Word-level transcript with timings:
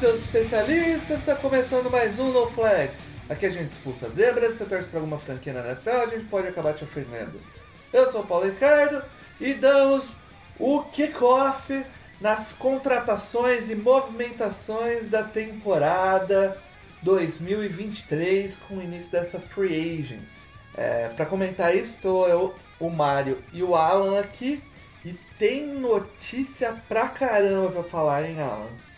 Seus 0.00 0.22
especialistas! 0.22 1.18
Está 1.18 1.34
começando 1.34 1.90
mais 1.90 2.18
um 2.18 2.32
No 2.32 2.48
Flag. 2.48 2.90
Aqui 3.28 3.44
a 3.44 3.50
gente 3.50 3.72
expulsa 3.72 4.08
zebras, 4.08 4.56
se 4.56 4.64
torce 4.64 4.88
para 4.88 4.98
alguma 4.98 5.18
franquia 5.18 5.52
na 5.52 5.60
NFL, 5.60 5.90
a 5.90 6.06
gente 6.06 6.24
pode 6.24 6.48
acabar 6.48 6.72
te 6.72 6.84
ofendendo. 6.84 7.38
Eu 7.92 8.10
sou 8.10 8.22
o 8.22 8.26
Paulo 8.26 8.46
Ricardo 8.46 9.04
e 9.38 9.52
damos 9.52 10.12
o 10.58 10.84
kickoff 10.84 11.84
nas 12.18 12.50
contratações 12.52 13.68
e 13.68 13.74
movimentações 13.74 15.10
da 15.10 15.22
temporada 15.22 16.56
2023 17.02 18.56
com 18.66 18.78
o 18.78 18.82
início 18.82 19.10
dessa 19.10 19.38
free 19.38 20.00
agency. 20.00 20.48
É, 20.78 21.10
para 21.10 21.26
comentar 21.26 21.76
isso, 21.76 21.96
estou 21.96 22.26
eu, 22.26 22.54
o 22.80 22.88
Mário 22.88 23.36
e 23.52 23.62
o 23.62 23.76
Alan 23.76 24.18
aqui 24.18 24.62
e 25.04 25.12
tem 25.38 25.66
notícia 25.66 26.74
pra 26.88 27.06
caramba 27.06 27.70
pra 27.70 27.82
falar, 27.82 28.26
hein, 28.26 28.40
Alan? 28.40 28.89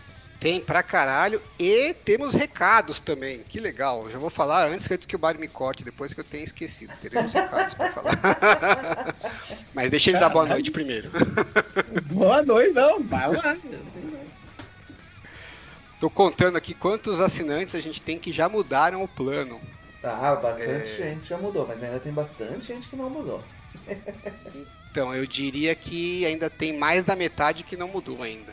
Tem 0.42 0.60
pra 0.60 0.82
caralho 0.82 1.40
e 1.56 1.94
temos 2.04 2.34
recados 2.34 2.98
também. 2.98 3.44
Que 3.48 3.60
legal. 3.60 4.10
Já 4.10 4.18
vou 4.18 4.28
falar 4.28 4.66
antes 4.66 4.88
que 4.88 4.94
antes 4.94 5.06
que 5.06 5.14
o 5.14 5.18
Mário 5.20 5.38
me 5.38 5.46
corte, 5.46 5.84
depois 5.84 6.12
que 6.12 6.18
eu 6.18 6.24
tenha 6.24 6.42
esquecido. 6.42 6.92
Teremos 7.00 7.32
recados 7.32 7.74
pra 7.74 7.92
falar. 7.92 9.14
Mas 9.72 9.88
deixa 9.88 10.10
ele 10.10 10.18
dar 10.18 10.30
boa 10.30 10.44
noite 10.44 10.72
primeiro. 10.72 11.08
Boa 12.10 12.42
noite, 12.42 12.72
não. 12.74 13.00
Vai 13.04 13.32
lá. 13.36 13.56
Tô 16.00 16.10
contando 16.10 16.56
aqui 16.56 16.74
quantos 16.74 17.20
assinantes 17.20 17.76
a 17.76 17.80
gente 17.80 18.02
tem 18.02 18.18
que 18.18 18.32
já 18.32 18.48
mudaram 18.48 19.00
o 19.04 19.06
plano. 19.06 19.60
Ah, 20.02 20.34
bastante 20.34 21.00
É. 21.00 21.12
gente 21.14 21.28
já 21.28 21.38
mudou, 21.38 21.64
mas 21.68 21.80
ainda 21.80 22.00
tem 22.00 22.12
bastante 22.12 22.66
gente 22.66 22.88
que 22.88 22.96
não 22.96 23.08
mudou. 23.08 23.40
Então, 24.92 25.14
eu 25.14 25.24
diria 25.24 25.74
que 25.74 26.22
ainda 26.26 26.50
tem 26.50 26.76
mais 26.76 27.02
da 27.02 27.16
metade 27.16 27.62
que 27.62 27.78
não 27.78 27.88
mudou 27.88 28.22
ainda. 28.22 28.52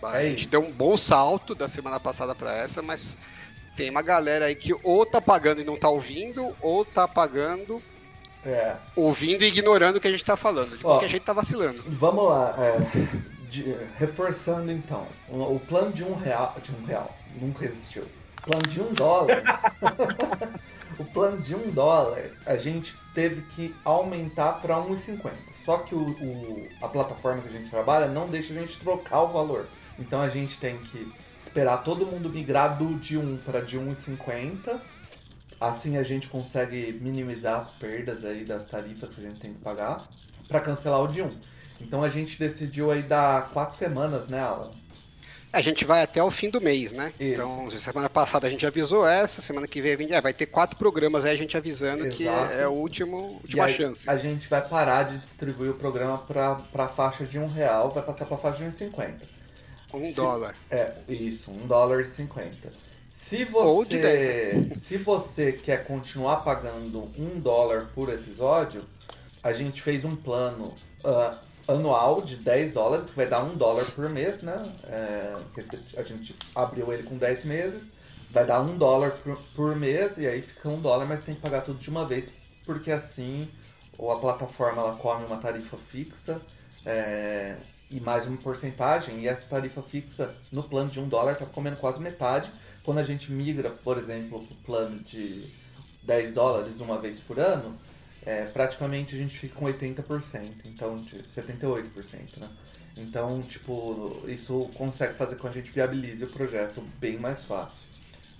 Viu? 0.00 0.08
A 0.08 0.22
É 0.22 0.28
gente 0.30 0.42
isso. 0.42 0.50
deu 0.50 0.60
um 0.60 0.70
bom 0.72 0.96
salto 0.96 1.54
da 1.54 1.68
semana 1.68 1.98
passada 2.00 2.34
pra 2.34 2.52
essa, 2.56 2.82
mas 2.82 3.16
tem 3.76 3.90
uma 3.90 4.02
galera 4.02 4.46
aí 4.46 4.54
que 4.54 4.74
ou 4.82 5.04
tá 5.06 5.20
pagando 5.20 5.60
e 5.60 5.64
não 5.64 5.76
tá 5.76 5.88
ouvindo, 5.88 6.54
ou 6.60 6.84
tá 6.84 7.06
pagando, 7.08 7.82
É. 8.44 8.74
ouvindo 8.94 9.42
e 9.42 9.48
ignorando 9.48 9.96
o 9.96 10.00
que 10.00 10.08
a 10.08 10.10
gente 10.10 10.24
tá 10.24 10.36
falando. 10.36 10.76
De 10.76 10.82
qualquer 10.82 11.08
jeito 11.10 11.24
tá 11.24 11.32
vacilando. 11.32 11.82
Vamos 11.86 12.28
lá, 12.28 12.54
é, 12.58 12.78
de- 13.50 13.76
reforçando 13.98 14.70
então, 14.72 15.06
o, 15.28 15.56
o 15.56 15.60
plano 15.60 15.92
de 15.92 16.04
um 16.04 16.14
real, 16.14 16.54
de 16.62 16.70
um 16.72 16.84
real, 16.86 17.16
nunca 17.40 17.64
existiu. 17.64 18.04
Plano 18.46 18.62
de 18.68 18.80
um 18.80 18.92
dólar, 18.94 19.42
o 20.98 21.04
plano 21.04 21.38
de 21.42 21.54
um 21.54 21.70
dólar, 21.70 22.30
a 22.46 22.56
gente 22.56 22.94
teve 23.12 23.42
que 23.42 23.74
aumentar 23.84 24.54
para 24.60 24.76
1,50. 24.76 25.32
Só 25.64 25.78
que 25.78 25.94
o, 25.94 26.00
o- 26.10 26.68
a 26.80 26.86
plataforma 26.88 27.42
que 27.42 27.48
a 27.48 27.52
gente 27.52 27.68
trabalha 27.68 28.06
não 28.06 28.28
deixa 28.28 28.52
a 28.54 28.56
gente 28.56 28.78
trocar 28.78 29.22
o 29.22 29.32
valor. 29.32 29.66
Então 29.98 30.20
a 30.22 30.28
gente 30.28 30.58
tem 30.58 30.78
que 30.78 31.12
esperar 31.42 31.78
todo 31.78 32.06
mundo 32.06 32.30
migrar 32.30 32.78
do 32.78 32.94
de 32.94 33.18
1 33.18 33.38
para 33.38 33.60
de 33.60 33.76
1,50. 33.78 34.78
Assim 35.60 35.96
a 35.96 36.02
gente 36.02 36.28
consegue 36.28 36.92
minimizar 37.00 37.60
as 37.62 37.70
perdas 37.70 38.24
aí 38.24 38.44
das 38.44 38.66
tarifas 38.66 39.12
que 39.12 39.20
a 39.20 39.28
gente 39.28 39.40
tem 39.40 39.54
que 39.54 39.60
pagar 39.60 40.06
para 40.46 40.60
cancelar 40.60 41.00
o 41.00 41.08
de 41.08 41.20
1. 41.22 41.36
Então 41.80 42.04
a 42.04 42.08
gente 42.08 42.38
decidiu 42.38 42.90
aí 42.92 43.02
dar 43.02 43.50
quatro 43.50 43.76
semanas, 43.76 44.28
né, 44.28 44.38
Alan? 44.40 44.70
A 45.56 45.62
gente 45.62 45.86
vai 45.86 46.02
até 46.02 46.22
o 46.22 46.30
fim 46.30 46.50
do 46.50 46.60
mês, 46.60 46.92
né? 46.92 47.14
Isso. 47.18 47.32
Então, 47.32 47.70
semana 47.70 48.10
passada 48.10 48.46
a 48.46 48.50
gente 48.50 48.66
avisou 48.66 49.08
essa, 49.08 49.40
semana 49.40 49.66
que 49.66 49.80
vem 49.80 50.12
é, 50.12 50.20
vai 50.20 50.34
ter 50.34 50.44
quatro 50.44 50.78
programas 50.78 51.24
aí 51.24 51.32
a 51.32 51.36
gente 51.36 51.56
avisando 51.56 52.10
que 52.10 52.24
Exato. 52.24 52.52
é, 52.52 52.60
é 52.60 52.64
a 52.64 52.68
último, 52.68 53.40
última 53.42 53.66
chance. 53.72 54.08
A 54.08 54.18
gente 54.18 54.48
vai 54.48 54.60
parar 54.60 55.04
de 55.04 55.16
distribuir 55.16 55.70
o 55.70 55.74
programa 55.74 56.18
para 56.18 56.60
a 56.74 56.88
faixa 56.88 57.24
de 57.24 57.38
um 57.38 57.46
real, 57.46 57.90
vai 57.90 58.02
passar 58.02 58.26
para 58.26 58.36
a 58.36 58.38
faixa 58.38 58.58
de 58.58 58.76
1,50. 58.76 59.14
Um 59.94 60.06
se- 60.08 60.12
dólar. 60.14 60.54
É, 60.70 60.92
isso, 61.08 61.50
um 61.50 61.66
dólar 61.66 62.02
e 62.02 62.04
50. 62.04 62.70
Se 63.08 63.46
você, 63.46 64.72
se 64.76 64.98
você 64.98 65.52
quer 65.52 65.86
continuar 65.86 66.44
pagando 66.44 67.10
um 67.18 67.40
dólar 67.40 67.88
por 67.94 68.10
episódio, 68.10 68.84
a 69.42 69.54
gente 69.54 69.80
fez 69.80 70.04
um 70.04 70.14
plano 70.14 70.74
ah, 71.02 71.38
anual 71.68 72.22
de 72.22 72.36
10 72.36 72.72
dólares, 72.72 73.10
que 73.10 73.16
vai 73.16 73.26
dar 73.26 73.42
um 73.42 73.56
dólar 73.56 73.84
por 73.92 74.08
mês, 74.08 74.42
né? 74.42 74.72
É, 74.84 75.36
a 75.96 76.02
gente 76.02 76.34
abriu 76.54 76.92
ele 76.92 77.02
com 77.02 77.16
10 77.16 77.44
meses, 77.44 77.90
vai 78.30 78.46
dar 78.46 78.60
um 78.60 78.76
dólar 78.76 79.12
por, 79.22 79.38
por 79.54 79.76
mês, 79.76 80.16
e 80.18 80.26
aí 80.26 80.42
fica 80.42 80.68
um 80.68 80.80
dólar, 80.80 81.06
mas 81.06 81.22
tem 81.22 81.34
que 81.34 81.40
pagar 81.40 81.62
tudo 81.62 81.78
de 81.78 81.90
uma 81.90 82.04
vez, 82.06 82.28
porque 82.64 82.90
assim 82.90 83.48
ou 83.98 84.12
a 84.12 84.18
plataforma 84.18 84.82
ela 84.82 84.96
come 84.96 85.24
uma 85.24 85.38
tarifa 85.38 85.76
fixa 85.76 86.40
é, 86.84 87.56
e 87.90 87.98
mais 87.98 88.26
uma 88.26 88.36
porcentagem, 88.36 89.20
e 89.20 89.28
essa 89.28 89.42
tarifa 89.42 89.82
fixa 89.82 90.34
no 90.52 90.62
plano 90.62 90.90
de 90.90 91.00
um 91.00 91.08
dólar 91.08 91.32
está 91.32 91.46
comendo 91.46 91.76
quase 91.76 92.00
metade. 92.00 92.50
Quando 92.84 92.98
a 92.98 93.04
gente 93.04 93.32
migra, 93.32 93.70
por 93.70 93.98
exemplo, 93.98 94.44
para 94.44 94.54
o 94.54 94.56
plano 94.58 95.00
de 95.00 95.50
10 96.02 96.32
dólares 96.32 96.80
uma 96.80 96.98
vez 96.98 97.18
por 97.18 97.38
ano, 97.38 97.76
é, 98.26 98.44
praticamente 98.46 99.14
a 99.14 99.18
gente 99.18 99.38
fica 99.38 99.54
com 99.54 99.66
80%, 99.66 100.50
então 100.64 101.00
de 101.00 101.22
78%, 101.34 102.38
né? 102.38 102.50
Então, 102.96 103.40
tipo, 103.42 104.22
isso 104.26 104.68
consegue 104.74 105.14
fazer 105.14 105.36
com 105.36 105.42
que 105.42 105.58
a 105.58 105.60
gente 105.60 105.70
viabilize 105.70 106.24
o 106.24 106.28
projeto 106.28 106.82
bem 106.98 107.18
mais 107.18 107.44
fácil. 107.44 107.86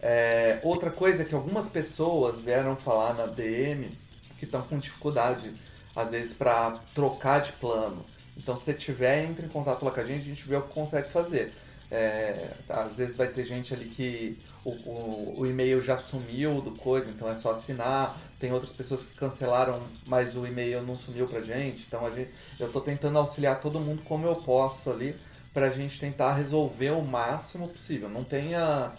É, 0.01 0.59
outra 0.63 0.91
coisa 0.91 1.23
é 1.23 1.25
que 1.25 1.35
algumas 1.35 1.69
pessoas 1.69 2.41
vieram 2.41 2.75
falar 2.75 3.15
na 3.15 3.27
DM 3.27 3.97
que 4.39 4.45
estão 4.45 4.63
com 4.63 4.79
dificuldade, 4.79 5.55
às 5.95 6.11
vezes, 6.11 6.35
para 6.35 6.81
trocar 6.95 7.41
de 7.43 7.53
plano. 7.53 8.05
Então, 8.37 8.59
se 8.59 8.75
tiver, 8.75 9.25
entre 9.25 9.47
em 9.47 9.49
contato 9.49 9.85
lá 9.85 9.91
com 9.91 10.01
a 10.01 10.05
gente, 10.05 10.23
a 10.23 10.35
gente 10.35 10.49
vê 10.49 10.57
o 10.57 10.63
que 10.63 10.75
consegue 10.75 11.11
fazer. 11.11 11.53
É, 11.91 12.55
às 12.69 12.97
vezes 12.97 13.17
vai 13.17 13.29
ter 13.29 13.47
gente 13.47 13.73
ali 13.73 13.87
que 13.87 14.39
o, 14.66 14.71
o, 14.71 15.41
o 15.41 15.47
e-mail 15.47 15.81
já 15.81 15.97
sumiu 15.99 16.60
do 16.60 16.72
coisa, 16.72 17.09
então 17.09 17.28
é 17.31 17.37
só 17.37 17.53
assinar. 17.53 18.19
Tem 18.41 18.53
outras 18.53 18.72
pessoas 18.72 19.03
que 19.03 19.15
cancelaram, 19.15 19.81
mas 20.04 20.34
o 20.34 20.44
e-mail 20.44 20.82
não 20.82 20.99
sumiu 20.99 21.28
pra 21.28 21.41
gente. 21.41 21.84
Então 21.87 22.04
a 22.04 22.10
gente, 22.10 22.31
eu 22.59 22.71
tô 22.72 22.81
tentando 22.81 23.16
auxiliar 23.19 23.60
todo 23.60 23.81
mundo 23.81 24.03
como 24.03 24.26
eu 24.26 24.34
posso 24.37 24.91
ali, 24.91 25.16
pra 25.55 25.71
gente 25.71 26.00
tentar 26.00 26.34
resolver 26.34 26.91
o 26.91 27.03
máximo 27.03 27.69
possível. 27.69 28.09
Não 28.09 28.25
tenha. 28.25 28.93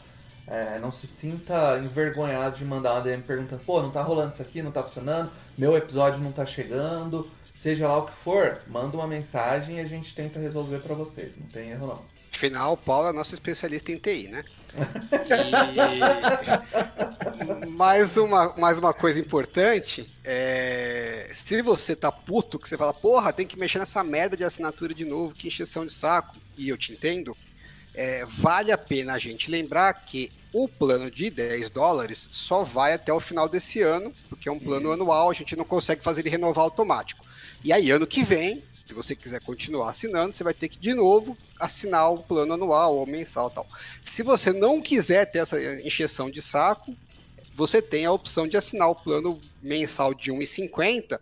é, 0.47 0.79
não 0.79 0.91
se 0.91 1.05
sinta 1.05 1.77
envergonhado 1.83 2.57
de 2.57 2.63
mandar 2.63 2.93
uma 2.93 3.01
DM 3.01 3.21
perguntando, 3.23 3.61
pô, 3.65 3.81
não 3.81 3.91
tá 3.91 4.01
rolando 4.01 4.33
isso 4.33 4.41
aqui, 4.41 4.61
não 4.61 4.71
tá 4.71 4.81
funcionando, 4.83 5.29
meu 5.57 5.75
episódio 5.75 6.21
não 6.21 6.31
tá 6.31 6.45
chegando, 6.45 7.29
seja 7.59 7.87
lá 7.87 7.97
o 7.97 8.05
que 8.05 8.13
for, 8.13 8.61
manda 8.67 8.95
uma 8.95 9.07
mensagem 9.07 9.77
e 9.77 9.79
a 9.81 9.85
gente 9.85 10.15
tenta 10.15 10.39
resolver 10.39 10.79
pra 10.79 10.95
vocês, 10.95 11.35
não 11.37 11.47
tem 11.47 11.71
erro 11.71 11.87
não. 11.87 12.16
Afinal, 12.37 12.73
o 12.73 12.77
Paulo 12.77 13.09
é 13.09 13.11
nosso 13.11 13.33
especialista 13.33 13.91
em 13.91 13.97
TI, 13.97 14.27
né? 14.27 14.45
E... 17.65 17.65
mais, 17.65 18.15
uma, 18.15 18.55
mais 18.55 18.77
uma 18.77 18.93
coisa 18.93 19.19
importante, 19.19 20.07
é... 20.23 21.31
se 21.33 21.63
você 21.63 21.95
tá 21.95 22.11
puto, 22.11 22.59
que 22.59 22.69
você 22.69 22.77
fala, 22.77 22.93
porra, 22.93 23.33
tem 23.33 23.47
que 23.47 23.57
mexer 23.57 23.79
nessa 23.79 24.03
merda 24.03 24.37
de 24.37 24.43
assinatura 24.43 24.93
de 24.93 25.03
novo, 25.03 25.33
que 25.33 25.47
encheção 25.47 25.83
de 25.83 25.91
saco, 25.91 26.37
e 26.55 26.69
eu 26.69 26.77
te 26.77 26.93
entendo, 26.93 27.35
é, 27.95 28.23
vale 28.27 28.71
a 28.71 28.77
pena 28.77 29.13
a 29.13 29.17
gente 29.17 29.49
lembrar 29.49 29.91
que 29.93 30.31
o 30.53 30.69
plano 30.69 31.09
de 31.09 31.31
10 31.31 31.71
dólares 31.71 32.27
só 32.29 32.63
vai 32.63 32.93
até 32.93 33.11
o 33.11 33.19
final 33.19 33.49
desse 33.49 33.81
ano, 33.81 34.13
porque 34.29 34.47
é 34.47 34.51
um 34.51 34.59
plano 34.59 34.93
Isso. 34.93 35.01
anual, 35.01 35.31
a 35.31 35.33
gente 35.33 35.55
não 35.55 35.65
consegue 35.65 36.03
fazer 36.03 36.21
ele 36.21 36.29
renovar 36.29 36.65
automático. 36.65 37.25
E 37.63 37.73
aí, 37.73 37.91
ano 37.91 38.07
que 38.07 38.23
vem, 38.23 38.63
se 38.85 38.93
você 38.93 39.15
quiser 39.15 39.41
continuar 39.41 39.89
assinando, 39.89 40.33
você 40.33 40.43
vai 40.43 40.53
ter 40.53 40.69
que, 40.69 40.79
de 40.79 40.93
novo, 40.93 41.37
assinar 41.59 42.11
o 42.11 42.19
plano 42.19 42.53
anual 42.53 42.95
ou 42.95 43.05
mensal 43.05 43.49
tal. 43.49 43.67
Se 44.05 44.23
você 44.23 44.53
não 44.53 44.81
quiser 44.81 45.25
ter 45.25 45.39
essa 45.39 45.61
encheção 45.81 46.29
de 46.29 46.41
saco, 46.41 46.95
você 47.55 47.81
tem 47.81 48.05
a 48.05 48.11
opção 48.11 48.47
de 48.47 48.55
assinar 48.55 48.89
o 48.89 48.95
plano 48.95 49.41
mensal 49.61 50.13
de 50.13 50.31
1,50 50.31 51.19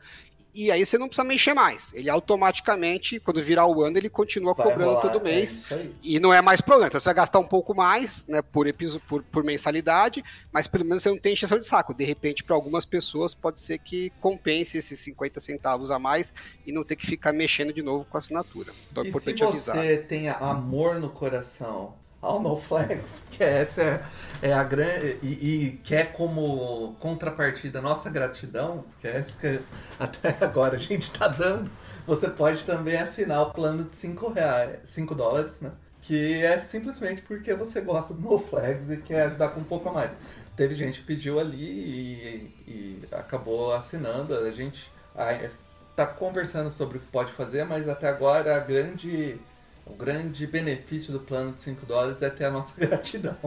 e 0.56 0.72
aí 0.72 0.86
você 0.86 0.98
não 0.98 1.07
precisa 1.07 1.24
mexer 1.24 1.54
mais. 1.54 1.92
Ele 1.94 2.10
automaticamente, 2.10 3.19
quando 3.19 3.44
virar 3.44 3.66
o 3.68 3.84
ano, 3.84 3.98
ele 3.98 4.10
continua 4.10 4.54
Vai 4.54 4.66
cobrando 4.68 4.92
rolar, 4.94 5.02
todo 5.02 5.19
é 5.19 5.24
mês. 5.24 5.66
aí. 5.72 5.94
E 6.02 6.19
não 6.19 6.34
é 6.34 6.42
mais 6.42 6.62
problema. 6.62 6.88
Então 6.88 7.00
você 7.00 7.06
vai 7.06 7.13
gastar 7.13 7.40
um 7.40 7.48
pouco 7.48 7.75
mais, 7.75 8.24
né, 8.28 8.42
por, 8.42 8.66
episo- 8.68 9.00
por, 9.02 9.22
por 9.24 9.44
mensalidade, 9.44 10.24
mas 10.52 10.68
pelo 10.68 10.86
menos 10.86 11.04
você 11.04 11.10
não 11.10 11.18
tem 11.19 11.34
encheção 11.34 11.60
de 11.60 11.66
saco. 11.68 11.94
De 11.94 12.04
repente, 12.06 12.44
para 12.44 12.56
algumas 12.56 12.86
pessoas, 12.86 13.34
pode 13.36 13.60
ser 13.62 13.78
que 13.80 14.12
compense 14.22 14.78
esses 14.78 15.00
50 15.02 15.40
centavos 15.40 15.92
a 15.92 16.00
mais 16.00 16.34
e 16.66 16.72
não 16.72 16.84
ter 16.84 16.96
que 16.96 17.06
ficar 17.06 17.34
mexendo 17.34 17.74
de 17.74 17.81
novo 17.84 18.06
com 18.06 18.18
a 18.18 18.19
assinatura. 18.19 18.72
Então 18.92 19.04
é 19.04 19.08
E 19.08 19.12
se 19.12 19.18
importante 19.18 19.44
avisar. 19.44 19.75
você 19.75 19.98
tem 19.98 20.30
amor 20.30 21.00
no 21.00 21.10
coração 21.10 21.94
ao 22.25 22.42
No 22.42 22.57
Flags, 22.57 23.22
que 23.31 23.44
essa 23.44 23.81
é, 23.81 24.50
é 24.50 24.54
a 24.54 24.63
grande. 24.63 25.19
E, 25.22 25.27
e 25.27 25.72
quer 25.83 26.12
como 26.13 26.95
contrapartida 27.00 27.81
nossa 27.81 28.10
gratidão, 28.10 28.83
que 29.00 29.07
é 29.07 29.18
essa 29.18 29.38
que 29.39 29.60
até 30.00 30.36
agora 30.44 30.75
a 30.75 30.80
gente 30.80 31.12
tá 31.12 31.27
dando, 31.27 31.72
você 32.06 32.30
pode 32.30 32.63
também 32.63 32.98
assinar 32.98 33.42
o 33.42 33.51
plano 33.51 33.83
de 33.83 33.95
5 33.95 34.31
reais, 34.33 34.80
5 34.83 35.16
dólares, 35.16 35.62
né? 35.62 35.72
Que 36.01 36.44
é 36.44 36.60
simplesmente 36.60 37.22
porque 37.22 37.54
você 37.54 37.81
gosta 37.81 38.13
do 38.13 38.22
No 38.22 38.38
Flags 38.38 38.92
e 38.92 38.98
quer 38.98 39.27
ajudar 39.27 39.50
com 39.50 39.62
um 39.62 39.63
pouco 39.63 39.89
a 39.89 39.92
mais. 39.92 40.16
Teve 40.56 40.74
gente 40.74 41.00
que 41.00 41.06
pediu 41.06 41.39
ali 41.39 41.57
e, 41.57 42.54
e 42.68 43.04
acabou 43.12 43.74
assinando. 43.74 44.38
A 44.38 44.51
gente 44.51 44.89
ah, 45.16 45.50
tá 45.95 46.06
conversando 46.06 46.69
sobre 46.69 46.98
o 46.98 47.01
que 47.01 47.07
pode 47.07 47.31
fazer, 47.31 47.66
mas 47.66 47.89
até 47.89 48.07
agora 48.07 48.56
a 48.56 48.60
grande, 48.60 49.39
o 49.86 49.94
grande 49.94 50.48
benefício 50.48 51.14
do 51.14 51.20
plano 51.20 51.54
de 51.54 51.60
5 51.60 51.86
dólares 51.86 52.22
é 52.22 52.30
ter 52.30 52.46
a 52.46 52.52
nossa 52.52 52.74
gratidão. 52.78 53.38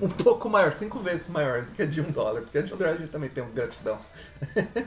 um 0.00 0.08
pouco 0.08 0.48
maior, 0.48 0.72
cinco 0.72 0.98
vezes 1.00 1.28
maior 1.28 1.62
do 1.62 1.72
que 1.72 1.82
a 1.82 1.86
de 1.86 2.00
um 2.00 2.10
dólar, 2.10 2.42
porque 2.42 2.58
a 2.58 2.62
de 2.62 2.72
um 2.72 2.76
dólar 2.76 2.92
a 2.92 2.96
gente 2.96 3.10
também 3.10 3.28
tem 3.28 3.42
uma 3.42 3.52
gratidão. 3.52 3.98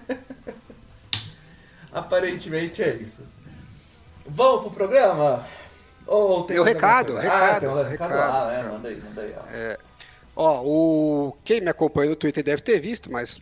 Aparentemente 1.91 2.81
é 2.81 2.95
isso. 2.95 3.21
Vamos 4.25 4.61
pro 4.61 4.71
programa? 4.71 5.45
Ou 6.07 6.43
tem 6.43 6.55
Tem 6.55 6.59
o 6.59 6.63
recado, 6.63 7.15
recado, 7.15 7.43
ah, 7.43 7.59
tem 7.59 7.69
um 7.69 7.75
recado, 7.75 7.89
recado, 7.89 8.15
lá, 8.15 8.47
né? 8.47 8.57
recado. 8.57 8.73
Manda 8.73 8.89
aí, 8.89 9.01
manda 9.01 9.21
aí. 9.21 9.35
ó. 9.37 9.77
Ó, 10.35 10.61
o 10.65 11.37
quem 11.43 11.61
me 11.61 11.69
acompanha 11.69 12.09
no 12.09 12.15
Twitter 12.15 12.43
deve 12.43 12.61
ter 12.61 12.79
visto, 12.79 13.11
mas 13.11 13.39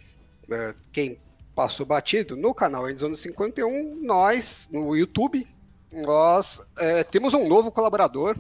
é, 0.50 0.74
quem 0.92 1.20
passou 1.56 1.86
batido 1.86 2.36
no 2.36 2.54
canal 2.54 2.90
Endzone 2.90 3.16
51, 3.16 3.96
nós 4.02 4.68
no 4.72 4.96
YouTube, 4.96 5.48
nós 5.94 6.62
é, 6.78 7.04
temos 7.04 7.34
um 7.34 7.48
novo 7.48 7.72
colaborador 7.72 8.36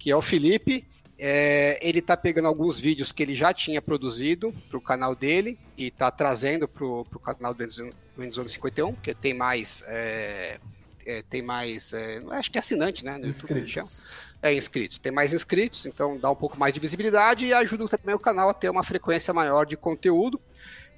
que 0.00 0.10
é 0.10 0.16
o 0.16 0.22
Felipe. 0.22 0.84
É, 1.22 1.78
ele 1.82 1.98
está 1.98 2.16
pegando 2.16 2.48
alguns 2.48 2.80
vídeos 2.80 3.12
que 3.12 3.22
ele 3.22 3.36
já 3.36 3.52
tinha 3.52 3.82
produzido 3.82 4.54
para 4.70 4.78
o 4.78 4.80
canal 4.80 5.14
dele 5.14 5.58
e 5.76 5.88
está 5.88 6.10
trazendo 6.10 6.66
para 6.66 6.82
o 6.82 7.04
canal 7.04 7.52
do 7.52 7.62
Endzone, 7.62 7.92
do 8.16 8.24
Endzone 8.24 8.48
51, 8.48 8.94
que 8.94 9.14
tem 9.14 9.34
mais 9.34 9.84
é, 9.86 10.58
é, 11.04 11.22
tem 11.28 11.42
mais 11.42 11.92
é, 11.92 12.22
acho 12.30 12.50
que 12.50 12.56
é 12.56 12.60
assinante, 12.60 13.04
né? 13.04 13.20
Inscritos. 13.22 14.02
É, 14.42 14.54
inscritos. 14.54 14.98
Tem 14.98 15.12
mais 15.12 15.34
inscritos, 15.34 15.84
então 15.84 16.18
dá 16.18 16.30
um 16.30 16.34
pouco 16.34 16.58
mais 16.58 16.72
de 16.72 16.80
visibilidade 16.80 17.44
e 17.44 17.52
ajuda 17.52 17.86
também 17.86 18.14
o 18.14 18.18
canal 18.18 18.48
a 18.48 18.54
ter 18.54 18.70
uma 18.70 18.82
frequência 18.82 19.34
maior 19.34 19.66
de 19.66 19.76
conteúdo. 19.76 20.40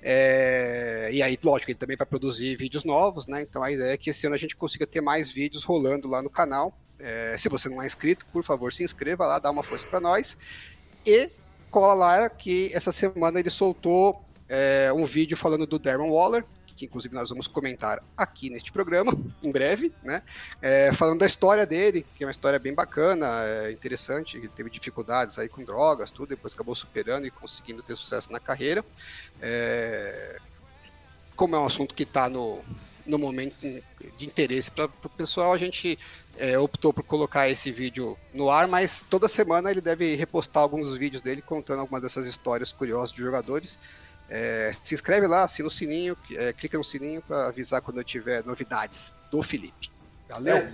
É, 0.02 1.10
e 1.12 1.22
aí, 1.22 1.38
lógico, 1.42 1.70
ele 1.70 1.78
também 1.78 1.96
vai 1.96 2.06
produzir 2.06 2.56
vídeos 2.56 2.84
novos, 2.84 3.26
né? 3.26 3.42
Então 3.42 3.62
a 3.62 3.70
ideia 3.70 3.92
é 3.92 3.96
que 3.96 4.10
esse 4.10 4.26
ano 4.26 4.34
a 4.34 4.38
gente 4.38 4.56
consiga 4.56 4.86
ter 4.86 5.00
mais 5.00 5.30
vídeos 5.30 5.62
rolando 5.62 6.08
lá 6.08 6.20
no 6.20 6.28
canal. 6.28 6.76
É, 6.98 7.36
se 7.38 7.48
você 7.48 7.68
não 7.68 7.80
é 7.80 7.86
inscrito, 7.86 8.26
por 8.32 8.42
favor, 8.42 8.72
se 8.72 8.82
inscreva 8.82 9.26
lá, 9.26 9.38
dá 9.38 9.50
uma 9.50 9.62
força 9.62 9.86
para 9.86 10.00
nós. 10.00 10.36
E 11.06 11.30
cola 11.70 11.94
lá 11.94 12.28
que 12.28 12.70
essa 12.74 12.90
semana 12.90 13.38
ele 13.38 13.50
soltou 13.50 14.24
é, 14.48 14.92
um 14.92 15.04
vídeo 15.04 15.36
falando 15.36 15.66
do 15.66 15.78
Darren 15.78 16.10
Waller, 16.10 16.44
que 16.72 16.86
inclusive 16.86 17.14
nós 17.14 17.28
vamos 17.28 17.46
comentar 17.46 18.02
aqui 18.16 18.50
neste 18.50 18.72
programa, 18.72 19.16
em 19.42 19.50
breve, 19.50 19.92
né? 20.02 20.22
É, 20.60 20.92
falando 20.92 21.20
da 21.20 21.26
história 21.26 21.66
dele, 21.66 22.06
que 22.14 22.24
é 22.24 22.26
uma 22.26 22.30
história 22.30 22.58
bem 22.58 22.74
bacana, 22.74 23.26
é 23.44 23.72
interessante, 23.72 24.36
ele 24.36 24.48
teve 24.48 24.70
dificuldades 24.70 25.38
aí 25.38 25.48
com 25.48 25.64
drogas, 25.64 26.10
tudo, 26.10 26.30
depois 26.30 26.54
acabou 26.54 26.74
superando 26.74 27.26
e 27.26 27.30
conseguindo 27.30 27.82
ter 27.82 27.96
sucesso 27.96 28.32
na 28.32 28.40
carreira. 28.40 28.84
É, 29.40 30.38
como 31.36 31.56
é 31.56 31.58
um 31.58 31.66
assunto 31.66 31.94
que 31.94 32.02
está 32.02 32.28
no, 32.28 32.60
no 33.06 33.18
momento 33.18 33.56
de 33.60 34.24
interesse 34.24 34.70
para 34.70 34.84
o 34.84 35.08
pessoal, 35.08 35.52
a 35.52 35.58
gente 35.58 35.98
é, 36.36 36.58
optou 36.58 36.92
por 36.92 37.02
colocar 37.02 37.48
esse 37.48 37.70
vídeo 37.70 38.16
no 38.32 38.50
ar, 38.50 38.66
mas 38.66 39.04
toda 39.08 39.28
semana 39.28 39.70
ele 39.70 39.80
deve 39.80 40.14
repostar 40.14 40.62
alguns 40.62 40.96
vídeos 40.96 41.22
dele 41.22 41.42
contando 41.42 41.80
algumas 41.80 42.02
dessas 42.02 42.26
histórias 42.26 42.72
curiosas 42.72 43.12
de 43.12 43.20
jogadores. 43.20 43.78
É, 44.34 44.70
se 44.82 44.94
inscreve 44.94 45.26
lá, 45.26 45.44
assina 45.44 45.68
o 45.68 45.70
sininho, 45.70 46.16
é, 46.30 46.54
clica 46.54 46.78
no 46.78 46.82
sininho 46.84 47.20
para 47.20 47.48
avisar 47.48 47.82
quando 47.82 47.98
eu 47.98 48.04
tiver 48.04 48.42
novidades 48.46 49.14
do 49.30 49.42
Felipe. 49.42 49.90
Valeu? 50.30 50.56
É. 50.56 50.70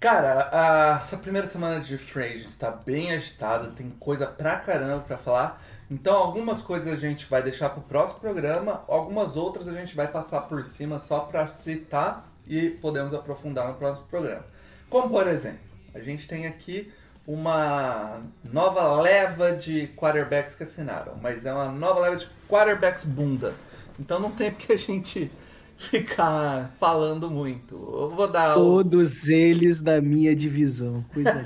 Cara, 0.00 0.48
a- 0.50 0.96
essa 0.96 1.18
primeira 1.18 1.46
semana 1.46 1.80
de 1.80 1.98
Frasier 1.98 2.46
está 2.46 2.70
bem 2.70 3.12
agitada, 3.12 3.70
tem 3.70 3.90
coisa 3.90 4.26
pra 4.26 4.56
caramba 4.60 5.00
pra 5.02 5.18
falar. 5.18 5.62
Então, 5.90 6.14
algumas 6.16 6.62
coisas 6.62 6.88
a 6.88 6.96
gente 6.96 7.26
vai 7.26 7.42
deixar 7.42 7.68
pro 7.68 7.82
próximo 7.82 8.18
programa, 8.20 8.82
algumas 8.88 9.36
outras 9.36 9.68
a 9.68 9.72
gente 9.72 9.94
vai 9.94 10.08
passar 10.08 10.40
por 10.42 10.64
cima 10.64 10.98
só 10.98 11.20
pra 11.20 11.46
citar 11.46 12.26
e 12.46 12.70
podemos 12.70 13.12
aprofundar 13.12 13.68
no 13.68 13.74
próximo 13.74 14.06
programa. 14.06 14.46
Como, 14.88 15.10
por 15.10 15.26
exemplo, 15.26 15.60
a 15.94 16.00
gente 16.00 16.26
tem 16.26 16.46
aqui 16.46 16.90
uma 17.26 18.20
nova 18.44 19.00
leva 19.00 19.52
de 19.52 19.88
quarterbacks 19.96 20.54
que 20.54 20.62
assinaram, 20.62 21.14
mas 21.22 21.46
é 21.46 21.52
uma 21.52 21.70
nova 21.70 22.00
leva 22.00 22.16
de 22.16 22.28
quarterbacks 22.48 23.04
bunda. 23.04 23.54
Então 23.98 24.18
não 24.20 24.30
tem 24.30 24.50
porque 24.52 24.72
a 24.72 24.76
gente 24.76 25.30
ficar 25.76 26.74
falando 26.78 27.30
muito. 27.30 27.74
Eu 27.74 28.10
vou 28.10 28.28
dar 28.28 28.56
o... 28.56 28.76
Todos 28.82 29.28
eles 29.28 29.80
da 29.80 30.00
minha 30.00 30.34
divisão. 30.34 31.04
Coisa 31.12 31.42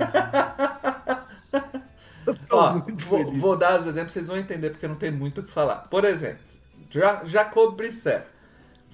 Ó, 2.51 2.83
vou, 3.07 3.33
vou 3.33 3.57
dar 3.57 3.81
os 3.81 3.87
exemplos, 3.87 4.13
vocês 4.13 4.27
vão 4.27 4.37
entender 4.37 4.71
porque 4.71 4.87
não 4.87 4.97
tem 4.97 5.11
muito 5.11 5.41
o 5.41 5.45
que 5.45 5.51
falar. 5.51 5.87
Por 5.89 6.05
exemplo, 6.05 6.41
Ja- 6.91 7.23
Jacob 7.25 7.75
Brissett 7.75 8.27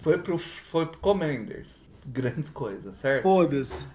foi 0.03 0.19
pro, 0.19 0.39
foi 0.39 0.87
pro 0.87 0.99
Commanders. 1.01 1.83
Grandes 2.07 2.49
coisas, 2.51 2.97
certo? 2.97 3.23
Todos. 3.23 3.89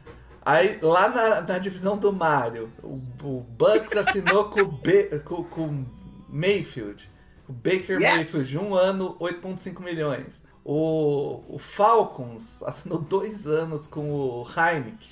Aí, 0.49 0.79
lá 0.81 1.07
na, 1.09 1.41
na 1.41 1.59
divisão 1.59 1.95
do 1.95 2.11
Mario, 2.11 2.71
o, 2.81 2.99
o 3.21 3.45
Bucks 3.55 3.95
assinou 3.95 4.45
com 4.45 4.61
o 4.61 5.43
com, 5.43 5.85
Mayfield. 6.27 7.07
O 7.47 7.53
Baker 7.53 8.01
Yes! 8.01 8.15
Mayfield, 8.15 8.49
de 8.49 8.57
um 8.57 8.73
ano, 8.73 9.15
8,5 9.19 9.79
milhões. 9.79 10.41
O, 10.65 11.43
o 11.47 11.59
Falcons 11.59 12.63
assinou 12.63 12.99
dois 12.99 13.45
anos 13.45 13.85
com 13.85 14.11
o 14.11 14.43
Heineken. 14.43 15.09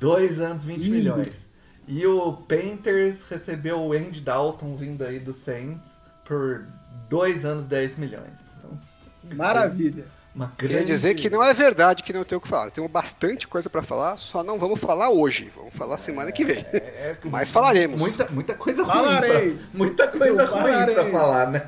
Dois 0.00 0.40
anos, 0.40 0.64
20 0.64 0.78
Lindo. 0.78 0.96
milhões. 0.96 1.46
E 1.86 2.06
o 2.06 2.32
Panthers 2.32 3.22
recebeu 3.28 3.78
o 3.82 3.92
Andy 3.92 4.22
Dalton 4.22 4.76
vindo 4.76 5.04
aí 5.04 5.20
do 5.20 5.34
Saints 5.34 6.00
por 6.24 6.66
dois 7.10 7.44
anos, 7.44 7.66
10 7.66 7.96
milhões. 7.96 8.56
Então, 8.56 9.36
Maravilha. 9.36 10.06
Uma 10.34 10.52
grande... 10.58 10.84
dizer 10.86 11.14
que 11.14 11.30
não 11.30 11.42
é 11.42 11.54
verdade 11.54 12.02
que 12.02 12.12
não 12.12 12.24
tem 12.24 12.36
o 12.36 12.40
que 12.40 12.48
falar. 12.48 12.70
Temos 12.70 12.90
bastante 12.90 13.46
coisa 13.46 13.70
para 13.70 13.82
falar, 13.82 14.16
só 14.18 14.42
não 14.42 14.58
vamos 14.58 14.80
falar 14.80 15.10
hoje. 15.10 15.52
Vamos 15.54 15.72
falar 15.74 15.96
semana 15.96 16.32
que 16.32 16.44
vem. 16.44 16.58
É, 16.72 17.16
Mas 17.24 17.50
falaremos. 17.52 18.00
Muita, 18.00 18.26
muita 18.30 18.54
coisa 18.54 18.84
Falarei. 18.84 19.30
ruim. 19.30 19.56
Pra, 19.56 19.66
muita 19.72 20.08
coisa 20.08 20.42
Eu 20.42 20.50
ruim 20.50 20.94
pra 20.94 21.10
falar, 21.10 21.50
né? 21.50 21.62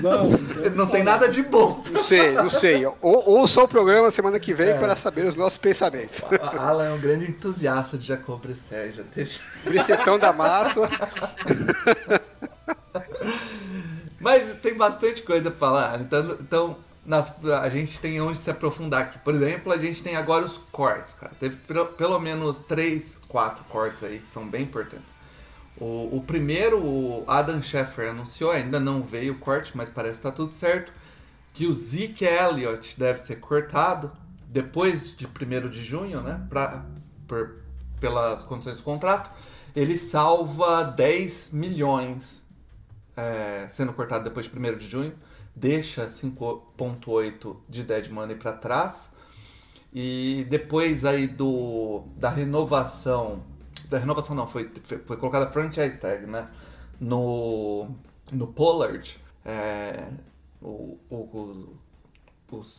Vamos. 0.00 0.40
Não 0.76 0.86
tem 0.86 1.02
nada 1.02 1.28
de 1.28 1.42
bom. 1.42 1.82
Não 1.90 2.02
sei, 2.02 2.32
não 2.32 2.48
sei. 2.48 2.86
Ou, 2.86 2.96
ouça 3.02 3.60
o 3.62 3.68
programa 3.68 4.10
semana 4.10 4.38
que 4.38 4.54
vem 4.54 4.68
É. 4.70 4.78
para 4.78 4.94
saber 4.94 5.26
os 5.26 5.34
nossos 5.34 5.58
pensamentos. 5.58 6.22
A 6.40 6.68
Alan 6.68 6.86
é 6.86 6.92
um 6.92 7.00
grande 7.00 7.28
entusiasta 7.30 7.98
de 7.98 8.06
Jacob 8.06 8.40
Brissett, 8.40 8.96
já 8.96 9.02
teve... 9.02 9.38
Bricetão 9.64 10.18
da 10.18 10.32
massa. 10.32 10.88
Mas 14.20 14.54
tem 14.54 14.74
bastante 14.76 15.22
coisa 15.22 15.50
pra 15.50 15.58
falar. 15.58 16.00
Então, 16.00 16.36
então 16.40 16.76
nas- 17.04 17.32
a 17.62 17.68
gente 17.70 17.98
tem 18.00 18.20
onde 18.20 18.38
se 18.38 18.50
aprofundar 18.50 19.02
aqui. 19.02 19.18
Por 19.18 19.34
exemplo, 19.34 19.72
a 19.72 19.76
gente 19.78 20.02
tem 20.02 20.16
agora 20.16 20.44
os 20.44 20.56
cortes, 20.70 21.14
cara. 21.14 21.32
Teve 21.38 21.56
pelo, 21.56 21.86
pelo 21.86 22.18
menos 22.18 22.60
três, 22.60 23.18
quatro 23.28 23.64
cortes 23.64 24.02
aí 24.02 24.18
que 24.18 24.32
são 24.32 24.46
bem 24.48 24.62
importantes. 24.62 25.14
O, 25.76 26.16
o 26.18 26.24
primeiro, 26.26 26.78
o 26.78 27.24
Adam 27.26 27.62
Scheffer 27.62 28.10
anunciou, 28.10 28.50
ainda 28.50 28.78
não 28.78 29.02
veio 29.02 29.34
o 29.34 29.38
corte, 29.38 29.72
mas 29.74 29.88
parece 29.88 30.16
que 30.16 30.22
tá 30.22 30.30
tudo 30.32 30.54
certo, 30.54 30.92
que 31.54 31.66
o 31.66 31.74
Zeke 31.74 32.24
Elliott 32.24 32.98
deve 32.98 33.18
ser 33.20 33.36
cortado 33.36 34.12
depois 34.46 35.16
de 35.16 35.26
1 35.26 35.68
de 35.70 35.82
junho, 35.82 36.20
né? 36.20 36.44
Pra, 36.48 36.84
por, 37.26 37.56
pelas 37.98 38.42
condições 38.42 38.76
do 38.78 38.82
contrato. 38.82 39.30
Ele 39.74 39.96
salva 39.96 40.82
10 40.84 41.50
milhões 41.52 42.44
é, 43.16 43.68
sendo 43.72 43.92
cortado 43.92 44.24
depois 44.24 44.46
de 44.46 44.58
1 44.58 44.76
de 44.76 44.88
junho, 44.88 45.12
deixa 45.54 46.06
5.8 46.08 47.56
de 47.68 47.82
dead 47.82 48.08
money 48.10 48.36
para 48.36 48.52
trás. 48.52 49.10
E 49.92 50.46
depois 50.48 51.04
aí 51.04 51.26
do 51.26 52.04
da 52.16 52.30
renovação, 52.30 53.42
da 53.88 53.98
renovação 53.98 54.36
não, 54.36 54.46
foi, 54.46 54.70
foi 55.06 55.16
colocada 55.16 55.50
franchise 55.50 55.98
tag, 55.98 56.26
né? 56.26 56.48
No, 57.00 57.88
no 58.30 58.46
Pollard, 58.48 59.18
é, 59.44 60.08
o, 60.62 60.98
o, 61.08 61.16
o 61.16 61.78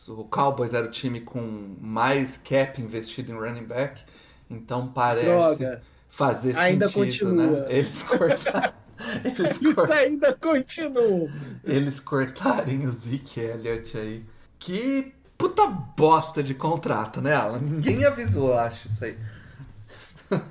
o 0.08 0.24
Cowboys 0.24 0.74
era 0.74 0.86
o 0.86 0.90
time 0.90 1.20
com 1.20 1.76
mais 1.80 2.36
cap 2.36 2.80
investido 2.80 3.32
em 3.32 3.34
running 3.34 3.64
back, 3.64 4.02
então 4.50 4.88
parece 4.92 5.26
Droga. 5.26 5.82
fazer 6.10 6.56
Ainda 6.56 6.88
sentido, 6.88 7.34
continua. 7.34 7.60
né? 7.62 7.66
Eles 7.68 8.02
cortaram. 8.02 8.74
eles, 9.24 9.60
Isso 9.60 9.74
cor- 9.74 9.92
ainda 9.92 10.32
continua. 10.34 11.30
eles 11.64 12.00
cortarem 12.00 12.86
o 12.86 12.90
Zeke 12.90 13.40
Elliott 13.40 13.96
aí. 13.96 14.24
Que 14.58 15.12
puta 15.36 15.66
bosta 15.66 16.42
de 16.42 16.54
contrato, 16.54 17.20
né, 17.20 17.34
Alan? 17.34 17.58
Ninguém 17.60 18.04
avisou, 18.04 18.54
acho, 18.54 18.86
isso 18.88 19.04
aí. 19.04 19.16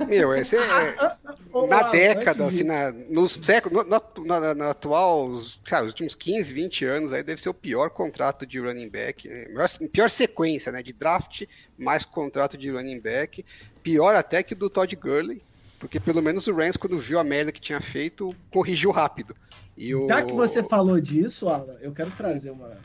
Meu, 0.08 0.34
esse 0.36 0.56
é. 0.56 0.62
Ô, 1.52 1.66
Na 1.68 1.80
Alan, 1.80 1.92
década, 1.92 2.46
antes 2.46 2.58
de- 2.58 2.62
assim, 2.62 2.64
na, 2.64 2.92
no 3.10 3.28
século, 3.28 3.84
no, 3.84 4.02
no, 4.24 4.26
na- 4.40 4.54
na 4.56 4.70
atual, 4.70 5.42
sabe, 5.68 5.88
os 5.88 5.94
últimos 5.94 6.16
15, 6.16 6.54
20 6.54 6.86
anos, 6.86 7.12
aí 7.12 7.24
deve 7.24 7.42
ser 7.42 7.50
o 7.50 7.54
pior 7.54 7.90
contrato 7.90 8.46
de 8.46 8.60
running 8.60 8.88
back, 8.90 9.28
né? 9.28 9.48
Maior- 9.54 9.70
pior 9.92 10.10
sequência, 10.10 10.72
né, 10.72 10.82
de 10.84 10.94
draft 10.94 11.44
mais 11.78 12.06
contrato 12.06 12.58
de 12.58 12.70
running 12.70 13.00
back, 13.00 13.44
pior 13.84 14.16
até 14.16 14.44
que 14.44 14.54
o 14.54 14.56
do 14.56 14.70
Todd 14.70 14.96
Gurley, 14.96 15.42
porque 15.82 16.00
pelo 16.00 16.22
menos 16.22 16.46
o 16.46 16.54
Rams, 16.54 16.78
quando 16.78 17.00
viu 17.00 17.20
a 17.20 17.24
merda 17.24 17.52
que 17.52 17.60
tinha 17.60 17.82
feito, 17.82 18.36
corrigiu 18.52 18.92
rápido. 18.92 19.36
E 19.76 19.96
o... 19.96 20.08
Já 20.08 20.22
que 20.22 20.32
você 20.32 20.62
falou 20.62 21.02
disso, 21.02 21.50
Alan, 21.50 21.76
eu 21.82 21.92
quero 21.92 22.12
trazer 22.12 22.52
uma. 22.52 22.78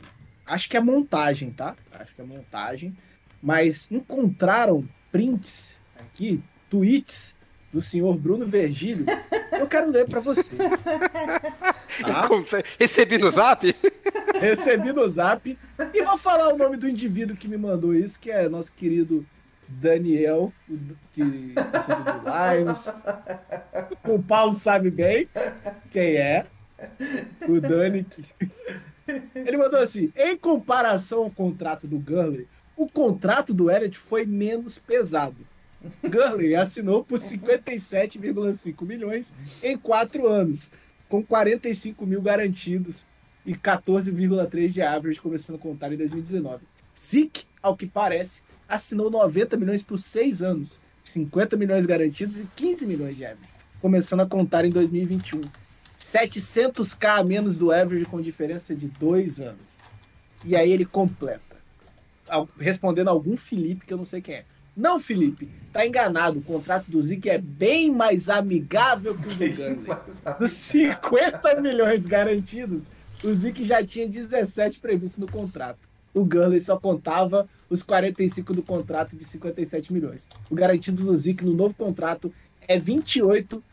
Acho 0.43 0.67
que 0.67 0.75
é 0.75 0.81
montagem, 0.81 1.51
tá? 1.51 1.75
Acho 1.91 2.15
que 2.15 2.21
é 2.21 2.23
montagem. 2.23 2.97
Mas 3.39 3.91
encontraram 3.91 4.83
prints 5.11 5.77
aqui, 5.99 6.43
tweets 6.71 7.35
do 7.71 7.83
senhor 7.83 8.17
Bruno 8.17 8.47
Vergílio. 8.47 9.05
Eu 9.51 9.67
quero 9.67 9.91
ler 9.91 10.07
pra 10.09 10.19
você. 10.19 10.53
Tá? 11.97 12.29
Recebi 12.77 13.17
no 13.17 13.31
zap? 13.31 13.75
Recebi 14.39 14.93
no 14.93 15.09
zap. 15.09 15.57
E 15.91 16.03
vou 16.03 16.15
falar 16.15 16.53
o 16.53 16.55
nome 16.55 16.77
do 16.77 16.87
indivíduo 16.87 17.35
que 17.35 17.47
me 17.47 17.57
mandou 17.57 17.91
isso, 17.95 18.19
que 18.19 18.29
é 18.29 18.47
nosso 18.47 18.71
querido 18.71 19.25
Daniel, 19.69 20.51
que 21.13 21.21
é 21.21 21.25
do 21.25 22.63
Lions. 22.63 22.87
O 24.07 24.21
Paulo 24.21 24.53
sabe 24.55 24.89
bem 24.89 25.27
quem 25.91 26.15
é. 26.15 26.45
O 27.47 27.59
Dani. 27.59 28.03
que- 28.03 28.23
Ele 29.35 29.57
mandou 29.57 29.79
assim: 29.79 30.11
em 30.15 30.37
comparação 30.37 31.23
ao 31.23 31.31
contrato 31.31 31.87
do 31.87 31.97
Gurley, 31.97 32.47
o 32.75 32.87
contrato 32.89 33.53
do 33.53 33.71
Elliott 33.71 33.97
foi 33.97 34.25
menos 34.25 34.77
pesado. 34.77 35.37
Gurley 36.03 36.55
assinou 36.55 37.03
por 37.03 37.17
57,5 37.19 38.85
milhões 38.85 39.33
em 39.63 39.77
quatro 39.77 40.27
anos, 40.27 40.71
com 41.07 41.23
45 41.23 42.05
mil 42.05 42.21
garantidos 42.21 43.05
e 43.45 43.55
14,3 43.55 44.67
de 44.69 44.81
average 44.81 45.21
começando 45.21 45.55
a 45.55 45.59
contar 45.59 45.91
em 45.93 45.97
2019. 45.97 46.63
Zeke, 46.97 47.45
ao 47.61 47.77
que 47.77 47.85
parece, 47.87 48.43
assinou 48.67 49.09
90 49.09 49.57
milhões 49.57 49.81
por 49.81 49.97
seis 49.99 50.41
anos, 50.41 50.79
50 51.03 51.55
milhões 51.55 51.85
garantidos 51.85 52.39
e 52.39 52.47
15 52.55 52.87
milhões 52.87 53.15
de 53.15 53.25
average, 53.25 53.49
começando 53.79 54.21
a 54.21 54.25
contar 54.25 54.65
em 54.65 54.69
2021. 54.69 55.41
700k 55.97 57.19
a 57.19 57.23
menos 57.23 57.55
do 57.55 57.71
average 57.71 58.05
com 58.05 58.21
diferença 58.21 58.75
de 58.75 58.87
dois 58.87 59.39
anos. 59.39 59.77
E 60.43 60.55
aí 60.55 60.71
ele 60.71 60.85
completa, 60.85 61.57
respondendo 62.59 63.07
a 63.07 63.11
algum 63.11 63.35
Felipe 63.35 63.85
que 63.85 63.93
eu 63.93 63.97
não 63.97 64.05
sei 64.05 64.21
quem 64.21 64.35
é. 64.35 64.45
Não, 64.77 64.99
Felipe, 64.99 65.49
tá 65.73 65.87
enganado. 65.87 66.37
O 66.37 66.43
contrato 66.43 66.91
do 66.91 67.01
Zeke 67.01 67.27
é 67.27 67.39
bem 67.39 67.89
mais 67.89 68.29
amigável 68.29 69.17
que 69.17 69.27
o 69.27 69.31
do 69.31 69.35
Gurley. 69.35 69.97
Dos 70.39 70.51
50 70.51 71.59
milhões 71.59 72.05
garantidos, 72.05 72.87
o 73.23 73.33
Zeke 73.33 73.65
já 73.65 73.83
tinha 73.83 74.07
17 74.07 74.79
previstos 74.79 75.17
no 75.17 75.25
contrato. 75.25 75.79
O 76.13 76.23
Gurley 76.25 76.59
só 76.59 76.77
contava 76.77 77.47
os 77.69 77.83
45 77.83 78.53
do 78.53 78.63
contrato 78.63 79.15
de 79.15 79.25
57 79.25 79.91
milhões. 79.93 80.27
O 80.49 80.55
garantido 80.55 81.03
do 81.03 81.15
Zeke 81.15 81.45
no 81.45 81.53
novo 81.53 81.73
contrato 81.75 82.33
é 82.67 82.79
28, 82.79 83.63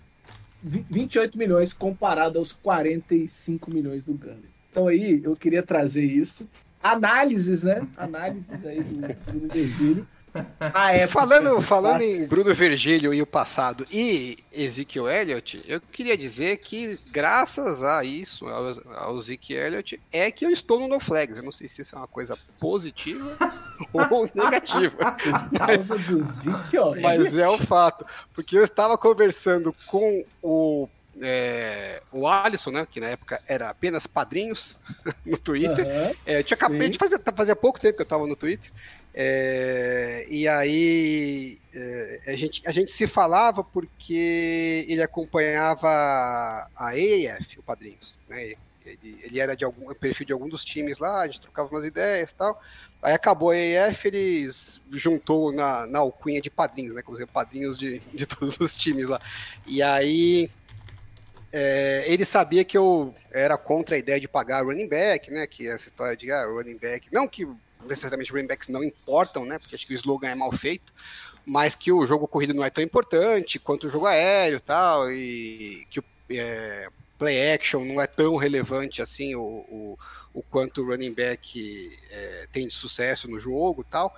vi- 0.63 0.85
28 0.91 1.39
milhões 1.39 1.73
comparado 1.73 2.39
aos 2.39 2.53
45 2.53 3.73
milhões 3.73 4.05
do 4.05 4.15
Gurley. 4.15 4.51
Então 4.71 4.89
aí 4.89 5.21
eu 5.23 5.35
queria 5.37 5.63
trazer 5.63 6.05
isso. 6.05 6.49
Análises, 6.83 7.63
né? 7.63 7.87
Análises 7.97 8.65
aí 8.67 8.83
do 8.83 8.99
Bruno 9.25 9.49
Virgílio. 9.53 10.07
A 10.75 10.93
época 10.93 11.21
Falando, 11.21 11.57
do 11.57 11.63
falando 11.63 12.03
em 12.03 12.27
Bruno 12.27 12.53
Virgílio 12.53 13.15
e 13.15 13.23
o 13.23 13.27
passado 13.27 13.87
e 13.91 14.39
Ezekiel 14.53 15.09
Elliott, 15.09 15.63
eu 15.67 15.81
queria 15.81 16.17
dizer 16.17 16.59
que 16.59 16.99
graças 17.11 17.83
a 17.83 18.05
isso, 18.05 18.47
ao, 18.49 18.77
ao 18.97 19.19
Ezekiel 19.19 19.67
Elliott, 19.67 20.01
é 20.11 20.31
que 20.31 20.45
eu 20.45 20.51
estou 20.51 20.81
no 20.81 20.89
No 20.89 21.01
Flags. 21.01 21.37
Eu 21.37 21.43
não 21.43 21.53
sei 21.53 21.69
se 21.69 21.83
isso 21.83 21.95
é 21.95 21.99
uma 21.99 22.09
coisa 22.09 22.37
positiva 22.59 23.37
ou 24.11 24.29
negativa, 24.35 25.13
Por 25.51 25.59
causa 25.59 25.99
do 25.99 26.19
Zeke, 26.19 26.79
ó. 26.79 26.95
mas 27.01 27.37
é 27.37 27.49
o 27.49 27.59
fato. 27.59 28.05
Porque 28.33 28.59
eu 28.59 28.65
estava 28.65 28.99
conversando 28.99 29.75
com 29.87 30.25
o, 30.43 30.89
é, 31.21 32.03
o 32.13 32.27
Alisson, 32.27 32.71
né, 32.71 32.87
que 32.91 33.01
na 33.01 33.09
época 33.09 33.41
era 33.47 33.69
apenas 33.71 34.07
padrinhos 34.07 34.79
no 35.25 35.39
Twitter. 35.39 35.87
Aham. 35.87 36.13
É, 36.27 36.39
eu 36.39 36.45
tinha 36.45 36.57
acabado 36.57 36.83
Sim. 36.83 36.91
de 36.91 36.99
fazer, 36.99 37.21
fazia 37.37 37.57
pouco 37.57 37.81
tempo 37.81 37.97
que 37.97 38.03
eu 38.03 38.05
estava 38.05 38.27
no 38.27 38.37
Twitter. 38.37 38.71
É, 39.17 40.27
e 40.29 40.49
aí 40.49 41.61
é, 41.73 42.21
a, 42.27 42.37
gente, 42.37 42.63
a 42.67 42.73
gente 42.73 42.91
se 42.91 43.07
falava 43.07 43.63
porque 43.63 44.85
ele 44.89 45.03
acompanhava 45.03 45.89
a 45.89 46.89
AAF, 46.89 47.59
o 47.59 47.63
Padrinhos. 47.63 48.19
Né? 48.29 48.55
Ele, 48.85 49.21
ele 49.23 49.41
era 49.41 49.57
de 49.57 49.65
algum 49.65 49.95
perfil 49.95 50.27
de 50.27 50.33
algum 50.33 50.49
dos 50.49 50.65
times 50.65 50.99
lá, 50.99 51.21
a 51.21 51.27
gente 51.27 51.41
trocava 51.41 51.69
umas 51.71 51.85
ideias 51.85 52.31
e 52.31 52.35
tal. 52.35 52.61
Aí 53.01 53.13
acabou 53.13 53.51
a 53.51 53.55
AAF, 53.55 54.09
eles 54.09 54.81
juntou 54.91 55.53
na, 55.53 55.87
na 55.87 56.01
alcunha 56.01 56.41
de 56.41 56.51
padrinhos, 56.51 56.95
né? 56.95 57.03
Como 57.03 57.17
dizer, 57.17 57.31
padrinhos 57.31 57.79
de, 57.79 58.01
de 58.13 58.27
todos 58.27 58.59
os 58.59 58.75
times 58.75 59.09
lá. 59.09 59.21
E 59.67 59.81
aí 59.81 60.51
é, 61.53 62.05
ele 62.09 62.25
sabia 62.25 62.65
que 62.65 62.77
eu 62.77 63.15
era 63.31 63.57
contra 63.57 63.95
a 63.95 63.99
ideia 63.99 64.19
de 64.19 64.27
pagar 64.27 64.65
running 64.65 64.89
back, 64.89 65.31
né? 65.31 65.47
Que 65.47 65.69
essa 65.69 65.89
história 65.89 66.17
de 66.17 66.33
ah, 66.33 66.47
running 66.47 66.79
back. 66.79 67.07
Não 67.13 67.29
que 67.29 67.47
necessariamente 67.87 68.33
running 68.33 68.47
backs 68.47 68.69
não 68.69 68.83
importam, 68.83 69.45
né? 69.45 69.59
Porque 69.59 69.75
acho 69.75 69.87
que 69.87 69.95
o 69.95 69.97
slogan 69.97 70.29
é 70.29 70.35
mal 70.35 70.53
feito, 70.53 70.93
mas 71.45 71.75
que 71.75 71.93
o 71.93 72.05
jogo 72.07 72.27
corrido 72.27 72.55
não 72.55 72.65
é 72.65 72.71
tão 72.71 72.83
importante 72.83 73.59
quanto 73.59 73.87
o 73.87 73.91
jogo 73.91 74.07
aéreo 74.07 74.57
e 74.57 74.61
tal, 74.61 75.11
e 75.11 75.87
que 75.91 76.01
o 76.01 76.05
é, 76.31 76.89
play 77.19 77.53
action 77.53 77.85
não 77.85 78.01
é 78.01 78.07
tão 78.07 78.37
relevante 78.37 79.03
assim 79.03 79.35
o, 79.35 79.41
o, 79.41 79.99
o 80.33 80.43
quanto 80.43 80.83
o 80.83 80.87
running 80.87 81.13
back 81.13 81.97
é, 82.11 82.49
tem 82.53 82.67
de 82.69 82.75
sucesso 82.75 83.29
no 83.29 83.39
jogo 83.39 83.83
e 83.83 83.91
tal. 83.91 84.15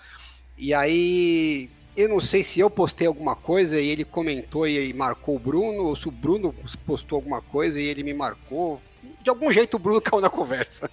E 0.56 0.72
aí 0.72 1.68
eu 1.96 2.08
não 2.08 2.20
sei 2.20 2.44
se 2.44 2.60
eu 2.60 2.68
postei 2.68 3.06
alguma 3.06 3.34
coisa 3.34 3.80
e 3.80 3.88
ele 3.88 4.04
comentou 4.04 4.68
e 4.68 4.92
marcou 4.92 5.36
o 5.36 5.38
Bruno, 5.38 5.84
ou 5.84 5.96
se 5.96 6.08
o 6.08 6.10
Bruno 6.10 6.54
postou 6.84 7.16
alguma 7.16 7.40
coisa 7.40 7.80
e 7.80 7.84
ele 7.84 8.02
me 8.02 8.12
marcou. 8.12 8.80
De 9.26 9.30
algum 9.30 9.50
jeito 9.50 9.74
o 9.74 9.78
Bruno 9.80 9.98
caiu 10.00 10.20
na 10.20 10.30
conversa. 10.30 10.88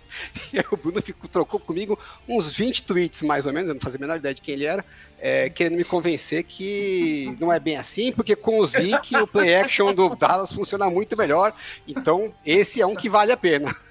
E 0.51 0.57
aí 0.57 0.65
o 0.71 0.75
Bruno 0.75 0.99
ficou, 1.03 1.29
trocou 1.29 1.59
comigo 1.59 1.99
uns 2.27 2.51
20 2.51 2.81
tweets, 2.81 3.21
mais 3.21 3.45
ou 3.45 3.53
menos, 3.53 3.69
eu 3.69 3.75
não 3.75 3.81
fazia 3.81 3.99
a 3.99 4.01
menor 4.01 4.17
ideia 4.17 4.33
de 4.33 4.41
quem 4.41 4.55
ele 4.55 4.65
era, 4.65 4.83
é, 5.19 5.49
querendo 5.51 5.77
me 5.77 5.83
convencer 5.83 6.43
que 6.43 7.37
não 7.39 7.53
é 7.53 7.59
bem 7.59 7.77
assim, 7.77 8.11
porque 8.11 8.35
com 8.35 8.57
o 8.57 8.65
Zeke 8.65 9.15
o 9.17 9.27
play 9.27 9.53
action 9.55 9.93
do 9.93 10.15
Dallas 10.15 10.51
funciona 10.51 10.89
muito 10.89 11.15
melhor. 11.15 11.53
Então, 11.87 12.33
esse 12.43 12.81
é 12.81 12.87
um 12.87 12.95
que 12.95 13.07
vale 13.07 13.31
a 13.31 13.37
pena. 13.37 13.75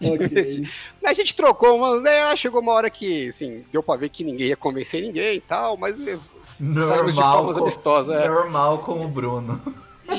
Ok. 0.00 0.68
A 1.04 1.12
gente 1.12 1.34
trocou 1.34 1.76
umas, 1.76 2.00
né? 2.00 2.36
Chegou 2.36 2.60
uma 2.60 2.72
hora 2.72 2.88
que, 2.88 3.28
assim, 3.28 3.64
deu 3.72 3.82
pra 3.82 3.96
ver 3.96 4.08
que 4.08 4.22
ninguém 4.22 4.48
ia 4.48 4.56
convencer 4.56 5.02
ninguém 5.02 5.36
e 5.36 5.40
tal, 5.40 5.76
mas 5.76 5.96
saímos 5.96 6.20
de 6.58 6.64
Normal, 6.64 7.38
formas 7.38 7.56
amistosas. 7.56 8.22
é. 8.22 8.28
normal 8.28 8.78
com 8.78 9.04
o 9.04 9.08
Bruno. 9.08 9.60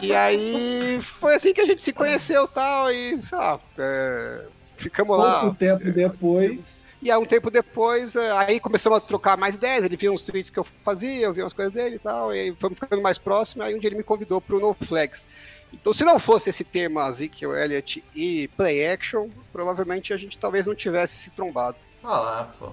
E 0.02 0.14
aí 0.14 1.00
foi 1.02 1.36
assim 1.36 1.54
que 1.54 1.62
a 1.62 1.66
gente 1.66 1.82
se 1.82 1.92
conheceu 1.94 2.46
e 2.46 2.48
tal, 2.50 2.92
e 2.92 3.22
sei 3.24 3.38
lá, 3.38 3.60
é, 3.78 4.42
ficamos 4.78 5.18
lá. 5.18 5.42
Pouco 5.42 5.56
tempo 5.56 5.92
depois. 5.92 6.86
E 7.02 7.12
aí 7.12 7.18
um 7.18 7.26
tempo 7.26 7.52
depois, 7.52 8.16
é, 8.16 8.32
aí 8.32 8.60
começamos 8.60 8.98
a 8.98 9.02
trocar 9.02 9.38
mais 9.38 9.56
ideias, 9.56 9.84
ele 9.84 9.96
via 9.96 10.12
uns 10.12 10.24
tweets 10.24 10.50
que 10.50 10.58
eu 10.58 10.66
fazia, 10.84 11.26
eu 11.28 11.34
via 11.34 11.44
umas 11.44 11.54
coisas 11.54 11.72
dele 11.74 11.96
e 11.98 12.00
tal, 12.00 12.34
e 12.34 12.40
aí 12.40 12.56
fomos 12.60 12.78
ficando 12.80 13.02
mais 13.02 13.18
próximos, 13.18 13.66
aí 13.68 13.76
um 13.76 13.80
dia 13.80 13.90
ele 13.90 13.98
me 13.98 14.04
convidou 14.04 14.42
pro 14.42 14.60
No 14.60 14.74
Flags. 14.74 15.28
Então, 15.72 15.92
se 15.94 16.04
não 16.06 16.18
fosse 16.18 16.50
esse 16.50 16.64
tema 16.64 17.08
Ezekiel 17.10 17.54
Elliott 17.56 18.04
e 18.16 18.48
Play 18.56 18.88
Action, 18.90 19.28
provavelmente 19.52 20.14
a 20.14 20.18
gente 20.18 20.38
talvez 20.40 20.66
não 20.66 20.74
tivesse 20.74 21.18
se 21.20 21.30
trombado. 21.32 21.76
Olha 22.04 22.20
lá, 22.22 22.52
pô. 22.58 22.72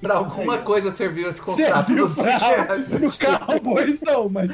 Pra 0.00 0.14
alguma 0.14 0.58
coisa 0.62 0.92
serviu 0.92 1.28
esse 1.28 1.40
contrato 1.42 1.86
Serviu 1.88 2.08
do 2.08 2.14
pra- 2.14 2.38
Zeke. 2.38 2.94
No 3.00 3.10
Cowboys 3.46 4.00
não, 4.02 4.28
mas 4.28 4.52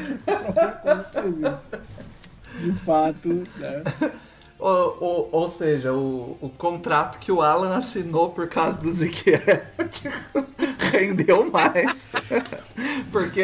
de 2.62 2.72
fato, 2.80 3.28
né? 3.56 3.82
Ou, 4.58 4.96
ou, 5.00 5.28
ou 5.32 5.50
seja, 5.50 5.92
o, 5.92 6.38
o 6.40 6.48
contrato 6.48 7.18
que 7.18 7.32
o 7.32 7.42
Alan 7.42 7.76
assinou 7.76 8.30
por 8.30 8.46
causa 8.46 8.80
do 8.80 8.92
Zeke 8.92 9.30
Elliott 9.30 10.08
rendeu 10.92 11.50
mais. 11.50 12.08
Porque 13.10 13.42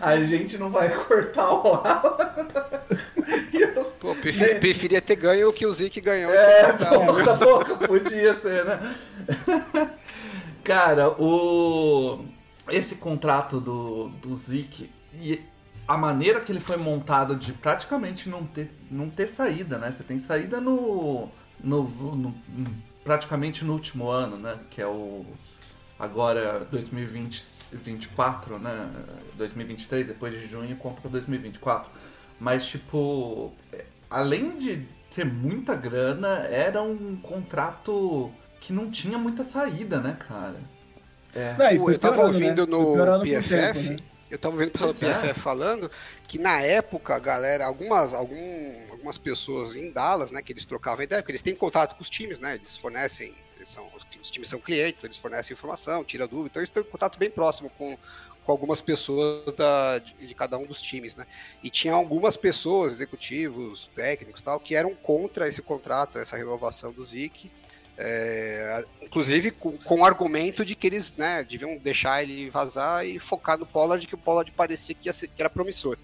a 0.00 0.16
gente 0.16 0.58
não 0.58 0.68
vai 0.68 0.88
cortar 0.88 1.52
o 1.52 1.74
Alan. 1.74 2.16
Eu- 3.54 3.84
Pô, 4.00 4.12
prefer- 4.16 4.58
preferia 4.58 5.00
ter 5.00 5.14
ganho 5.14 5.48
o 5.50 5.52
que 5.52 5.64
o 5.64 5.72
Zeke 5.72 6.00
ganhou. 6.00 6.32
É, 6.32 6.72
porra, 6.72 7.36
porra, 7.38 7.76
podia 7.86 8.34
ser, 8.40 8.64
né? 8.64 8.80
Cara, 10.64 11.10
o. 11.10 12.24
Esse 12.68 12.96
contrato 12.96 13.60
do, 13.60 14.08
do 14.20 14.34
Zeke 14.34 14.90
e 15.14 15.40
a 15.90 15.98
maneira 15.98 16.40
que 16.40 16.52
ele 16.52 16.60
foi 16.60 16.76
montado 16.76 17.34
de 17.34 17.52
praticamente 17.52 18.28
não 18.28 18.46
ter, 18.46 18.70
não 18.88 19.10
ter 19.10 19.26
saída, 19.26 19.76
né? 19.76 19.90
Você 19.90 20.04
tem 20.04 20.20
saída 20.20 20.60
no, 20.60 21.28
no, 21.58 21.82
no- 21.82 22.34
praticamente 23.02 23.64
no 23.64 23.72
último 23.72 24.08
ano, 24.08 24.36
né? 24.38 24.56
Que 24.70 24.80
é 24.80 24.86
o 24.86 25.26
agora 25.98 26.64
2024, 26.70 28.60
né? 28.60 28.88
2023, 29.36 30.06
depois 30.06 30.32
de 30.32 30.46
junho 30.46 30.76
compra 30.76 31.08
2024. 31.08 31.90
Mas 32.38 32.66
tipo, 32.66 33.52
além 34.08 34.58
de 34.58 34.86
ter 35.12 35.24
muita 35.26 35.74
grana, 35.74 36.46
era 36.52 36.80
um 36.80 37.16
contrato 37.16 38.30
que 38.60 38.72
não 38.72 38.92
tinha 38.92 39.18
muita 39.18 39.42
saída, 39.44 39.98
né, 39.98 40.16
cara? 40.20 40.60
É. 41.34 41.54
Não, 41.54 41.72
e 41.72 41.94
eu 41.94 41.98
tava 41.98 42.22
ouvindo 42.26 42.64
né? 42.64 42.70
no 42.70 43.20
PFF, 43.22 43.48
tempo, 43.48 43.80
né? 43.90 44.09
Eu 44.30 44.38
tava 44.38 44.54
ouvindo 44.54 44.68
o 44.68 44.72
pessoal 44.72 44.92
do 44.92 44.98
Pois 44.98 45.10
é. 45.10 45.28
PFF 45.28 45.40
falando 45.40 45.90
que 46.28 46.38
na 46.38 46.60
época, 46.60 47.18
galera, 47.18 47.66
algumas, 47.66 48.14
algum, 48.14 48.90
algumas 48.90 49.18
pessoas 49.18 49.74
em 49.74 49.90
Dallas, 49.90 50.30
né, 50.30 50.40
que 50.40 50.52
eles 50.52 50.64
trocavam 50.64 51.02
ideia, 51.02 51.20
porque 51.20 51.32
eles 51.32 51.42
têm 51.42 51.54
contato 51.54 51.96
com 51.96 52.02
os 52.02 52.08
times, 52.08 52.38
né, 52.38 52.54
eles 52.54 52.76
fornecem, 52.76 53.34
eles 53.56 53.68
são, 53.68 53.90
os 54.22 54.30
times 54.30 54.48
são 54.48 54.60
clientes, 54.60 55.02
eles 55.02 55.16
fornecem 55.16 55.52
informação, 55.52 56.04
tira 56.04 56.28
dúvida, 56.28 56.50
então 56.50 56.60
eles 56.60 56.70
têm 56.70 56.82
um 56.82 56.86
contato 56.86 57.18
bem 57.18 57.30
próximo 57.30 57.70
com, 57.76 57.98
com 58.44 58.52
algumas 58.52 58.80
pessoas 58.80 59.52
da, 59.54 59.98
de, 59.98 60.14
de 60.14 60.34
cada 60.34 60.56
um 60.56 60.66
dos 60.66 60.80
times, 60.80 61.16
né, 61.16 61.26
e 61.62 61.68
tinha 61.68 61.92
algumas 61.92 62.36
pessoas, 62.36 62.92
executivos, 62.92 63.90
técnicos 63.96 64.40
tal, 64.40 64.60
que 64.60 64.76
eram 64.76 64.94
contra 64.94 65.48
esse 65.48 65.60
contrato, 65.60 66.18
essa 66.18 66.36
renovação 66.36 66.92
do 66.92 67.04
Zeke, 67.04 67.50
é, 68.02 68.84
inclusive 69.02 69.50
com, 69.50 69.76
com 69.76 70.00
o 70.00 70.04
argumento 70.04 70.64
de 70.64 70.74
que 70.74 70.86
eles 70.86 71.12
né, 71.16 71.44
deviam 71.44 71.76
deixar 71.76 72.22
ele 72.22 72.48
vazar 72.48 73.06
e 73.06 73.18
focar 73.18 73.58
no 73.58 73.66
Pollard, 73.66 74.06
que 74.06 74.14
o 74.14 74.18
Pollard 74.18 74.50
parecia 74.52 74.94
que, 74.94 75.12
ser- 75.12 75.28
que 75.28 75.42
era 75.42 75.50
promissor. 75.50 75.98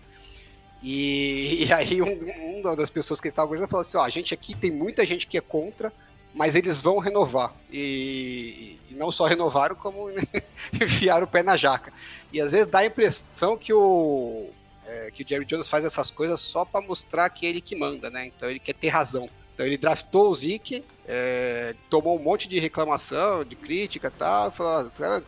E, 0.82 1.64
e 1.66 1.72
aí 1.72 2.02
um, 2.02 2.60
uma 2.60 2.76
das 2.76 2.90
pessoas 2.90 3.20
que 3.20 3.28
estava 3.28 3.48
conversando 3.48 3.70
falou 3.70 3.86
assim, 3.86 3.96
ó, 3.96 4.02
a 4.02 4.10
gente 4.10 4.34
aqui 4.34 4.54
tem 4.54 4.70
muita 4.70 5.06
gente 5.06 5.26
que 5.26 5.38
é 5.38 5.40
contra, 5.40 5.90
mas 6.34 6.54
eles 6.54 6.82
vão 6.82 6.98
renovar. 6.98 7.54
E, 7.72 8.78
e 8.90 8.94
não 8.94 9.10
só 9.10 9.24
renovaram, 9.24 9.74
como 9.74 10.10
enfiaram 10.74 11.24
o 11.24 11.30
pé 11.30 11.42
na 11.42 11.56
jaca. 11.56 11.90
E 12.30 12.40
às 12.42 12.52
vezes 12.52 12.66
dá 12.66 12.80
a 12.80 12.86
impressão 12.86 13.56
que 13.56 13.72
o, 13.72 14.50
é, 14.86 15.10
que 15.10 15.22
o 15.22 15.26
Jerry 15.26 15.46
Jones 15.46 15.66
faz 15.66 15.82
essas 15.82 16.10
coisas 16.10 16.42
só 16.42 16.62
para 16.62 16.86
mostrar 16.86 17.30
que 17.30 17.46
é 17.46 17.48
ele 17.48 17.62
que 17.62 17.74
manda, 17.74 18.10
né? 18.10 18.26
Então 18.26 18.50
ele 18.50 18.58
quer 18.58 18.74
ter 18.74 18.88
razão. 18.88 19.30
Então 19.56 19.64
ele 19.64 19.78
draftou 19.78 20.30
o 20.30 20.34
Zeke, 20.34 20.84
é, 21.08 21.74
tomou 21.88 22.14
um 22.18 22.22
monte 22.22 22.46
de 22.46 22.60
reclamação, 22.60 23.42
de 23.42 23.56
crítica 23.56 24.08
e 24.14 24.18
tal, 24.18 24.50
falou, 24.52 24.90
"Ah, 25.00 25.22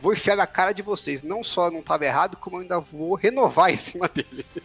vou 0.00 0.14
enfiar 0.14 0.36
na 0.36 0.46
cara 0.46 0.72
de 0.72 0.80
vocês. 0.80 1.22
Não 1.22 1.44
só 1.44 1.70
não 1.70 1.80
estava 1.80 2.06
errado, 2.06 2.34
como 2.38 2.56
ainda 2.58 2.80
vou 2.80 3.14
renovar 3.14 3.70
em 3.70 3.76
cima 3.76 4.08
dele. 4.08 4.44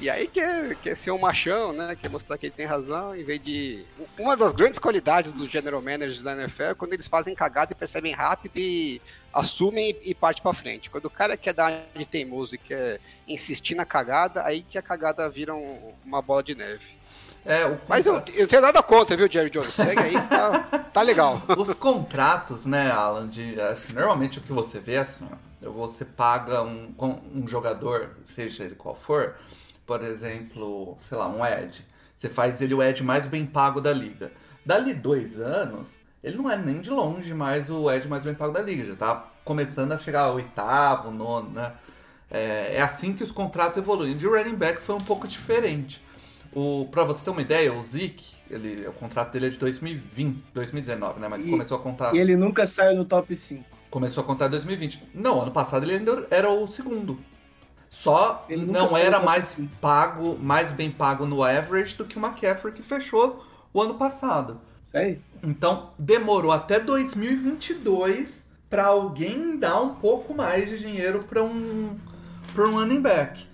E 0.00 0.08
aí 0.08 0.26
quer, 0.26 0.74
quer 0.76 0.96
ser 0.96 1.10
um 1.10 1.18
machão, 1.18 1.72
né? 1.72 1.94
Quer 2.00 2.08
mostrar 2.08 2.36
que 2.38 2.46
ele 2.46 2.54
tem 2.54 2.64
razão, 2.64 3.14
em 3.14 3.22
vez 3.22 3.38
de. 3.40 3.84
Uma 4.18 4.34
das 4.34 4.52
grandes 4.54 4.78
qualidades 4.78 5.30
dos 5.30 5.48
general 5.48 5.80
managers 5.80 6.22
da 6.22 6.32
NFL 6.32 6.62
é 6.62 6.74
quando 6.74 6.94
eles 6.94 7.06
fazem 7.06 7.34
cagada 7.34 7.72
e 7.72 7.76
percebem 7.76 8.12
rápido 8.12 8.56
e 8.56 9.00
assumem 9.32 9.94
e, 10.02 10.14
parte 10.14 10.40
pra 10.40 10.54
frente. 10.54 10.88
Quando 10.88 11.04
o 11.04 11.10
cara 11.10 11.36
quer 11.36 11.52
dar 11.52 11.86
de 11.94 12.06
teimoso 12.06 12.54
e 12.54 12.58
quer 12.58 12.98
insistir 13.28 13.74
na 13.74 13.84
cagada, 13.84 14.42
aí 14.44 14.62
que 14.62 14.78
a 14.78 14.82
cagada 14.82 15.28
vira 15.28 15.54
um- 15.54 15.92
uma 16.04 16.22
bola 16.22 16.42
de 16.42 16.54
neve. 16.54 16.84
É, 17.44 17.66
o 17.66 17.78
Mas 17.86 18.06
eu, 18.06 18.22
eu 18.34 18.48
tenho 18.48 18.62
nada 18.62 18.82
contra, 18.82 19.16
viu, 19.16 19.30
Jerry 19.30 19.50
Jones? 19.50 19.74
Segue 19.74 20.00
aí, 20.00 20.14
tá, 20.28 20.60
tá 20.92 21.02
legal. 21.02 21.42
Os 21.56 21.74
contratos, 21.74 22.64
né, 22.64 22.90
Alan, 22.90 23.28
de, 23.28 23.60
assim, 23.60 23.92
normalmente 23.92 24.38
o 24.38 24.42
que 24.42 24.52
você 24.52 24.80
vê 24.80 24.94
é 24.94 24.98
assim, 25.00 25.28
ó, 25.62 25.70
você 25.70 26.04
paga 26.04 26.62
um, 26.62 26.94
um 27.34 27.46
jogador, 27.46 28.10
seja 28.26 28.64
ele 28.64 28.74
qual 28.74 28.94
for, 28.94 29.34
por 29.86 30.02
exemplo, 30.02 30.96
sei 31.08 31.18
lá, 31.18 31.28
um 31.28 31.44
Ed. 31.44 31.84
Você 32.16 32.28
faz 32.28 32.60
ele 32.62 32.72
o 32.74 32.82
Ed 32.82 33.02
mais 33.02 33.26
bem 33.26 33.44
pago 33.44 33.80
da 33.80 33.92
liga. 33.92 34.32
Dali 34.64 34.94
dois 34.94 35.38
anos, 35.38 35.96
ele 36.22 36.38
não 36.38 36.50
é 36.50 36.56
nem 36.56 36.80
de 36.80 36.88
longe 36.88 37.34
mais 37.34 37.68
o 37.68 37.90
Ed 37.90 38.08
mais 38.08 38.24
bem 38.24 38.34
pago 38.34 38.52
da 38.52 38.62
liga. 38.62 38.84
Já 38.84 38.96
tá 38.96 39.28
começando 39.44 39.92
a 39.92 39.98
chegar 39.98 40.22
ao 40.22 40.36
oitavo, 40.36 41.10
nono, 41.10 41.50
né? 41.50 41.72
É, 42.30 42.76
é 42.76 42.82
assim 42.82 43.12
que 43.12 43.22
os 43.22 43.30
contratos 43.30 43.76
evoluem. 43.76 44.16
De 44.16 44.26
running 44.26 44.54
back 44.54 44.80
foi 44.80 44.94
um 44.94 45.00
pouco 45.00 45.28
diferente. 45.28 46.02
O, 46.54 46.86
pra 46.90 47.04
você 47.04 47.24
ter 47.24 47.30
uma 47.30 47.42
ideia, 47.42 47.72
o 47.72 47.82
Zeke, 47.84 48.34
ele, 48.48 48.86
o 48.86 48.92
contrato 48.92 49.32
dele 49.32 49.46
é 49.46 49.50
de 49.50 49.58
2020, 49.58 50.42
2019, 50.54 51.20
né? 51.20 51.28
Mas 51.28 51.44
E- 51.44 51.50
começou 51.50 51.76
a 51.76 51.80
contar. 51.80 52.14
E 52.14 52.18
ele 52.18 52.36
nunca 52.36 52.66
saiu 52.66 52.96
no 52.96 53.04
top 53.04 53.34
5. 53.34 53.64
Começou 53.90 54.22
a 54.22 54.26
contar 54.26 54.46
em 54.46 54.50
2020. 54.50 55.02
Não, 55.14 55.40
ano 55.42 55.50
passado 55.50 55.84
ele 55.84 55.94
ainda 55.94 56.26
era 56.30 56.50
o 56.50 56.66
segundo. 56.66 57.18
Só 57.90 58.44
não 58.50 58.96
era 58.96 59.20
mais 59.20 59.44
cinco. 59.46 59.70
pago, 59.80 60.36
mais 60.36 60.72
bem 60.72 60.90
pago 60.90 61.26
no 61.26 61.44
average 61.44 61.96
do 61.96 62.04
que 62.04 62.18
o 62.18 62.20
McCaffrey 62.24 62.74
que 62.74 62.82
fechou 62.82 63.44
o 63.72 63.80
ano 63.80 63.94
passado. 63.94 64.60
Isso 64.82 64.96
aí. 64.96 65.20
Então 65.44 65.90
demorou 65.96 66.50
até 66.50 66.80
2022 66.80 68.44
para 68.68 68.86
alguém 68.86 69.56
dar 69.58 69.80
um 69.80 69.94
pouco 69.94 70.34
mais 70.34 70.68
de 70.68 70.78
dinheiro 70.80 71.22
para 71.28 71.42
um 71.44 71.96
para 72.52 72.66
um 72.68 72.72
running 72.74 73.00
back. 73.00 73.46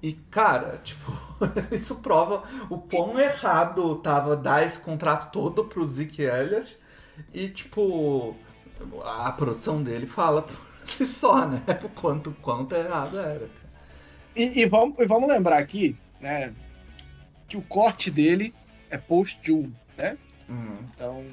E 0.00 0.12
cara, 0.30 0.80
tipo, 0.84 1.12
isso 1.72 1.96
prova 1.96 2.42
o 2.68 2.78
quão 2.78 3.18
errado 3.18 3.96
tava 3.96 4.36
dar 4.36 4.66
esse 4.66 4.78
contrato 4.78 5.30
todo 5.32 5.64
pro 5.64 5.86
Zeke 5.88 6.22
Elliott 6.22 6.76
e 7.34 7.48
tipo 7.48 8.36
a 9.04 9.30
produção 9.32 9.82
dele 9.82 10.06
fala 10.06 10.42
por 10.42 10.56
si 10.84 11.06
só, 11.06 11.46
né? 11.46 11.62
O 11.84 11.88
quanto 11.90 12.30
quanto 12.40 12.74
errado 12.74 13.18
era. 13.18 13.48
E, 14.34 14.60
e 14.62 14.66
vamos, 14.66 14.98
e 14.98 15.06
vamos 15.06 15.28
lembrar 15.28 15.58
aqui, 15.58 15.96
né, 16.20 16.54
que 17.48 17.56
o 17.56 17.62
corte 17.62 18.10
dele 18.10 18.54
é 18.88 18.96
post-June, 18.96 19.74
né? 19.98 20.16
Hum, 20.48 20.78
Então, 20.94 21.24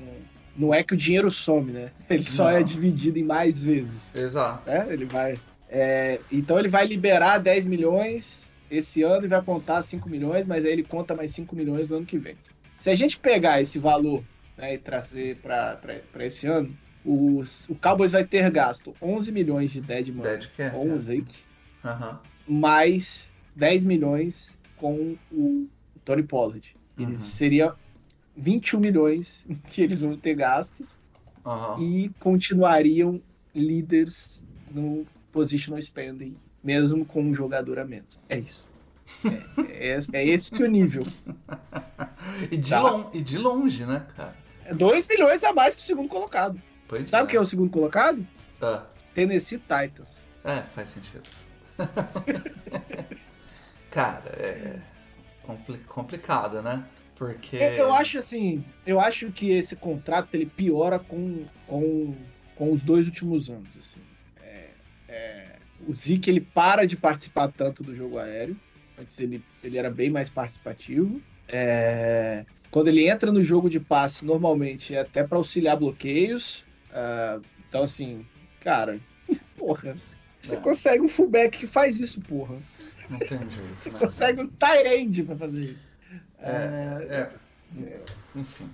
não 0.56 0.74
é 0.74 0.84
que 0.84 0.94
o 0.96 0.98
dinheiro 0.98 1.30
some, 1.30 1.72
né? 1.72 1.92
Ele 2.10 2.26
só 2.26 2.46
Não. 2.46 2.58
é 2.58 2.64
dividido 2.64 3.20
em 3.20 3.24
mais 3.24 3.64
vezes, 3.64 4.14
exato. 4.16 4.68
né? 4.70 4.88
Ele 4.90 5.06
vai... 5.06 5.40
é, 5.70 6.20
então 6.32 6.58
ele 6.58 6.68
vai 6.70 6.86
liberar 6.88 7.38
10 7.38 7.68
milhões 7.68 8.52
esse 8.70 9.04
ano 9.04 9.26
e 9.26 9.28
vai 9.28 9.42
contar 9.42 9.82
5 9.82 10.10
milhões, 10.10 10.46
mas 10.48 10.66
aí 10.66 10.72
ele 10.72 10.84
conta 10.84 11.16
mais 11.16 11.32
5 11.32 11.56
milhões 11.56 11.90
no 11.90 11.98
ano 11.98 12.06
que 12.06 12.18
vem. 12.18 12.36
Se 12.78 12.90
a 12.90 12.96
gente 12.96 13.18
pegar 13.20 13.62
esse 13.62 13.80
valor 13.80 14.24
né, 14.58 14.74
e 14.76 14.78
trazer 14.78 15.38
para 15.38 15.80
esse 16.20 16.48
ano, 16.48 16.76
os- 17.06 17.70
o 17.70 17.76
Cowboys 17.76 18.12
vai 18.12 18.24
ter 18.26 18.50
gasto 18.52 18.94
11 19.02 19.32
milhões 19.32 19.72
de 19.72 19.82
dead 19.82 20.10
money. 20.10 20.32
Dead 20.38 20.50
cap. 20.56 20.76
11 20.76 21.12
aí, 21.12 21.26
Aham. 21.84 22.20
mais 22.48 23.32
10 23.56 23.86
milhões 23.86 24.56
com 24.76 25.16
o 25.32 25.68
Tony 26.06 26.24
Pollard. 26.24 26.76
Uhum. 27.00 27.12
seria 27.16 27.76
21 28.36 28.80
milhões 28.80 29.46
que 29.72 29.82
eles 29.84 30.00
vão 30.02 30.18
ter 30.18 30.34
gastos 30.36 30.98
Aham. 31.46 31.80
e 31.82 32.10
continuariam 32.20 33.22
líderes 33.54 34.42
no 34.72 35.06
positional 35.32 35.80
spending, 35.82 36.36
mesmo 36.64 37.06
com 37.06 37.22
um 37.22 37.34
jogador 37.34 37.80
a 37.80 37.86
menos. 37.86 38.20
É 38.30 38.38
isso. 38.40 38.66
É, 39.26 39.94
é, 39.94 40.00
é 40.14 40.28
esse 40.28 40.62
o 40.64 40.68
nível. 40.68 41.04
E 42.52 42.58
de, 42.58 42.70
Tá. 42.70 42.82
lon- 42.82 43.10
e 43.14 43.22
de 43.22 43.38
longe, 43.38 43.86
né, 43.86 44.06
cara? 44.16 44.36
É 44.66 44.74
2 44.74 45.08
milhões 45.08 45.44
a 45.44 45.54
mais 45.54 45.76
que 45.76 45.82
o 45.82 45.86
segundo 45.86 46.10
colocado. 46.10 46.62
Pois 46.88 47.10
Sabe 47.10 47.30
quem 47.30 47.38
é 47.38 47.42
o 47.42 47.46
segundo 47.46 47.70
colocado? 47.72 48.26
Ah, 48.62 48.84
Tennessee 49.14 49.58
Titans. 49.60 50.26
é, 50.44 50.62
faz 50.62 50.90
sentido. 50.90 51.24
Cara, 53.90 54.24
é 54.38 54.80
compli- 55.44 55.80
complicado, 55.88 56.62
né? 56.62 56.84
Porque. 57.16 57.56
Eu, 57.56 57.70
eu 57.72 57.94
acho 57.94 58.20
assim, 58.20 58.64
eu 58.86 59.00
acho 59.00 59.32
que 59.32 59.52
esse 59.52 59.76
contrato 59.76 60.34
ele 60.36 60.46
piora 60.46 61.00
com, 61.00 61.46
com, 61.66 62.14
com 62.56 62.72
os 62.72 62.82
dois 62.84 63.06
últimos 63.08 63.50
anos. 63.50 63.70
Assim. 63.78 64.02
É, 64.44 64.70
é, 65.08 65.56
o 65.86 65.94
Zeke 65.96 66.30
ele 66.30 66.42
para 66.42 66.86
de 66.86 66.96
participar 66.96 67.50
tanto 67.52 67.84
do 67.84 67.94
jogo 67.94 68.18
aéreo. 68.18 68.58
Antes 68.98 69.20
ele, 69.20 69.44
ele 69.64 69.78
era 69.78 69.90
bem 69.90 70.10
mais 70.10 70.30
participativo. 70.30 71.22
É, 71.48 72.46
quando 72.72 72.88
ele 72.88 73.08
entra 73.08 73.32
no 73.32 73.42
jogo 73.44 73.70
de 73.70 73.80
passe, 73.80 74.26
normalmente 74.26 74.96
é 74.96 75.00
até 75.02 75.24
para 75.24 75.38
auxiliar 75.38 75.78
bloqueios. 75.78 76.66
Ah, 76.92 77.40
então, 77.70 77.84
assim, 77.84 78.26
cara, 78.60 79.00
porra. 79.58 79.98
Você 80.40 80.56
É. 80.56 80.60
consegue 80.60 81.04
um 81.04 81.08
fullback 81.08 81.58
que 81.58 81.68
faz 81.68 82.00
isso, 82.00 82.22
porra. 82.22 82.56
Não 83.10 83.20
tem 83.20 83.38
jeito. 83.38 83.76
Você 83.76 83.92
né? 83.92 84.00
consegue 84.00 84.42
um 84.42 84.48
tight 84.48 84.88
end 84.88 85.24
pra 85.24 85.36
fazer 85.36 85.64
isso. 85.64 85.90
É, 86.40 87.30
é, 87.80 88.02
enfim. 88.36 88.70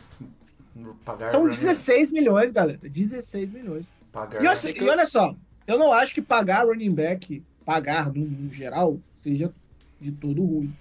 Pagar 1.05 1.29
São 1.29 1.41
running- 1.41 1.51
16 1.55 2.11
milhões, 2.11 2.51
galera. 2.51 2.79
16 2.81 3.51
milhões. 3.51 3.91
Pagar 4.11 4.43
E, 4.43 4.47
assim, 4.47 4.73
e 4.75 4.83
olha 4.89 5.05
só, 5.05 5.35
eu 5.67 5.77
não 5.77 5.93
acho 5.93 6.13
que 6.13 6.21
pagar 6.21 6.65
running 6.65 6.93
back, 6.93 7.43
pagar 7.65 8.11
no, 8.13 8.25
no 8.25 8.51
geral, 8.51 8.99
seja 9.15 9.53
de 9.99 10.11
todo 10.11 10.43
ruim. 10.43 10.73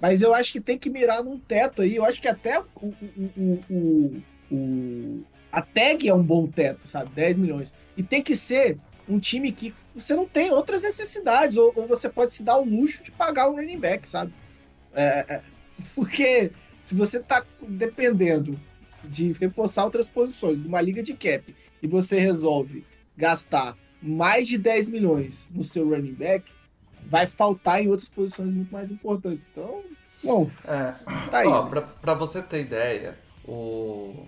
Mas 0.00 0.22
eu 0.22 0.34
acho 0.34 0.52
que 0.52 0.60
tem 0.60 0.78
que 0.78 0.90
mirar 0.90 1.22
num 1.22 1.38
teto 1.38 1.82
aí. 1.82 1.96
Eu 1.96 2.04
acho 2.04 2.20
que 2.20 2.28
até 2.28 2.60
o, 2.60 2.66
o, 2.82 3.60
o, 3.70 4.22
o, 4.50 5.24
A 5.50 5.62
tag 5.62 6.06
é 6.06 6.14
um 6.14 6.22
bom 6.22 6.46
teto, 6.46 6.86
sabe? 6.88 7.10
10 7.14 7.38
milhões. 7.38 7.74
E 7.96 8.02
tem 8.02 8.22
que 8.22 8.34
ser 8.34 8.78
um 9.08 9.18
time 9.18 9.52
que 9.52 9.74
você 9.94 10.14
não 10.14 10.26
tem 10.26 10.50
outras 10.50 10.82
necessidades, 10.82 11.56
ou, 11.56 11.72
ou 11.76 11.86
você 11.86 12.08
pode 12.08 12.32
se 12.32 12.42
dar 12.42 12.58
o 12.58 12.64
luxo 12.64 13.02
de 13.02 13.12
pagar 13.12 13.48
o 13.48 13.54
running 13.54 13.78
back, 13.78 14.08
sabe? 14.08 14.32
É, 14.92 15.34
é, 15.34 15.42
porque 15.94 16.50
se 16.82 16.94
você 16.94 17.20
tá 17.20 17.44
dependendo 17.66 18.58
de 19.04 19.32
reforçar 19.32 19.84
outras 19.84 20.08
posições 20.08 20.60
de 20.60 20.66
uma 20.66 20.80
liga 20.80 21.02
de 21.02 21.14
cap 21.14 21.54
e 21.82 21.86
você 21.86 22.18
resolve 22.18 22.84
gastar 23.16 23.76
mais 24.06 24.46
de 24.46 24.58
10 24.58 24.88
milhões 24.88 25.48
no 25.50 25.64
seu 25.64 25.88
running 25.88 26.12
back, 26.14 26.50
vai 27.06 27.26
faltar 27.26 27.80
em 27.82 27.88
outras 27.88 28.08
posições 28.08 28.48
muito 28.52 28.70
mais 28.72 28.90
importantes. 28.90 29.48
Então, 29.50 29.82
bom, 30.22 30.50
É, 30.64 30.92
tá 31.30 31.38
aí. 31.38 31.46
Ó, 31.48 31.62
pra, 31.66 31.82
pra 31.82 32.14
você 32.14 32.42
ter 32.42 32.60
ideia, 32.60 33.18
o, 33.44 34.26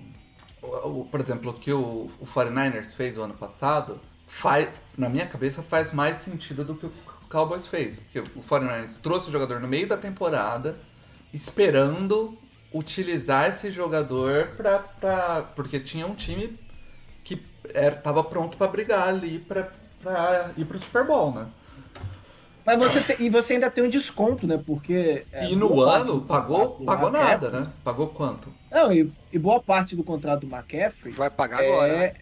o- 0.62 1.00
o- 1.00 1.08
por 1.10 1.20
exemplo, 1.20 1.50
o 1.50 1.54
que 1.54 1.72
o, 1.72 2.06
o 2.20 2.26
49ers 2.26 2.94
fez 2.94 3.16
o 3.18 3.22
ano 3.22 3.34
passado, 3.34 4.00
faz, 4.26 4.68
na 4.96 5.08
minha 5.08 5.26
cabeça 5.26 5.62
faz 5.62 5.92
mais 5.92 6.18
sentido 6.18 6.64
do 6.64 6.74
que 6.74 6.86
o 6.86 6.92
Cowboys 7.30 7.66
fez. 7.66 7.98
Porque 8.00 8.20
o 8.20 8.42
49ers 8.42 8.98
trouxe 9.02 9.28
o 9.28 9.32
jogador 9.32 9.60
no 9.60 9.68
meio 9.68 9.86
da 9.86 9.96
temporada, 9.96 10.76
esperando 11.32 12.36
utilizar 12.72 13.48
esse 13.48 13.70
jogador 13.70 14.48
pra, 14.56 14.78
pra, 14.78 15.42
porque 15.54 15.78
tinha 15.80 16.06
um 16.06 16.14
time 16.14 16.58
era, 17.76 17.96
tava 17.96 18.24
pronto 18.24 18.56
pra 18.56 18.66
brigar 18.66 19.08
ali 19.08 19.38
pra, 19.38 19.68
pra 20.02 20.50
ir 20.56 20.64
pro 20.64 20.80
Super 20.80 21.04
Bowl, 21.04 21.32
né? 21.32 21.46
Mas 22.64 22.78
você 22.78 23.00
tem- 23.00 23.16
e 23.20 23.30
você 23.30 23.52
ainda 23.54 23.70
tem 23.70 23.84
um 23.84 23.88
desconto, 23.88 24.44
né? 24.46 24.60
Porque. 24.66 25.24
é, 25.30 25.48
e 25.48 25.54
no 25.54 25.80
ano 25.82 26.20
pagou, 26.22 26.70
pagou 26.84 27.08
McCaffrey- 27.10 27.30
nada, 27.50 27.50
né? 27.60 27.68
Pagou 27.84 28.08
quanto? 28.08 28.52
Não, 28.72 28.92
e, 28.92 29.12
e 29.32 29.38
boa 29.38 29.60
parte 29.60 29.94
do 29.94 30.02
contrato 30.02 30.44
do 30.46 30.52
McCaffrey 30.52 31.12
Vai 31.12 31.30
pagar 31.30 31.60
agora. 31.60 31.96
né? 31.96 32.04
é, 32.06 32.14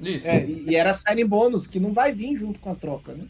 Isso. 0.00 0.28
é, 0.28 0.44
e 0.44 0.76
era 0.76 0.92
signing 0.92 1.24
bônus, 1.24 1.66
que 1.66 1.80
não 1.80 1.94
vai 1.94 2.12
vir 2.12 2.36
junto 2.36 2.60
com 2.60 2.72
a 2.72 2.74
troca, 2.74 3.12
né? 3.12 3.24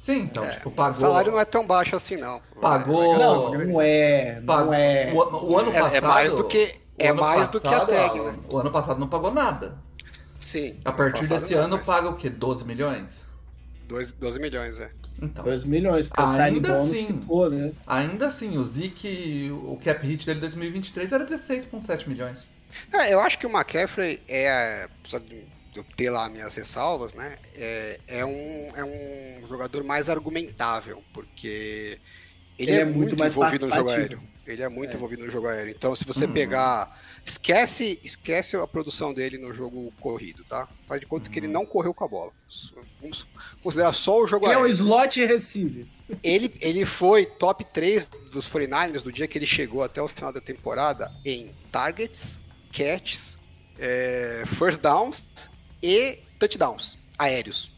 Sim, 0.00 0.22
então, 0.22 0.44
É, 0.44 0.48
tipo, 0.48 0.70
O 0.70 0.72
pagou. 0.72 0.94
salário 0.96 1.30
não 1.30 1.38
é 1.38 1.44
tão 1.44 1.64
baixo 1.66 1.94
assim, 1.94 2.16
não. 2.16 2.40
Pagou- 2.60 2.98
vai 2.98 3.08
gastar 3.18 3.24
Não, 3.26 3.52
não 3.66 3.80
é. 3.82 4.34
Não 4.40 4.46
pagou- 4.46 4.74
é. 4.74 5.12
O, 5.12 5.52
o 5.52 5.58
ano 5.58 5.72
É- 5.72 5.76
é 5.76 5.80
passado. 5.82 6.06
mais 6.06 6.32
do 6.32 6.44
que- 6.44 6.74
o 6.98 7.02
é 7.02 7.12
mais 7.12 7.48
do 7.48 7.60
que 7.60 7.68
a 7.68 7.86
tag, 7.86 8.18
né? 8.20 8.34
O 8.50 8.56
ano 8.56 8.70
passado 8.70 8.98
não 8.98 9.08
pagou 9.08 9.30
nada. 9.30 9.76
Sim. 10.42 10.76
A 10.84 10.92
partir 10.92 11.26
desse 11.26 11.54
ano 11.54 11.76
mas 11.76 11.86
paga 11.86 12.08
o 12.10 12.16
quê? 12.16 12.28
12 12.28 12.64
milhões? 12.64 13.24
dois- 13.88 14.12
12 14.12 14.38
milhões, 14.40 14.78
é. 14.78 14.90
Então. 15.20 15.44
2 15.44 15.64
milhões, 15.64 16.08
porque 16.08 16.22
o 16.22 16.26
Ainda 16.26 16.72
bônus 16.74 16.90
assim. 16.90 17.06
ficou, 17.06 17.48
né? 17.50 17.72
Ainda 17.86 18.26
assim, 18.28 18.56
o 18.58 18.64
Zeke, 18.64 19.50
o 19.52 19.78
cap 19.82 20.04
hit 20.06 20.26
dele 20.26 20.38
em 20.38 20.40
2023 20.40 21.12
era 21.12 21.24
16,7 21.24 22.08
milhões. 22.08 22.38
É, 22.92 23.12
eu 23.12 23.20
acho 23.20 23.38
que 23.38 23.46
o 23.46 23.50
McCaffrey 23.50 24.20
é, 24.26 24.88
apesar 25.00 25.20
de 25.20 25.44
eu 25.76 25.84
ter 25.96 26.10
lá 26.10 26.28
minhas 26.28 26.54
ressalvas, 26.54 27.12
né? 27.14 27.36
É, 27.54 28.00
é, 28.08 28.24
um, 28.24 28.70
é 28.74 28.84
um 28.84 29.46
jogador 29.46 29.84
mais 29.84 30.08
argumentável, 30.08 31.02
porque 31.12 31.98
ele, 32.58 32.70
Ele 32.70 32.72
é, 32.72 32.80
é 32.80 32.84
muito 32.84 32.96
muito, 32.98 33.18
mais 33.18 33.32
envolvido 33.34 33.66
no 33.66 33.74
jogo 33.74 33.90
aéreo. 33.90 34.22
Ele 34.46 34.62
é 34.62 34.68
muito 34.68 34.96
envolvido 34.96 35.22
no 35.24 35.30
jogo 35.30 35.46
aéreo. 35.48 35.72
Então, 35.76 35.94
se 35.94 36.04
você 36.04 36.24
Uhum. 36.26 36.32
pegar. 36.32 37.00
Esquece, 37.24 38.00
esquece 38.02 38.56
a 38.56 38.66
produção 38.66 39.14
dele 39.14 39.38
no 39.38 39.54
jogo 39.54 39.92
corrido, 40.00 40.44
tá? 40.48 40.68
Faz 40.88 41.00
de 41.00 41.06
conta 41.06 41.30
que 41.30 41.38
ele 41.38 41.46
não 41.46 41.64
correu 41.64 41.94
com 41.94 42.04
a 42.04 42.08
bola. 42.08 42.32
Vamos 43.00 43.26
considerar 43.62 43.92
só 43.92 44.20
o 44.20 44.26
jogo 44.26 44.46
Ele 44.46 44.54
é 44.54 44.58
um 44.58 44.62
aéreo. 44.62 44.72
slot 44.74 45.24
receiver. 45.24 45.86
Ele, 46.22 46.52
ele 46.60 46.84
foi 46.84 47.24
top 47.24 47.64
3 47.64 48.06
dos 48.32 48.46
49ers 48.48 49.02
do 49.02 49.12
dia 49.12 49.28
que 49.28 49.38
ele 49.38 49.46
chegou 49.46 49.82
até 49.82 50.02
o 50.02 50.08
final 50.08 50.32
da 50.32 50.40
temporada 50.40 51.10
em 51.24 51.52
targets, 51.70 52.38
catches, 52.72 53.38
é, 53.78 54.42
first 54.58 54.80
downs 54.80 55.24
e 55.82 56.18
touchdowns 56.38 56.98
aéreos. 57.18 57.70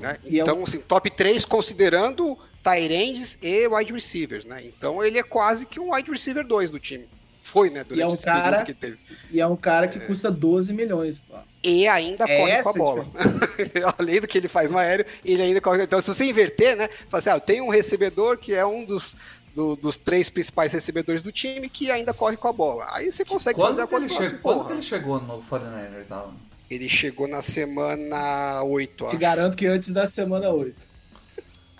né? 0.00 0.18
E 0.24 0.38
é 0.40 0.42
um- 0.44 0.46
Então, 0.48 0.64
assim, 0.64 0.78
top 0.78 1.10
3 1.10 1.44
considerando 1.44 2.36
tight 2.62 2.92
ends 2.92 3.38
e 3.40 3.66
wide 3.68 3.92
receivers, 3.92 4.44
né? 4.44 4.64
Então 4.64 5.02
ele 5.04 5.18
é 5.18 5.22
quase 5.22 5.64
que 5.66 5.78
um 5.78 5.94
wide 5.94 6.10
receiver 6.10 6.44
2 6.46 6.70
do 6.70 6.78
time. 6.80 7.06
Foi, 7.48 7.70
né? 7.70 7.82
Durante 7.82 8.02
é 8.02 8.06
um 8.06 8.16
cara- 8.16 8.62
que 8.64 8.74
teve. 8.74 8.98
E 9.30 9.40
é 9.40 9.46
um 9.46 9.56
cara 9.56 9.88
que 9.88 9.98
custa 10.00 10.30
12 10.30 10.74
milhões. 10.74 11.18
pô. 11.18 11.34
E 11.64 11.88
ainda 11.88 12.24
É 12.28 12.38
corre 12.38 12.62
com 12.62 12.68
a 12.68 12.72
a 12.72 12.74
bola. 12.74 13.06
Além 13.98 14.20
do 14.20 14.26
que 14.28 14.36
ele 14.38 14.48
faz 14.48 14.70
no 14.70 14.76
aéreo, 14.78 15.06
ele 15.24 15.42
ainda 15.42 15.60
corre. 15.60 15.82
Então, 15.82 16.00
se 16.00 16.08
você 16.08 16.24
inverter, 16.26 16.76
né? 16.76 16.88
Fala 17.08 17.18
assim, 17.20 17.30
ah, 17.30 17.40
tenho 17.40 17.64
um 17.64 17.70
recebedor 17.70 18.36
que 18.36 18.54
é 18.54 18.64
um 18.66 18.84
dos, 18.84 19.16
do- 19.54 19.76
dos 19.76 19.96
três 19.96 20.28
principais 20.28 20.72
recebedores 20.72 21.22
do 21.22 21.32
time 21.32 21.68
que 21.70 21.90
ainda 21.90 22.12
corre 22.12 22.36
com 22.36 22.48
a 22.48 22.52
bola. 22.52 22.86
Aí 22.90 23.10
você 23.10 23.24
consegue 23.24 23.58
fazer 23.58 23.74
Quando 23.74 23.80
a 23.80 23.86
que, 23.86 23.94
ele 23.94 24.08
conta. 24.14 24.28
che... 24.28 24.34
Quando 24.42 24.66
que 24.66 24.72
ele 24.74 24.82
chegou 24.82 25.20
no 25.22 25.42
49ers, 25.42 26.10
Alan? 26.10 26.34
Ele 26.70 26.88
chegou 26.88 27.26
na 27.26 27.40
semana 27.40 28.62
8, 28.62 29.04
Te 29.04 29.08
acho. 29.08 29.18
garanto 29.18 29.56
que 29.56 29.66
antes 29.66 29.90
da 29.90 30.06
semana 30.06 30.50
8. 30.50 30.76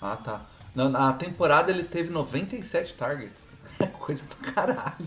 Ah, 0.01 0.15
tá. 0.15 0.45
Na, 0.73 0.89
na 0.89 1.13
temporada 1.13 1.71
ele 1.71 1.83
teve 1.83 2.09
97 2.09 2.95
targets. 2.95 3.47
É 3.79 3.85
coisa 3.93 4.23
pra 4.41 4.51
caralho. 4.51 5.05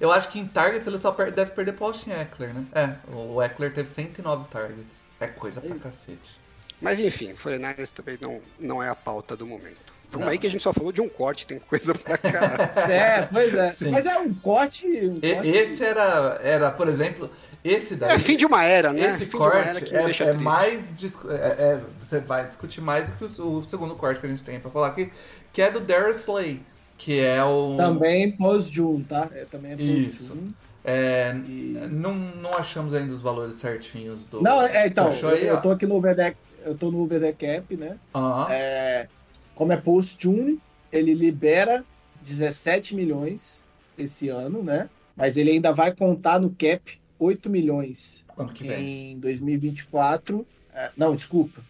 Eu 0.00 0.12
acho 0.12 0.28
que 0.30 0.38
em 0.38 0.46
targets 0.46 0.86
ele 0.86 0.98
só 0.98 1.10
per- 1.12 1.32
deve 1.32 1.50
perder 1.52 1.72
pro 1.72 1.86
Austin 1.86 2.10
Eckler, 2.10 2.52
né? 2.54 2.64
É, 2.74 2.90
o 3.12 3.42
Eckler 3.42 3.72
teve 3.72 3.88
109 3.88 4.46
targets. 4.50 4.96
É 5.20 5.26
coisa 5.26 5.60
pra 5.60 5.74
cacete. 5.76 6.38
Mas 6.80 6.98
enfim, 7.00 7.34
49ers 7.34 7.88
também 7.90 8.16
não, 8.20 8.40
não 8.58 8.82
é 8.82 8.88
a 8.88 8.94
pauta 8.94 9.36
do 9.36 9.46
momento. 9.46 9.88
Vamos 10.10 10.24
Não. 10.24 10.32
aí 10.32 10.38
que 10.38 10.46
a 10.46 10.50
gente 10.50 10.62
só 10.62 10.72
falou 10.72 10.90
de 10.92 11.00
um 11.02 11.08
corte, 11.08 11.46
tem 11.46 11.58
coisa 11.58 11.94
pra 11.94 12.16
caralho. 12.16 12.70
É, 12.90 13.22
pois 13.26 13.54
é. 13.54 13.72
Sim. 13.72 13.90
Mas 13.90 14.06
é 14.06 14.16
um 14.18 14.32
corte. 14.32 14.86
Um 14.86 15.18
E- 15.20 15.34
corte 15.34 15.48
esse 15.48 15.84
era, 15.84 16.40
era, 16.42 16.70
por 16.70 16.88
exemplo, 16.88 17.30
esse 17.64 17.94
daí. 17.94 18.12
é 18.12 18.18
fim 18.18 18.36
de 18.36 18.46
uma 18.46 18.64
era, 18.64 18.92
né? 18.92 19.00
Esse 19.14 19.26
fim 19.26 19.30
de 19.32 19.36
uma 19.36 19.54
era 19.58 19.80
corte 19.80 20.22
é, 20.22 20.28
é 20.28 20.32
mais. 20.34 20.92
É, 21.28 21.34
é- 21.72 21.80
você 22.00 22.20
vai 22.20 22.46
discutir 22.46 22.80
mais 22.80 23.10
do 23.10 23.28
que 23.28 23.40
o, 23.42 23.58
o 23.58 23.68
segundo 23.68 23.94
corte 23.96 24.20
que 24.20 24.26
a 24.26 24.30
gente 24.30 24.42
tem 24.42 24.58
pra 24.58 24.70
falar 24.70 24.86
aqui, 24.88 25.12
que 25.52 25.60
é 25.60 25.70
do 25.70 25.80
Darius 25.80 26.20
Slay, 26.20 26.62
que 26.98 27.20
é 27.20 27.42
o. 27.42 27.76
Também 27.76 28.32
pós-June, 28.32 29.04
tá? 29.04 29.30
É, 29.32 29.44
também 29.44 29.72
é 29.72 29.74
Isso. 29.80 30.36
É, 30.84 31.34
E- 31.46 31.74
não, 31.90 32.14
não 32.14 32.54
achamos 32.54 32.92
ainda 32.92 33.14
os 33.14 33.22
valores 33.22 33.56
certinhos 33.56 34.18
do. 34.30 34.42
Não, 34.42 34.62
é, 34.62 34.86
então, 34.86 35.10
eu, 35.12 35.28
aí, 35.28 35.46
eu 35.46 35.60
tô 35.62 35.70
aqui 35.70 35.86
no 35.86 35.94
OverDeck, 35.94 36.36
eu 36.64 36.76
tô 36.76 36.90
no 36.90 37.02
OverDeck 37.02 37.46
Cap, 37.46 37.76
né? 37.76 37.98
Aham. 38.14 38.46
É, 38.50 39.08
como 39.54 39.72
é 39.72 39.76
post-June, 39.76 40.60
ele 40.92 41.14
libera 41.14 41.84
17 42.22 42.94
milhões 42.94 43.62
esse 43.96 44.28
ano, 44.28 44.62
né? 44.62 44.90
Mas 45.16 45.36
ele 45.36 45.50
ainda 45.50 45.72
vai 45.72 45.94
contar 45.94 46.38
no 46.38 46.50
cap 46.50 46.98
8 47.18 47.50
milhões 47.50 48.24
Ano 48.36 48.52
que 48.52 48.66
vem. 48.66 49.12
em 49.12 49.18
2024. 49.18 50.46
É, 50.72 50.90
não, 50.96 51.14
desculpa. 51.16 51.60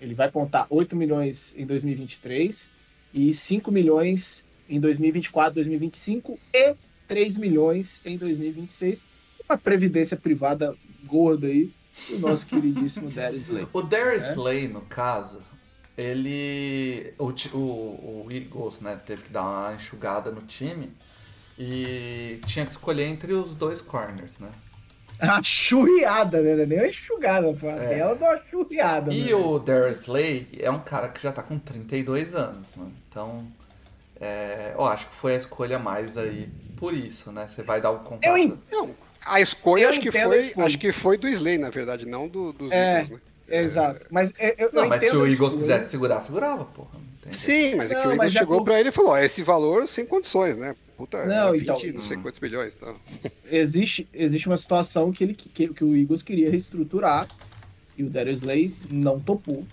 Ele 0.00 0.14
vai 0.14 0.30
contar 0.30 0.66
8 0.68 0.96
milhões 0.96 1.54
em 1.56 1.64
2023 1.64 2.68
e 3.14 3.32
5 3.32 3.70
milhões 3.70 4.44
em 4.68 4.80
2024, 4.80 5.54
2025 5.54 6.38
e 6.52 6.74
3 7.06 7.38
milhões 7.38 8.02
em 8.04 8.18
2026. 8.18 9.06
Uma 9.48 9.56
previdência 9.56 10.16
privada 10.16 10.76
gorda 11.06 11.46
aí 11.46 11.72
do 12.08 12.18
nosso 12.18 12.46
queridíssimo 12.46 13.08
Darius 13.12 13.44
Slay. 13.44 13.68
O 13.72 13.82
Darius 13.82 14.24
É. 14.24 14.32
Slay, 14.32 14.68
no 14.68 14.80
caso, 14.80 15.40
ele. 15.96 17.14
O, 17.18 17.26
o, 17.56 18.24
o 18.26 18.26
Eagles, 18.30 18.80
né, 18.80 18.96
teve 18.96 19.22
que 19.22 19.30
dar 19.30 19.42
uma 19.42 19.74
enxugada 19.74 20.30
no 20.32 20.42
time 20.42 20.90
e 21.56 22.40
tinha 22.46 22.66
que 22.66 22.72
escolher 22.72 23.04
entre 23.04 23.32
os 23.32 23.54
dois 23.54 23.80
corners, 23.80 24.38
né? 24.40 24.50
Uma 25.22 25.42
churriada, 25.42 26.40
né? 26.42 26.62
É 26.62 26.66
Nem 26.66 26.78
uma 26.78 26.88
enxugada, 26.88 27.54
foi 27.54 27.70
a 27.70 27.76
É. 27.76 27.88
bela 27.94 28.16
de 28.16 28.22
uma 28.24 28.40
churriada. 28.50 29.12
E 29.14 29.24
né? 29.26 29.34
o 29.34 29.58
Darius 29.58 30.00
Slay 30.02 30.48
é 30.60 30.70
um 30.70 30.80
cara 30.80 31.08
que 31.08 31.22
já 31.22 31.32
tá 31.32 31.42
com 31.42 31.58
32 31.58 32.34
anos, 32.34 32.68
né? 32.76 32.86
Então, 33.08 33.46
é, 34.20 34.72
eu 34.74 34.84
acho 34.84 35.08
que 35.08 35.14
foi 35.14 35.34
a 35.34 35.38
escolha 35.38 35.78
mais 35.78 36.16
aí 36.18 36.48
por 36.76 36.92
isso, 36.92 37.30
né? 37.32 37.46
Você 37.48 37.62
vai 37.62 37.80
dar 37.80 37.90
o 37.90 38.00
contrato. 38.00 38.26
Eu 38.26 38.36
en- 38.38 38.58
Não, 38.70 38.94
a 39.24 39.40
escolha 39.40 39.84
Eu 39.84 39.88
acho 39.90 40.00
que, 40.00 40.08
a 40.08 40.12
foi, 40.12 40.38
escolha. 40.46 40.66
acho 40.66 40.78
que 40.78 40.92
foi 40.92 41.16
do 41.16 41.28
Slay, 41.28 41.58
na 41.58 41.70
verdade, 41.70 42.06
não 42.06 42.28
do, 42.28 42.52
dos 42.52 42.70
É. 42.72 43.00
Eagles, 43.00 43.10
né? 43.10 43.20
É, 43.48 43.60
Exato. 43.62 44.06
Mas 44.10 44.32
eu, 44.38 44.54
eu, 44.58 44.70
Não, 44.72 44.82
eu 44.84 44.88
mas 44.88 45.00
se 45.00 45.16
o 45.16 45.22
a 45.22 45.28
Eagles 45.28 45.52
escolha. 45.54 45.60
quisesse 45.74 45.90
segurar, 45.90 46.20
segurava, 46.22 46.64
porra. 46.64 47.03
Não. 47.26 47.32
Sim, 47.32 47.74
mas 47.76 47.90
é 47.90 47.94
que 47.94 48.00
Não, 48.00 48.10
o 48.10 48.14
Eagles 48.14 48.34
é 48.34 48.38
chegou 48.38 48.64
pra 48.64 48.80
ele 48.80 48.88
e 48.88 48.92
falou, 48.92 49.10
ó, 49.12 49.18
esse 49.18 49.42
valor 49.42 49.86
sem 49.88 50.04
condições, 50.06 50.56
né? 50.56 50.74
Puta, 50.96 51.24
Não, 51.26 51.48
era 51.48 51.56
então- 51.56 51.76
20, 51.76 51.92
não 51.92 52.02
sei 52.02 52.16
quantos 52.18 52.40
milhões, 52.40 52.74
tá? 52.74 52.94
existe, 53.50 54.08
existe 54.12 54.46
uma 54.48 54.56
situação 54.56 55.10
que, 55.12 55.24
ele, 55.24 55.34
que, 55.34 55.68
que 55.68 55.84
o 55.84 55.96
Eagles 55.96 56.22
queria 56.22 56.50
reestruturar 56.50 57.28
e 57.96 58.04
o 58.04 58.10
Darius 58.10 58.40
Slay 58.40 58.74
não 58.90 59.18
topou. 59.18 59.66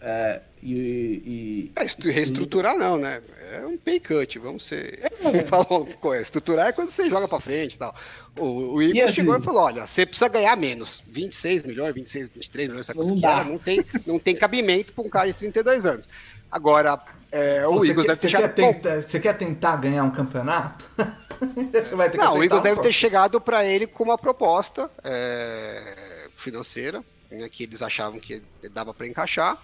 É, 0.00 0.40
e, 0.62 0.72
e- 0.72 1.72
É, 1.76 1.84
estru- 1.84 2.10
reestruturar 2.12 2.76
não, 2.78 2.96
né? 2.96 3.20
É 3.50 3.66
um 3.66 3.76
pay 3.78 3.98
cut, 3.98 4.38
vamos 4.38 4.64
ser... 4.64 4.98
É. 5.02 5.08
Uma 5.24 5.84
coisa. 5.96 6.22
Estruturar 6.22 6.68
é 6.68 6.72
quando 6.72 6.90
você 6.90 7.08
joga 7.08 7.26
pra 7.26 7.40
frente 7.40 7.74
e 7.74 7.78
tal. 7.78 7.94
O, 8.38 8.74
o 8.74 8.82
E 8.82 9.00
assim- 9.00 9.14
chegou 9.14 9.36
e 9.36 9.42
falou, 9.42 9.62
olha, 9.62 9.86
você 9.86 10.04
precisa 10.06 10.28
ganhar 10.28 10.54
menos. 10.56 11.02
26 11.08 11.62
milhões, 11.64 11.94
26, 11.94 12.28
23 12.28 12.68
milhões, 12.68 12.84
essa 12.86 12.94
coisa 12.94 13.08
Não 13.08 13.16
que 13.16 13.22
dá. 13.22 13.40
era, 13.40 13.44
não 13.44 13.58
tem, 13.58 13.84
não 14.06 14.18
tem 14.18 14.36
cabimento 14.36 14.92
pra 14.92 15.02
um 15.02 15.08
cara 15.08 15.26
de 15.28 15.34
32 15.34 15.86
anos. 15.86 16.08
Agora, 16.50 17.00
é, 17.30 17.66
o 17.66 17.74
Você 17.78 17.90
Eagles 17.90 18.06
quer, 18.06 18.16
deve 18.16 18.20
ter 18.20 18.28
você, 18.28 18.36
quer 18.36 18.42
já... 18.42 18.48
Bom, 18.48 18.72
tentar, 18.72 19.02
você 19.02 19.20
quer 19.20 19.32
tentar 19.36 19.76
ganhar 19.76 20.04
um 20.04 20.10
campeonato? 20.10 20.84
Você 21.38 21.94
vai 21.94 22.10
ter 22.10 22.18
que 22.18 22.24
Não, 22.24 22.34
o 22.34 22.42
Eagles 22.42 22.60
um 22.60 22.64
deve 22.64 22.82
ter 22.82 22.92
chegado 22.92 23.40
para 23.40 23.64
ele 23.64 23.86
com 23.86 24.02
uma 24.02 24.18
proposta 24.18 24.90
é, 25.04 26.28
financeira, 26.34 27.04
né, 27.30 27.48
que 27.48 27.62
eles 27.62 27.80
achavam 27.80 28.18
que 28.18 28.42
dava 28.72 28.92
para 28.92 29.06
encaixar. 29.06 29.56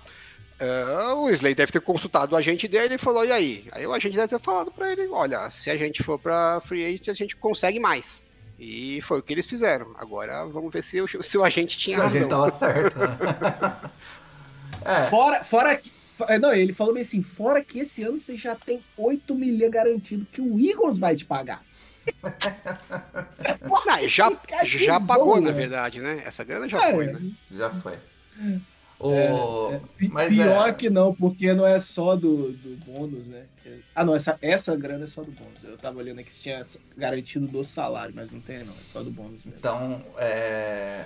É, 0.59 1.12
o 1.14 1.29
Slay 1.31 1.53
deve 1.53 1.73
ter 1.73 1.81
consultado 1.81 2.35
o 2.35 2.38
agente 2.38 2.68
dele 2.68 2.94
e 2.94 2.99
falou: 2.99 3.25
e 3.25 3.33
aí? 3.33 3.66
Aí 3.73 3.85
o 3.87 3.92
agente 3.92 4.14
deve 4.14 4.29
ter 4.29 4.40
falado 4.40 4.70
para 4.70 4.92
ele: 4.92 5.09
olha, 5.09 5.51
se 5.51 5.68
a 5.68 5.77
gente 5.77 6.03
for 6.03 6.16
para 6.16 6.61
free 6.61 6.85
agent, 6.85 7.09
a 7.09 7.14
gente 7.14 7.35
consegue 7.35 7.81
mais. 7.81 8.25
E 8.57 9.01
foi 9.03 9.18
o 9.18 9.23
que 9.23 9.33
eles 9.33 9.47
fizeram. 9.47 9.88
Agora 9.99 10.44
vamos 10.44 10.73
ver 10.73 10.83
se 10.83 11.01
o, 11.01 11.23
se 11.23 11.37
o 11.37 11.42
agente 11.44 11.77
tinha 11.77 11.99
A 11.99 12.03
razão. 12.03 12.20
gente 12.20 12.31
tava 12.31 12.51
certo, 12.53 12.99
né? 13.01 13.77
é, 14.85 15.11
Fora, 15.11 15.42
fora 15.42 15.81
Não, 16.40 16.53
ele 16.53 16.72
falou 16.72 16.92
bem 16.94 17.03
assim: 17.03 17.22
fora 17.22 17.62
que 17.62 17.81
esse 17.81 18.03
ano 18.03 18.18
você 18.18 18.37
já 18.37 18.55
tem 18.55 18.81
8 18.96 19.35
milhões 19.35 19.70
garantido 19.70 20.27
que 20.31 20.40
o 20.40 20.59
Eagles 20.59 20.98
vai 20.98 21.16
te 21.16 21.24
pagar. 21.24 21.64
Não, 23.87 24.09
já, 24.09 24.31
Fica 24.31 24.64
já 24.64 25.00
pagou, 25.00 25.24
boa. 25.27 25.40
na 25.40 25.50
verdade, 25.53 26.00
né? 26.00 26.22
Essa 26.24 26.44
grana 26.44 26.68
já 26.68 26.87
É, 26.88 26.92
foi, 26.92 27.07
né? 27.07 27.20
já 27.50 27.70
foi. 27.81 27.98
O... 28.98 29.12
é, 29.72 29.81
pi- 29.96 30.09
Mas 30.09 30.29
pior 30.29 30.68
é- 30.68 30.72
que 30.72 30.88
não, 30.88 31.14
porque 31.14 31.53
não 31.53 31.66
é 31.66 31.81
só 31.81 32.14
do, 32.14 32.53
do 32.53 32.77
bônus, 32.85 33.27
né? 33.27 33.44
Ah, 33.94 34.05
não, 34.05 34.14
essa, 34.14 34.38
essa 34.40 34.77
grana 34.77 35.05
é 35.05 35.07
só 35.07 35.22
do 35.22 35.31
bônus. 35.33 35.59
Eu 35.62 35.77
tava 35.79 35.98
olhando 35.98 36.20
aqui 36.20 36.33
se 36.33 36.42
tinha 36.42 36.61
garantido 36.96 37.46
do 37.46 37.64
salário, 37.64 38.12
mas 38.14 38.31
não 38.31 38.40
tem, 38.40 38.64
não. 38.64 38.72
É 38.72 38.85
só 38.85 39.03
do 39.03 39.11
bônus 39.11 39.44
mesmo. 39.44 39.55
Então, 39.59 40.03
é... 40.18 41.05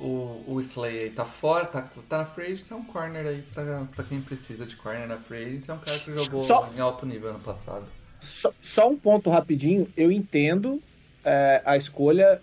O, 0.00 0.42
o 0.46 0.60
Slay 0.60 1.04
aí 1.04 1.10
tá 1.10 1.26
fora, 1.26 1.66
tá, 1.66 1.86
tá 2.08 2.26
agency, 2.38 2.72
é 2.72 2.74
um 2.76 2.82
corner 2.84 3.26
aí 3.26 3.42
pra, 3.52 3.86
pra 3.94 4.02
quem 4.02 4.18
precisa 4.20 4.64
de 4.64 4.74
corner 4.76 5.06
na 5.06 5.16
agency, 5.16 5.70
é 5.70 5.74
um 5.74 5.78
cara 5.78 5.98
que 5.98 6.16
jogou 6.16 6.42
Só- 6.42 6.70
em 6.74 6.80
alto 6.80 7.04
nível 7.04 7.28
ano 7.30 7.40
passado. 7.40 7.84
Só, 8.18 8.52
só 8.62 8.88
um 8.88 8.96
ponto 8.96 9.28
rapidinho. 9.28 9.88
Eu 9.96 10.10
entendo 10.10 10.80
é, 11.22 11.60
a 11.66 11.76
escolha 11.76 12.40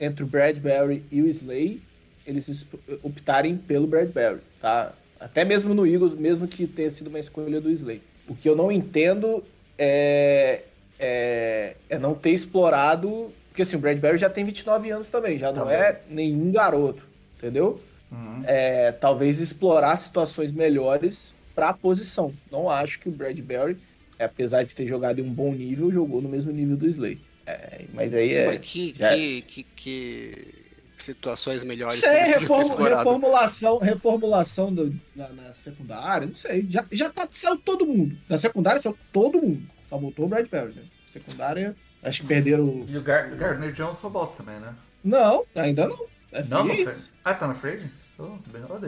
entre 0.00 0.24
o 0.24 0.26
Bradbury 0.26 1.04
e 1.10 1.20
o 1.20 1.28
Slay, 1.28 1.82
eles 2.26 2.48
es- 2.48 2.66
optarem 3.02 3.56
pelo 3.56 3.86
Bradbury, 3.86 4.40
tá? 4.60 4.92
Até 5.20 5.44
mesmo 5.44 5.74
no 5.74 5.86
Eagles, 5.86 6.14
mesmo 6.14 6.48
que 6.48 6.66
tenha 6.66 6.90
sido 6.90 7.08
uma 7.08 7.18
escolha 7.18 7.60
do 7.60 7.70
Slay. 7.70 8.02
O 8.26 8.34
que 8.34 8.48
eu 8.48 8.56
não 8.56 8.72
entendo 8.72 9.44
é, 9.78 10.62
é, 10.98 11.76
é 11.88 11.98
não 11.98 12.14
ter 12.14 12.30
explorado. 12.30 13.30
Porque 13.54 13.62
assim, 13.62 13.76
o 13.76 13.78
Bradbury 13.78 14.18
já 14.18 14.28
tem 14.28 14.44
29 14.44 14.90
anos 14.90 15.08
também, 15.10 15.38
já 15.38 15.52
não 15.52 15.62
Também. 15.62 15.76
é 15.76 16.00
nenhum 16.10 16.50
garoto, 16.50 17.06
entendeu? 17.38 17.80
Uhum. 18.10 18.42
é, 18.44 18.90
talvez 18.90 19.38
explorar 19.38 19.96
situações 19.96 20.50
melhores 20.50 21.32
para 21.54 21.68
a 21.68 21.72
posição. 21.72 22.34
Não 22.50 22.68
acho 22.68 22.98
que 22.98 23.08
o 23.08 23.12
Bradbury, 23.12 23.76
apesar 24.18 24.64
de 24.64 24.74
ter 24.74 24.86
jogado 24.88 25.20
em 25.20 25.22
um 25.22 25.32
bom 25.32 25.52
nível, 25.54 25.88
jogou 25.92 26.20
no 26.20 26.28
mesmo 26.28 26.50
nível 26.50 26.76
do 26.76 26.88
Slay. 26.88 27.20
É, 27.46 27.82
mas 27.94 28.12
aí 28.12 28.34
é. 28.34 28.46
Mas 28.46 28.58
que, 28.58 28.92
já- 28.98 29.14
que, 29.14 29.42
que, 29.42 29.62
que 29.76 30.54
situações 30.98 31.62
melhores. 31.62 31.96
Isso 31.98 32.08
aí 32.08 32.24
que 32.24 32.30
é 32.32 32.42
explorado. 32.42 32.96
reformulação, 32.96 33.78
reformulação 33.78 34.74
do- 34.74 34.94
na, 35.14 35.28
na 35.28 35.52
secundária, 35.52 36.26
não 36.26 36.34
sei. 36.34 36.66
Já, 36.68 36.84
já 36.90 37.08
tá, 37.08 37.28
saiu 37.30 37.56
todo 37.56 37.86
mundo. 37.86 38.16
Na 38.28 38.36
secundária 38.36 38.80
saiu 38.80 38.98
todo 39.12 39.40
mundo. 39.40 39.62
Só 39.88 39.96
botou 39.96 40.24
o 40.24 40.28
Bradbury, 40.28 40.72
né? 40.74 40.82
Secundária, 41.06 41.76
acho 42.04 42.20
que 42.22 42.26
perderam. 42.26 42.64
o- 42.64 42.86
E 42.88 42.96
o 42.96 43.02
Gar 43.02 43.28
Gardner 43.30 43.72
Johnson 43.72 44.08
volta 44.08 44.36
também, 44.42 44.60
né? 44.60 44.74
Não, 45.02 45.44
ainda 45.54 45.88
não. 45.88 46.06
É 46.32 46.42
Não, 46.44 46.64
não 46.64 46.74
foi. 46.74 46.94
Ah, 47.24 47.34
tá 47.34 47.46
na 47.46 47.54
free? 47.54 47.80
Oh. 48.18 48.36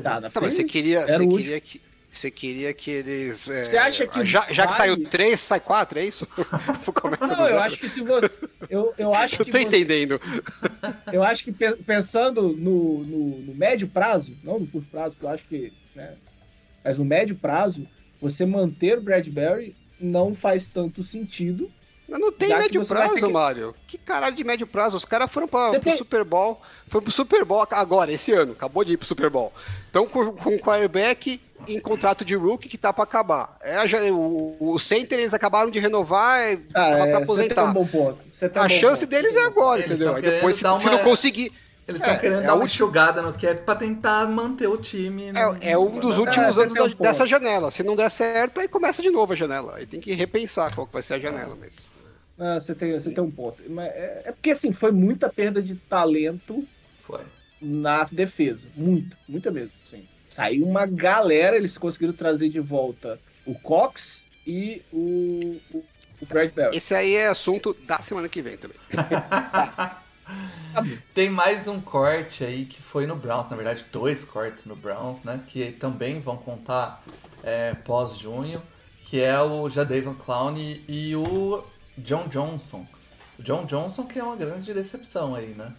Tá, 0.02 0.20
na 0.20 0.31
Tá, 0.31 0.40
mas 0.40 0.55
você 0.55 0.64
queria, 0.64 1.00
Era 1.00 1.18
você 1.18 1.26
queria 1.26 1.61
que. 1.61 1.83
Você 2.12 2.31
queria 2.31 2.72
que 2.72 2.90
eles. 2.90 3.46
é, 3.46 3.62
Você 3.62 3.76
acha 3.76 4.07
que 4.07 4.24
Já, 4.24 4.46
já 4.50 4.66
que 4.66 4.72
vale- 4.72 4.94
saiu 4.94 5.05
três, 5.11 5.38
sai 5.40 5.61
quatro, 5.61 5.98
é 5.98 6.07
isso? 6.07 6.26
Não, 7.20 7.46
eu 7.48 7.59
acho 7.61 7.79
que 7.79 7.88
se 7.88 8.00
você. 8.00 8.48
Eu, 8.70 8.94
eu 8.96 9.12
acho 9.14 9.42
Eu 9.42 9.44
que 9.44 9.50
tô 9.50 9.59
você- 9.59 9.64
entendendo. 9.64 10.18
Eu 11.12 11.22
acho 11.22 11.44
que 11.44 11.52
pe- 11.52 11.76
pensando 11.76 12.48
no, 12.57 13.05
no, 13.05 13.38
no 13.42 13.55
médio 13.55 13.87
prazo, 13.88 14.33
não 14.42 14.59
no 14.61 14.66
curto 14.66 14.88
prazo, 14.90 15.11
porque 15.14 15.26
eu 15.26 15.31
acho 15.31 15.44
que. 15.46 15.72
Né, 15.94 16.14
mas 16.85 16.96
no 16.96 17.05
médio 17.05 17.37
prazo, 17.37 17.87
você 18.20 18.46
manter 18.46 18.98
o 18.98 19.02
Bradbury 19.02 19.74
não 20.00 20.35
faz 20.35 20.68
tanto 20.70 21.02
sentido. 21.02 21.70
Não 22.09 22.31
tem 22.31 22.49
Já 22.49 22.59
médio 22.59 22.87
prazo, 22.87 23.14
que- 23.14 23.27
Mário. 23.27 23.75
Que 23.87 23.99
caralho 23.99 24.35
de 24.37 24.45
médio 24.45 24.66
prazo? 24.66 24.97
Os 24.97 25.05
caras 25.05 25.31
foram 25.31 25.49
pra, 25.49 25.69
Você 25.69 25.81
pro 25.81 25.90
tem- 25.90 25.99
Super 25.99 26.23
Bowl. 26.25 26.61
Foram 26.88 27.03
pro 27.03 27.12
Super 27.12 27.45
Bowl 27.45 27.66
agora, 27.71 28.12
esse 28.12 28.33
ano. 28.33 28.53
Acabou 28.53 28.85
de 28.85 28.92
ir 28.92 28.97
pro 28.97 29.07
Super 29.07 29.29
Bowl. 29.29 29.53
Então, 29.90 30.07
com, 30.07 30.31
com 30.33 30.51
o 30.55 30.59
quarterback 30.59 31.40
em 31.66 31.81
contrato 31.81 32.25
de 32.25 32.35
rookie 32.37 32.69
que 32.69 32.79
tá 32.79 32.92
pra 32.92 33.03
acabar. 33.05 33.57
É, 33.61 33.83
o, 34.12 34.57
o 34.61 34.79
center 34.79 35.19
eles 35.19 35.35
acabaram 35.35 35.69
de 35.71 35.81
renovar, 35.81 36.40
é, 36.42 36.57
tava 36.57 36.62
pra 36.73 36.95
você 36.95 37.05
tem 37.05 37.14
um 37.14 37.23
aposentar. 37.23 37.66
bom 37.73 37.87
ponto. 37.87 38.19
Você 38.31 38.49
tem 38.49 38.62
um 38.62 38.64
A 38.64 38.69
bom 38.69 38.75
chance 38.75 39.01
ponto. 39.01 39.11
deles 39.11 39.35
é 39.35 39.45
agora, 39.45 39.81
Eles 39.81 39.90
entendeu? 39.97 40.14
Aí 40.14 40.23
depois, 40.23 40.57
se, 40.57 40.62
dar 40.62 40.79
se 40.79 40.87
não 40.87 40.92
uma- 40.95 41.03
conseguir. 41.03 41.53
Eles 41.88 42.01
estão 42.01 42.14
É, 42.14 42.19
querendo 42.19 42.42
é 42.42 42.47
dar 42.47 42.55
uma 42.57 42.64
enxugada 42.64 43.23
no 43.23 43.33
cap 43.33 43.55
pra 43.64 43.75
tentar 43.77 44.27
manter 44.27 44.66
o 44.66 44.77
time. 44.77 45.31
no- 45.33 45.38
É, 45.38 45.71
é 45.73 45.79
um 45.79 45.99
dos 46.01 46.16
no- 46.16 46.23
últimos 46.25 46.59
anos 46.59 46.95
um 46.95 47.03
dessa 47.03 47.27
janela. 47.29 47.71
Se 47.71 47.83
não 47.85 47.95
der 47.95 48.11
certo, 48.11 48.61
aí 48.61 48.66
começa 48.69 49.01
de 49.03 49.11
novo 49.11 49.33
a 49.33 49.37
janela. 49.37 49.77
Aí 49.77 49.87
tem 49.87 50.01
que 50.01 50.12
repensar 50.12 50.75
qual 50.75 50.87
que 50.87 50.92
vai 50.92 51.03
ser 51.03 51.14
a 51.14 51.19
janela. 51.21 51.57
Mas... 51.61 51.77
Ah, 52.38 52.61
você, 52.61 52.75
tem, 52.75 52.92
você 52.92 53.11
tem 53.11 53.22
um 53.22 53.31
ponto. 53.31 53.62
Mas 53.68 53.87
é, 53.88 54.22
é 54.27 54.33
porque 54.33 54.51
assim, 54.51 54.72
foi 54.72 54.92
muita 54.92 55.29
perda 55.29 55.62
de 55.62 55.75
talento 55.75 56.66
Foi. 57.03 57.22
na 57.61 58.05
defesa. 58.05 58.68
Muito, 58.77 59.16
muita 59.29 59.51
mesmo. 59.51 59.72
Sim. 59.85 60.07
Saiu 60.29 60.66
uma 60.66 60.85
galera, 60.87 61.57
eles 61.57 61.79
conseguiram 61.79 62.12
trazer 62.12 62.49
de 62.49 62.61
volta 62.61 63.18
o 63.46 63.55
Cox 63.55 64.27
e 64.46 64.83
o, 64.92 65.57
o, 65.72 65.85
o 66.20 66.27
Bradbury. 66.27 66.77
Esse 66.77 66.94
aí 66.94 67.14
é 67.14 67.29
assunto 67.29 67.75
da 67.87 68.03
semana 68.03 68.29
que 68.29 68.42
vem 68.42 68.57
também. 68.57 68.77
Tem 71.14 71.31
mais 71.31 71.68
um 71.68 71.81
corte 71.81 72.44
aí 72.44 72.64
que 72.64 72.83
foi 72.83 73.07
no 73.07 73.14
Browns, 73.14 73.49
na 73.49 73.57
verdade, 73.57 73.87
dois 73.92 74.25
cortes 74.25 74.64
no 74.64 74.75
Browns, 74.75 75.22
né? 75.22 75.40
Que 75.46 75.70
também 75.72 76.20
vão 76.20 76.37
contar 76.37 77.03
é, 77.42 77.72
pós-junho, 77.75 78.61
que 79.03 79.22
é 79.22 79.40
o 79.40 79.68
Jadavion 79.70 80.14
Clown 80.14 80.55
e 80.59 81.14
o 81.14 81.64
John 81.98 82.28
Johnson. 82.28 82.87
O 83.38 83.42
John 83.42 83.64
Johnson 83.66 84.04
que 84.06 84.18
é 84.18 84.22
uma 84.22 84.37
grande 84.37 84.72
decepção 84.72 85.35
aí, 85.35 85.48
né? 85.48 85.72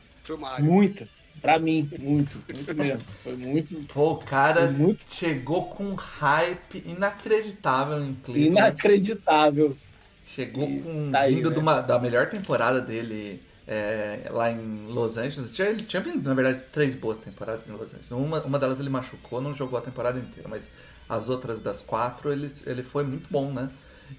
Muito. 0.59 1.07
Pra 1.41 1.59
mim, 1.59 1.87
muito. 1.99 2.37
Muito 2.51 2.75
mesmo. 2.75 3.01
Foi 3.23 3.35
muito. 3.35 3.75
Pô, 3.93 4.13
o 4.13 4.17
cara 4.17 4.71
muito 4.71 5.03
chegou 5.09 5.65
com 5.67 5.83
um 5.85 5.93
hype 5.95 6.83
inacreditável 6.85 8.03
em 8.03 8.15
Cleveland. 8.15 8.47
inacreditável. 8.51 9.77
Chegou 10.25 10.67
E 10.67 10.81
com 10.81 11.11
tá 11.11 11.19
aí, 11.19 11.35
vindo 11.35 11.49
né? 11.49 11.55
de 11.55 11.61
uma- 11.61 11.81
da 11.81 11.99
melhor 11.99 12.29
temporada 12.29 12.81
dele 12.81 13.41
é, 13.67 14.27
lá 14.31 14.49
em 14.49 14.87
Los 14.87 15.17
Angeles. 15.17 15.53
Tinha- 15.53 15.67
Ele 15.69 15.83
tinha 15.83 16.01
vindo, 16.01 16.23
na 16.27 16.33
verdade, 16.33 16.63
três 16.71 16.95
boas 16.95 17.19
temporadas 17.19 17.67
em 17.67 17.71
Los 17.71 17.89
Angeles. 17.93 18.09
Uma, 18.11 18.41
uma 18.43 18.57
delas 18.57 18.79
ele 18.79 18.89
machucou, 18.89 19.39
não 19.41 19.53
jogou 19.53 19.77
a 19.77 19.81
temporada 19.81 20.17
inteira, 20.19 20.49
mas 20.49 20.67
as 21.07 21.29
outras 21.29 21.61
das 21.61 21.81
quatro 21.81 22.31
ele, 22.31 22.51
ele 22.65 22.81
foi 22.83 23.03
muito 23.03 23.27
bom, 23.29 23.51
né? 23.51 23.69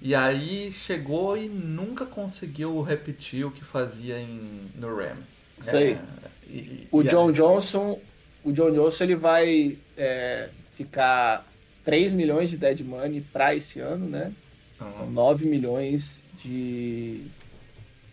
E 0.01 0.13
aí 0.15 0.71
chegou 0.71 1.35
e 1.37 1.47
nunca 1.49 2.05
conseguiu 2.05 2.81
repetir 2.81 3.45
o 3.45 3.51
que 3.51 3.63
fazia 3.63 4.19
em, 4.19 4.69
no 4.75 4.95
Rams. 4.95 5.29
Isso 5.59 5.75
aí. 5.75 5.93
É, 5.93 5.99
e- 6.47 6.87
O 6.91 7.01
e 7.01 7.07
John 7.07 7.27
aí- 7.27 7.33
Johnson, 7.33 7.99
o 8.43 8.51
John 8.51 8.71
Johnson 8.71 9.03
ele 9.03 9.15
vai 9.15 9.77
é, 9.97 10.49
ficar 10.73 11.45
3 11.83 12.13
milhões 12.13 12.49
de 12.49 12.57
dead 12.57 12.79
money 12.81 13.21
para 13.21 13.55
esse 13.55 13.79
ano, 13.81 14.07
né? 14.07 14.31
Uhum. 14.79 14.91
São 14.91 15.11
9 15.11 15.47
milhões 15.47 16.23
de, 16.41 17.25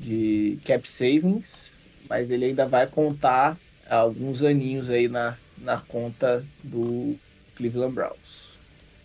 de 0.00 0.58
cap 0.66 0.88
savings, 0.88 1.72
mas 2.08 2.30
ele 2.30 2.46
ainda 2.46 2.66
vai 2.66 2.86
contar 2.86 3.56
alguns 3.88 4.42
aninhos 4.42 4.90
aí 4.90 5.06
na, 5.08 5.36
na 5.58 5.78
conta 5.80 6.44
do 6.64 7.16
Cleveland 7.54 7.94
Browns. 7.94 8.58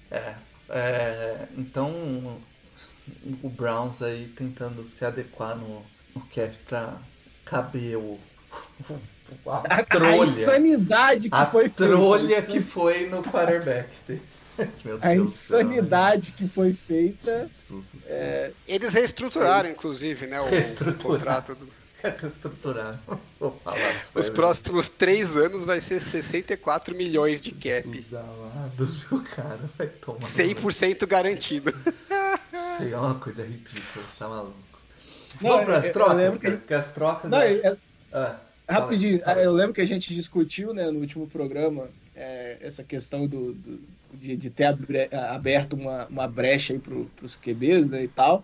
É, 0.10 0.34
é, 0.70 1.48
então 1.58 2.38
o 3.44 3.50
Browns 3.50 4.02
aí 4.02 4.28
tentando 4.36 4.84
se 4.90 5.04
adequar 5.06 5.56
no, 5.58 5.84
no 6.16 6.22
cap 6.34 6.56
pra 6.68 6.98
caber 7.46 7.98
o, 7.98 8.20
a, 9.48 9.52
A, 9.52 9.76
a 9.80 9.84
trolha. 9.86 10.24
insanidade 10.24 11.30
que 11.30 11.36
A 11.36 11.46
foi 11.46 11.64
feita. 11.64 11.86
trolha 11.88 12.42
que 12.42 12.60
foi 12.62 13.08
no 13.08 13.24
quarterback 13.24 13.90
dele. 14.08 14.22
Meu 14.84 15.00
A 15.02 15.08
Deus 15.14 15.26
do 15.26 15.32
céu, 15.32 15.58
né? 15.60 15.64
insanidade 15.66 16.32
que 16.34 16.48
foi 16.48 16.74
feita. 16.74 17.50
É, 18.06 18.52
Eles 18.68 18.94
reestruturaram, 18.94 19.70
inclusive, 19.70 20.28
né? 20.28 20.40
O, 20.42 20.46
Reestruturaram. 20.46 21.20
contrato. 21.20 21.56
Do... 21.56 21.68
Reestruturar. 22.22 23.00
Vou 23.40 23.60
falar 23.64 23.78
Os 24.04 24.12
você, 24.12 24.32
próximos 24.32 24.88
três 24.90 25.38
anos 25.38 25.64
vai 25.64 25.80
ser 25.80 26.00
64 26.02 26.94
milhões 26.96 27.40
de 27.40 27.52
cap. 27.52 27.90
Jesus 27.90 28.14
amado, 28.14 28.90
o 29.12 29.22
cara 29.22 29.60
vai 29.78 29.88
tomar. 29.88 30.20
100% 30.20 31.08
garantido. 31.08 31.74
Isso 32.74 32.84
aí 32.84 32.92
é 32.94 32.98
uma 32.98 33.16
coisa 33.16 33.44
ridícula, 33.44 34.06
você 34.08 34.18
tá 34.18 34.28
maluco. 34.28 34.54
Não, 35.42 35.50
Vamos 35.50 35.66
pras 35.66 35.84
eu- 35.84 35.88
eu 35.90 35.94
trocas? 35.94 36.18
lembro 36.18 36.40
que- 36.40 36.58
que... 36.58 36.74
as 36.74 36.92
trocas. 36.92 37.32
não, 37.32 37.38
é- 37.40 37.54
é- 37.54 37.78
Ah, 38.14 38.40
fala, 38.68 38.82
Rapidinho, 38.82 39.20
fala. 39.22 39.42
eu 39.42 39.54
lembro 39.54 39.74
que 39.74 39.82
a 39.82 39.86
gente 39.86 40.14
discutiu 40.14 40.74
né, 40.74 40.90
no 40.92 41.00
último 41.00 41.28
programa 41.28 41.90
é, 42.16 42.58
essa 42.62 42.84
questão 42.84 43.26
do, 43.26 43.54
do- 43.54 43.80
de, 44.14 44.36
de 44.36 44.50
ter 44.50 44.66
aberto 45.14 45.74
uma, 45.74 46.06
uma 46.08 46.28
brecha 46.28 46.74
aí 46.74 46.80
para 46.80 46.94
os 47.26 47.36
QBs 47.38 47.90
né, 47.90 48.04
e 48.04 48.08
tal. 48.10 48.44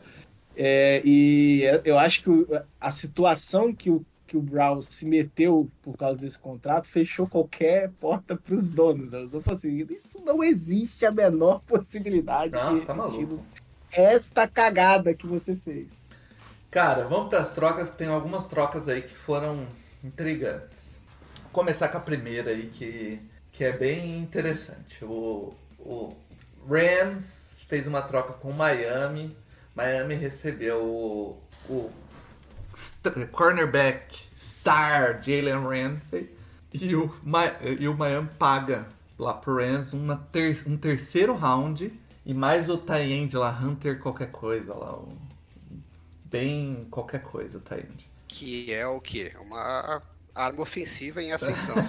É, 0.55 1.01
e 1.03 1.63
eu 1.83 1.99
acho 1.99 2.23
que 2.23 2.29
o- 2.29 2.47
a 2.79 2.89
situação 2.91 3.73
que 3.73 3.89
o, 3.89 4.05
que 4.25 4.35
o 4.37 4.41
Brown 4.41 4.81
se 4.81 5.05
meteu 5.05 5.69
por 5.81 5.97
causa 5.97 6.21
desse 6.21 6.39
contrato 6.39 6.87
fechou 6.87 7.27
qualquer 7.27 7.89
porta 7.99 8.35
para 8.35 8.55
os 8.55 8.69
donos. 8.69 9.11
né? 9.11 9.27
Eu 9.31 9.43
assim, 9.51 9.85
isso 9.91 10.21
não 10.25 10.41
existe 10.43 11.05
a 11.05 11.11
menor 11.11 11.61
possibilidade 11.67 12.53
Não, 12.53 12.79
de 12.79 12.85
tá 12.85 12.93
maluco. 12.93 13.35
Esta 13.91 14.47
cagada 14.47 15.13
que 15.13 15.25
você 15.25 15.55
fez. 15.55 15.89
Cara, 16.69 17.05
vamos 17.07 17.29
pras 17.29 17.51
trocas, 17.51 17.89
que 17.89 17.95
tem 17.95 18.07
algumas 18.07 18.47
trocas 18.47 18.87
aí 18.87 19.01
que 19.01 19.15
foram 19.15 19.67
intrigantes. 20.03 20.97
Vou 21.43 21.51
começar 21.51 21.87
com 21.87 21.97
a 21.97 22.01
primeira 22.01 22.51
aí, 22.51 22.67
que, 22.67 23.19
que 23.51 23.63
é 23.63 23.71
bem 23.71 24.19
interessante. 24.19 25.03
O, 25.03 25.53
o 25.79 26.15
Rams 26.69 27.65
fez 27.67 27.87
uma 27.87 28.01
troca 28.01 28.33
com 28.33 28.49
o 28.49 28.53
Miami. 28.53 29.35
Miami 29.73 30.15
recebeu 30.15 30.83
o, 30.83 31.41
o 31.69 31.91
cornerback 33.31 34.27
star 34.35 35.21
Jalen 35.23 35.63
Ramsey. 35.63 36.35
E 36.73 36.95
o, 36.95 37.11
e 37.79 37.87
o 37.87 37.95
Miami 37.95 38.29
paga 38.37 38.85
lá 39.17 39.33
pro 39.33 39.55
Rams 39.57 39.93
uma 39.93 40.17
ter- 40.31 40.63
um 40.67 40.77
terceiro 40.77 41.35
round 41.35 41.91
e 42.27 42.33
mais 42.33 42.69
o 42.69 42.77
tie 42.77 43.13
end 43.13 43.35
lá, 43.35 43.49
Hunter 43.59 43.99
qualquer 43.99 44.31
coisa 44.31 44.73
lá. 44.75 44.93
o- 44.93 45.17
bem 46.25 46.85
qualquer 46.91 47.23
coisa, 47.23 47.57
indo. 47.57 48.03
Que 48.27 48.73
é 48.73 48.85
o 48.85 48.99
quê? 48.99 49.31
Uma 49.39 50.01
arma 50.35 50.61
ofensiva 50.61 51.23
em 51.23 51.31
ascensão? 51.31 51.75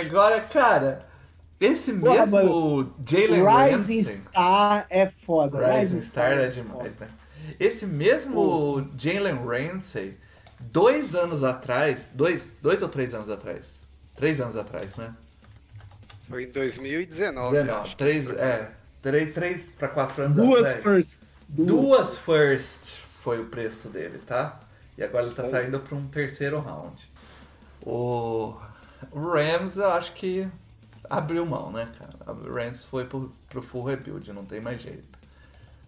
Agora, 0.00 0.40
cara, 0.42 1.08
esse 1.60 1.92
Porra, 1.92 2.24
mesmo 2.26 2.94
Jalen 3.04 3.42
Rising 3.44 4.02
Ramsey, 4.02 4.04
Star 4.04 4.86
é 4.90 5.10
foda. 5.26 5.78
Rising 5.80 6.00
Star 6.00 6.38
é 6.38 6.48
demais, 6.48 6.96
né? 6.98 7.08
Esse 7.58 7.86
mesmo 7.86 8.88
Jalen 8.96 9.44
Ramsey, 9.44 10.16
dois 10.60 11.14
anos 11.14 11.42
atrás, 11.42 12.08
dois, 12.14 12.52
dois 12.62 12.80
ou 12.82 12.88
três 12.88 13.12
anos 13.12 13.28
atrás? 13.28 13.78
Três 14.14 14.40
anos 14.40 14.56
atrás, 14.56 14.94
né? 14.96 15.14
Foi 16.28 16.44
em 16.44 16.50
2019. 16.50 17.52
19, 17.56 17.84
acho. 17.86 17.96
três, 17.96 18.28
é, 18.30 18.70
três, 19.02 19.34
três 19.34 19.66
para 19.66 19.88
quatro 19.88 20.22
anos 20.24 20.36
Duas 20.36 20.66
atrás. 20.66 20.82
first. 20.82 21.20
Duas 21.48 22.16
first 22.18 22.96
foi 23.22 23.40
o 23.40 23.46
preço 23.46 23.88
dele, 23.88 24.18
tá? 24.26 24.60
E 24.96 25.02
agora 25.02 25.26
ele 25.26 25.34
tá 25.34 25.44
Sério? 25.44 25.50
saindo 25.58 25.80
para 25.80 25.96
um 25.96 26.06
terceiro 26.08 26.60
round. 26.60 27.10
O 27.84 28.54
o 29.12 29.20
Rams, 29.20 29.76
eu 29.76 29.90
acho 29.92 30.12
que 30.14 30.48
abriu 31.08 31.46
mão, 31.46 31.70
né, 31.70 31.88
cara? 31.98 32.34
O 32.38 32.52
Rams 32.52 32.84
foi 32.84 33.04
pro, 33.04 33.30
pro 33.48 33.62
full 33.62 33.84
rebuild, 33.84 34.32
não 34.32 34.44
tem 34.44 34.60
mais 34.60 34.80
jeito. 34.82 35.08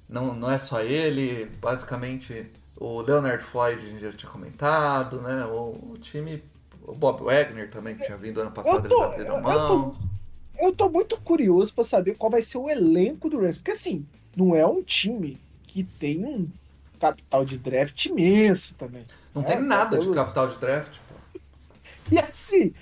Não, 0.09 0.35
não 0.35 0.51
é 0.51 0.59
só 0.59 0.81
ele, 0.81 1.47
basicamente 1.61 2.51
o 2.77 3.01
Leonard 3.03 3.43
Floyd 3.45 3.81
a 3.81 3.89
gente 3.91 4.01
já 4.01 4.13
tinha 4.13 4.31
comentado, 4.31 5.21
né? 5.21 5.45
O, 5.45 5.93
o 5.93 5.99
time, 6.01 6.43
o 6.83 6.95
Bob 6.95 7.23
Wagner 7.25 7.71
também, 7.71 7.97
que 7.97 8.05
tinha 8.07 8.17
vindo 8.17 8.41
ano 8.41 8.51
passado, 8.51 8.87
Eu 8.87 8.89
tô, 8.89 9.13
ele 9.13 9.25
já 9.25 9.35
eu, 9.35 9.43
mão. 9.43 9.91
tô, 9.93 10.10
eu 10.61 10.73
tô 10.75 10.89
muito 10.89 11.19
curioso 11.21 11.75
pra 11.75 11.85
saber 11.85 12.17
qual 12.17 12.31
vai 12.31 12.43
ser 12.43 12.59
o 12.59 12.69
elenco 12.71 13.29
do 13.29 13.41
Rams. 13.41 13.57
Porque 13.59 13.71
assim, 13.73 14.07
não 14.37 14.55
é 14.55 14.67
um 14.67 14.83
time 14.83 15.39
que 15.67 15.85
tem 15.85 16.25
um 16.25 16.49
capital 16.99 17.45
de 17.45 17.57
draft 17.59 18.05
imenso 18.07 18.75
também. 18.75 19.05
Não 19.35 19.43
É, 19.43 19.47
tem 19.47 19.61
nada 19.61 19.97
de 19.99 20.05
todos- 20.05 20.15
capital 20.15 20.49
de 20.49 20.57
draft, 20.59 20.97
pô. 21.09 21.41
E 22.13 22.19
assim, 22.19 22.73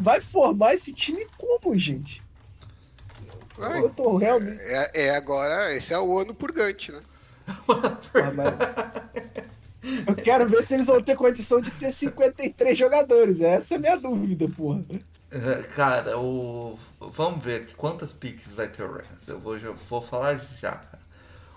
vai 0.00 0.20
formar 0.20 0.74
esse 0.74 0.92
time 0.92 1.26
como, 1.36 1.76
gente? 1.76 2.22
Ai, 3.60 3.80
Eu 3.82 3.90
tô 3.90 4.16
realmente. 4.16 4.60
É, 4.60 5.06
é 5.06 5.10
agora, 5.16 5.74
esse 5.74 5.92
é 5.92 5.98
o 5.98 6.16
ano 6.18 6.32
purgante, 6.34 6.92
né? 6.92 7.00
Ah, 8.14 8.30
mas- 8.34 8.54
Eu 10.06 10.14
quero 10.16 10.46
ver 10.48 10.62
se 10.62 10.74
eles 10.74 10.86
vão 10.86 11.00
ter 11.00 11.16
condição 11.16 11.60
de 11.60 11.70
ter 11.70 11.90
53 11.90 12.76
jogadores. 12.76 13.40
Essa 13.40 13.74
é 13.74 13.76
a 13.76 13.80
minha 13.80 13.96
dúvida, 13.96 14.46
porra. 14.48 14.82
É, 15.30 15.62
Cara, 15.74 16.18
o. 16.18 16.78
Vamos 17.00 17.44
ver 17.44 17.62
aqui 17.62 17.74
quantas 17.74 18.12
piques 18.12 18.52
vai 18.52 18.68
ter 18.68 18.82
o 18.82 18.90
Rams. 18.92 19.26
Eu 19.28 19.38
vou, 19.38 19.58
já 19.58 19.70
vou 19.72 20.00
falar 20.00 20.40
já. 20.60 20.80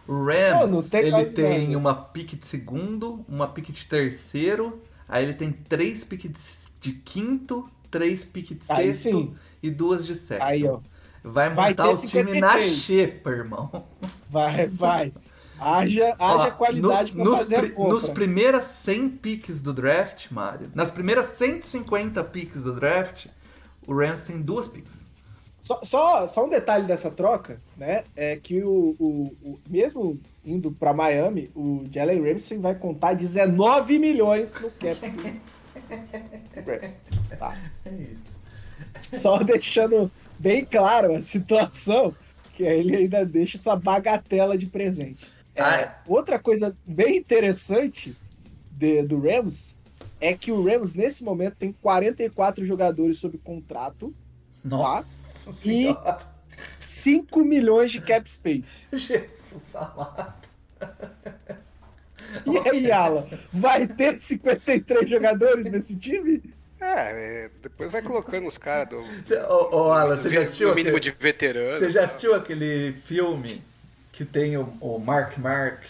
O 0.07 0.25
Rams, 0.25 0.51
Não, 0.51 0.67
não 0.67 0.83
tem 0.83 1.07
ele 1.07 1.25
tem 1.31 1.65
nada. 1.67 1.77
uma 1.77 1.95
pique 1.95 2.35
de 2.35 2.45
segundo, 2.45 3.23
uma 3.29 3.47
pique 3.47 3.71
de 3.71 3.85
terceiro, 3.85 4.81
aí 5.07 5.23
ele 5.23 5.33
tem 5.33 5.51
três 5.51 6.03
piques 6.03 6.71
de 6.81 6.93
quinto, 6.93 7.69
três 7.89 8.23
piques 8.25 8.57
de 8.57 8.63
Aí 8.67 8.93
sexto 8.93 9.17
sim. 9.19 9.35
e 9.63 9.69
duas 9.69 10.05
de 10.05 10.15
sétimo. 10.15 10.45
Aí, 10.47 10.67
ó. 10.67 10.79
Vai 11.23 11.49
Vai 11.51 11.69
montar 11.69 11.83
ter 11.89 11.93
o 11.93 11.97
time 12.07 12.39
na 12.41 12.49
53. 12.53 12.73
xepa, 12.77 13.29
irmão. 13.29 13.69
Vai, 14.29 14.67
vai. 14.67 15.13
Haja, 15.59 16.15
haja 16.17 16.47
Ó, 16.47 16.51
qualidade 16.51 17.15
no- 17.15 17.23
pra 17.23 17.31
nos, 17.31 17.39
fazer 17.39 17.59
pri- 17.73 17.83
nos 17.87 18.09
primeiras 18.09 18.65
100 18.65 19.09
piques 19.09 19.61
do 19.61 19.71
draft, 19.71 20.31
Mário, 20.31 20.71
nas 20.73 20.89
primeiras 20.89 21.37
150 21.37 22.23
piques 22.23 22.63
do 22.63 22.73
draft, 22.73 23.27
o 23.87 23.93
Rams 23.95 24.23
tem 24.23 24.41
duas 24.41 24.67
piques. 24.67 25.03
Só, 25.61 25.79
só, 25.83 26.25
só 26.25 26.45
um 26.45 26.49
detalhe 26.49 26.87
dessa 26.87 27.11
troca, 27.11 27.61
né? 27.77 28.03
É 28.15 28.35
que 28.35 28.63
o, 28.63 28.95
o, 28.99 29.31
o- 29.43 29.59
mesmo 29.69 30.19
indo 30.43 30.71
pra 30.71 30.91
Miami, 30.91 31.51
o 31.55 31.83
Jalen 31.91 32.19
Ramsey 32.33 32.57
vai 32.57 32.73
contar 32.73 33.13
19 33.13 33.99
milhões 33.99 34.59
no 34.59 34.71
cap. 34.71 34.99
Tá. 37.37 37.57
É 37.85 37.89
isso. 37.93 38.39
Só 38.99 39.39
deixando 39.39 40.11
bem 40.39 40.63
claro 40.65 41.15
a 41.15 41.21
situação, 41.21 42.15
que 42.53 42.63
ele 42.63 42.95
ainda 42.95 43.25
deixa 43.25 43.57
essa 43.57 43.75
bagatela 43.75 44.57
de 44.57 44.67
presente. 44.67 45.31
É, 45.55 45.61
Ah, 45.61 45.75
é. 45.81 45.95
Outra 46.07 46.39
coisa 46.39 46.75
bem 46.85 47.17
interessante 47.17 48.15
de- 48.71 49.03
do 49.03 49.19
Rams 49.19 49.75
é 50.21 50.33
que 50.35 50.51
o 50.51 50.63
Rams, 50.63 50.93
nesse 50.93 51.23
momento, 51.23 51.55
tem 51.55 51.73
44 51.73 52.63
jogadores 52.63 53.17
sob 53.17 53.37
contrato, 53.39 54.13
Nossa 54.63 55.49
e 55.49 55.53
senhora. 55.53 56.19
5 56.77 57.43
milhões 57.43 57.91
de 57.91 57.99
cap 57.99 58.29
space. 58.29 58.87
Jesus 58.93 59.75
amado. 59.75 60.51
E 62.45 62.69
aí, 62.69 62.91
Alan, 62.91 63.25
vai 63.51 63.87
ter 63.87 64.19
53 64.19 65.09
jogadores 65.09 65.65
nesse 65.65 65.95
time? 65.97 66.41
É, 66.79 67.45
é, 67.45 67.51
depois 67.61 67.91
vai 67.91 68.01
colocando 68.01 68.47
os 68.47 68.57
caras 68.57 68.89
do. 68.89 69.01
Ô, 69.49 69.75
ô, 69.75 69.91
Alan, 69.91 70.17
você 70.17 70.29
já 70.29 70.41
assistiu 70.41 70.73
mínimo 70.73 70.97
aquele, 70.97 71.11
de 71.11 71.23
veterano. 71.23 71.79
você 71.79 71.91
já 71.91 72.05
assistiu 72.05 72.33
aquele 72.33 72.93
filme 72.93 73.63
que 74.11 74.23
tem 74.23 74.57
o, 74.57 74.63
o 74.79 74.97
Mark 74.97 75.37
Mark, 75.37 75.83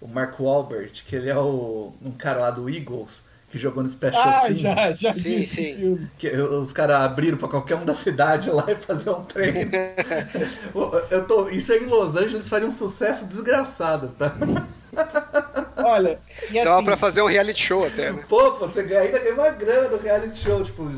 o 0.00 0.06
Mark 0.06 0.38
Wahlberg, 0.38 0.90
que 1.04 1.16
ele 1.16 1.30
é 1.30 1.38
o, 1.38 1.94
um 2.02 2.10
cara 2.10 2.40
lá 2.40 2.50
do 2.50 2.68
Eagles, 2.68 3.22
que 3.56 3.62
jogou 3.62 3.82
no 3.82 3.88
Special 3.88 4.22
Ah, 4.22 4.40
Teams? 4.42 4.60
já, 4.60 4.92
já 4.92 5.12
Sim, 5.12 5.46
sim. 5.46 6.08
Que 6.18 6.28
os 6.36 6.72
caras 6.72 6.96
abriram 7.00 7.38
pra 7.38 7.48
qualquer 7.48 7.76
um 7.76 7.84
da 7.84 7.94
cidade 7.94 8.50
lá 8.50 8.64
e 8.70 8.74
fazer 8.76 9.10
um 9.10 9.24
treino. 9.24 9.70
Eu 11.10 11.26
tô, 11.26 11.48
isso 11.48 11.72
aí 11.72 11.82
em 11.84 11.86
Los 11.86 12.16
Angeles 12.16 12.48
faria 12.48 12.68
um 12.68 12.72
sucesso 12.72 13.26
desgraçado, 13.26 14.08
tá? 14.18 14.34
Olha, 15.76 16.18
e 16.50 16.54
Dava 16.54 16.76
assim, 16.76 16.84
pra 16.84 16.96
fazer 16.96 17.22
um 17.22 17.26
reality 17.26 17.62
show 17.62 17.86
até, 17.86 18.10
né? 18.12 18.24
Pô, 18.28 18.52
você 18.54 18.82
ganha, 18.82 19.02
ainda 19.02 19.18
ganha 19.18 19.34
uma 19.34 19.50
grana 19.50 19.88
do 19.88 19.98
reality 19.98 20.38
show, 20.38 20.62
tipo, 20.64 20.90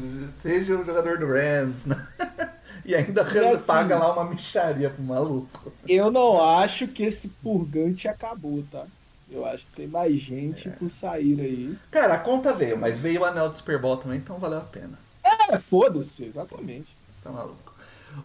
seja 0.42 0.77
um 0.77 0.85
jogador 0.85 1.18
do 1.18 1.27
Rams, 1.27 1.85
né? 1.85 2.07
E 2.85 2.94
ainda 2.94 3.23
assim- 3.23 3.66
paga 3.66 3.99
lá 3.99 4.12
uma 4.12 4.25
micharia 4.25 4.88
pro 4.88 5.03
maluco. 5.03 5.73
eu 5.87 6.11
não 6.11 6.42
acho 6.42 6.87
que 6.88 7.03
esse 7.03 7.29
purgante 7.42 8.09
acabou, 8.09 8.64
tá? 8.71 8.85
Eu 9.30 9.44
acho 9.46 9.64
que 9.66 9.72
tem 9.72 9.86
mais 9.86 10.14
gente 10.20 10.68
por 10.70 10.90
sair 10.90 11.38
aí. 11.40 11.76
Cara, 11.90 12.14
a 12.14 12.18
conta 12.18 12.52
veio, 12.52 12.78
mas 12.78 12.98
veio 12.98 13.20
o 13.20 13.24
anel 13.24 13.48
do 13.50 13.56
Super 13.56 13.78
Bowl 13.78 13.96
também, 13.96 14.18
então 14.18 14.38
valeu 14.38 14.58
a 14.58 14.62
pena. 14.62 14.98
É, 15.22 15.58
foda-se, 15.58 16.24
exatamente. 16.24 16.94
Você 17.14 17.24
tá 17.24 17.30
maluco. 17.30 17.74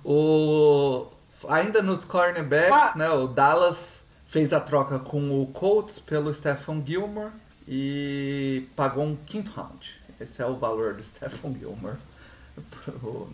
O... 0.03 1.07
Ainda 1.49 1.81
nos 1.81 2.05
cornerbacks, 2.05 2.71
Ah. 2.71 2.93
né? 2.97 3.09
O 3.09 3.27
Dallas 3.27 4.03
fez 4.27 4.53
a 4.53 4.59
troca 4.61 4.97
com 4.99 5.41
o 5.41 5.47
Colts 5.47 5.99
pelo 5.99 6.33
Stephon 6.33 6.81
Gilmore 6.85 7.31
e 7.67 8.67
pagou 8.75 9.03
um 9.03 9.15
quinto 9.15 9.51
round. 9.51 10.01
Esse 10.19 10.41
é 10.41 10.45
o 10.45 10.55
valor 10.55 10.93
do 10.93 11.03
Stephon 11.03 11.53
Gilmore. 11.57 11.97
Pro- 12.85 13.29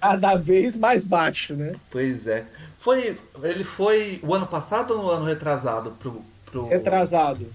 Cada 0.00 0.34
vez 0.36 0.74
mais 0.74 1.04
baixo, 1.04 1.54
né? 1.54 1.74
Pois 1.90 2.26
é. 2.26 2.46
Foi, 2.78 3.18
ele 3.42 3.62
foi 3.62 4.18
o 4.22 4.34
ano 4.34 4.46
passado 4.46 4.92
ou 4.94 5.02
no 5.02 5.10
ano 5.10 5.24
retrasado 5.26 5.90
pro. 5.92 6.24
Pro... 6.60 6.68
Retrasado. 6.68 7.52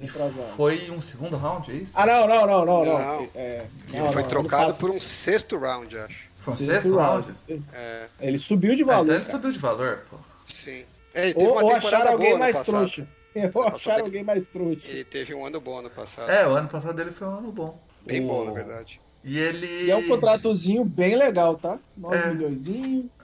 Retrasado. 0.00 0.48
Foi 0.56 0.90
um 0.90 1.00
segundo 1.00 1.36
round, 1.36 1.70
é 1.70 1.74
isso? 1.74 1.92
Ah, 1.94 2.04
não, 2.06 2.26
não, 2.26 2.46
não, 2.46 2.64
não. 2.64 2.84
não. 2.84 2.98
Não. 2.98 3.28
É, 3.34 3.64
Ele 3.88 3.98
não, 4.02 4.12
foi 4.12 4.22
não, 4.22 4.28
trocado 4.28 4.64
ano 4.70 4.74
por 4.78 4.90
um 4.90 5.00
sexto 5.00 5.56
round, 5.58 5.96
acho. 5.96 6.24
Foi 6.36 6.52
um 6.52 6.56
sexto 6.56 6.72
sexto 6.72 6.96
round? 6.96 7.32
É, 7.72 8.06
Ele 8.20 8.38
subiu 8.38 8.74
de 8.74 8.82
Ah, 8.82 8.84
então 8.84 8.96
valor. 8.96 9.14
ele 9.14 9.20
cara. 9.24 9.32
subiu 9.36 9.52
de 9.52 9.58
valor, 9.58 10.04
pô. 10.10 10.16
sim. 10.46 10.84
É, 11.14 11.26
ele 11.26 11.34
teve 11.34 11.46
Ou, 11.46 11.52
uma 11.52 11.62
ou 11.62 11.72
acharam 11.76 12.12
alguém 12.12 12.36
mais 12.38 12.56
passado. 12.56 12.74
trouxa. 12.76 13.08
Ou 13.54 13.62
acharam 13.68 13.98
ele- 13.98 14.06
alguém 14.06 14.24
mais 14.24 14.48
trouxa. 14.48 14.80
Ele 14.88 15.04
teve 15.04 15.32
um 15.34 15.46
ano 15.46 15.60
bom 15.60 15.80
no 15.80 15.88
passado. 15.90 16.28
É, 16.30 16.46
o 16.46 16.50
ano 16.54 16.68
passado 16.68 16.94
dele 16.96 17.12
foi 17.12 17.28
um 17.28 17.38
ano 17.38 17.52
bom. 17.52 17.78
Bem 18.04 18.24
O- 18.24 18.28
bom, 18.28 18.44
na 18.46 18.50
verdade. 18.52 19.00
E 19.22 19.38
ele. 19.38 19.84
E 19.84 19.90
é 19.92 19.96
um 19.96 20.08
contratozinho 20.08 20.84
bem 20.84 21.14
legal, 21.16 21.54
tá? 21.56 21.78
9 21.96 22.16
É. 22.16 22.30
milhões, 22.34 22.66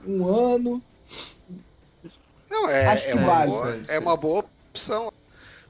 um 0.07 0.25
ano. 0.25 0.81
Não, 2.49 2.69
é, 2.69 2.87
Acho 2.87 3.07
é 3.07 3.11
que 3.11 3.17
uma 3.17 3.27
vale. 3.27 3.51
boa, 3.51 3.79
é 3.87 3.99
uma 3.99 4.17
boa 4.17 4.45
opção. 4.75 5.13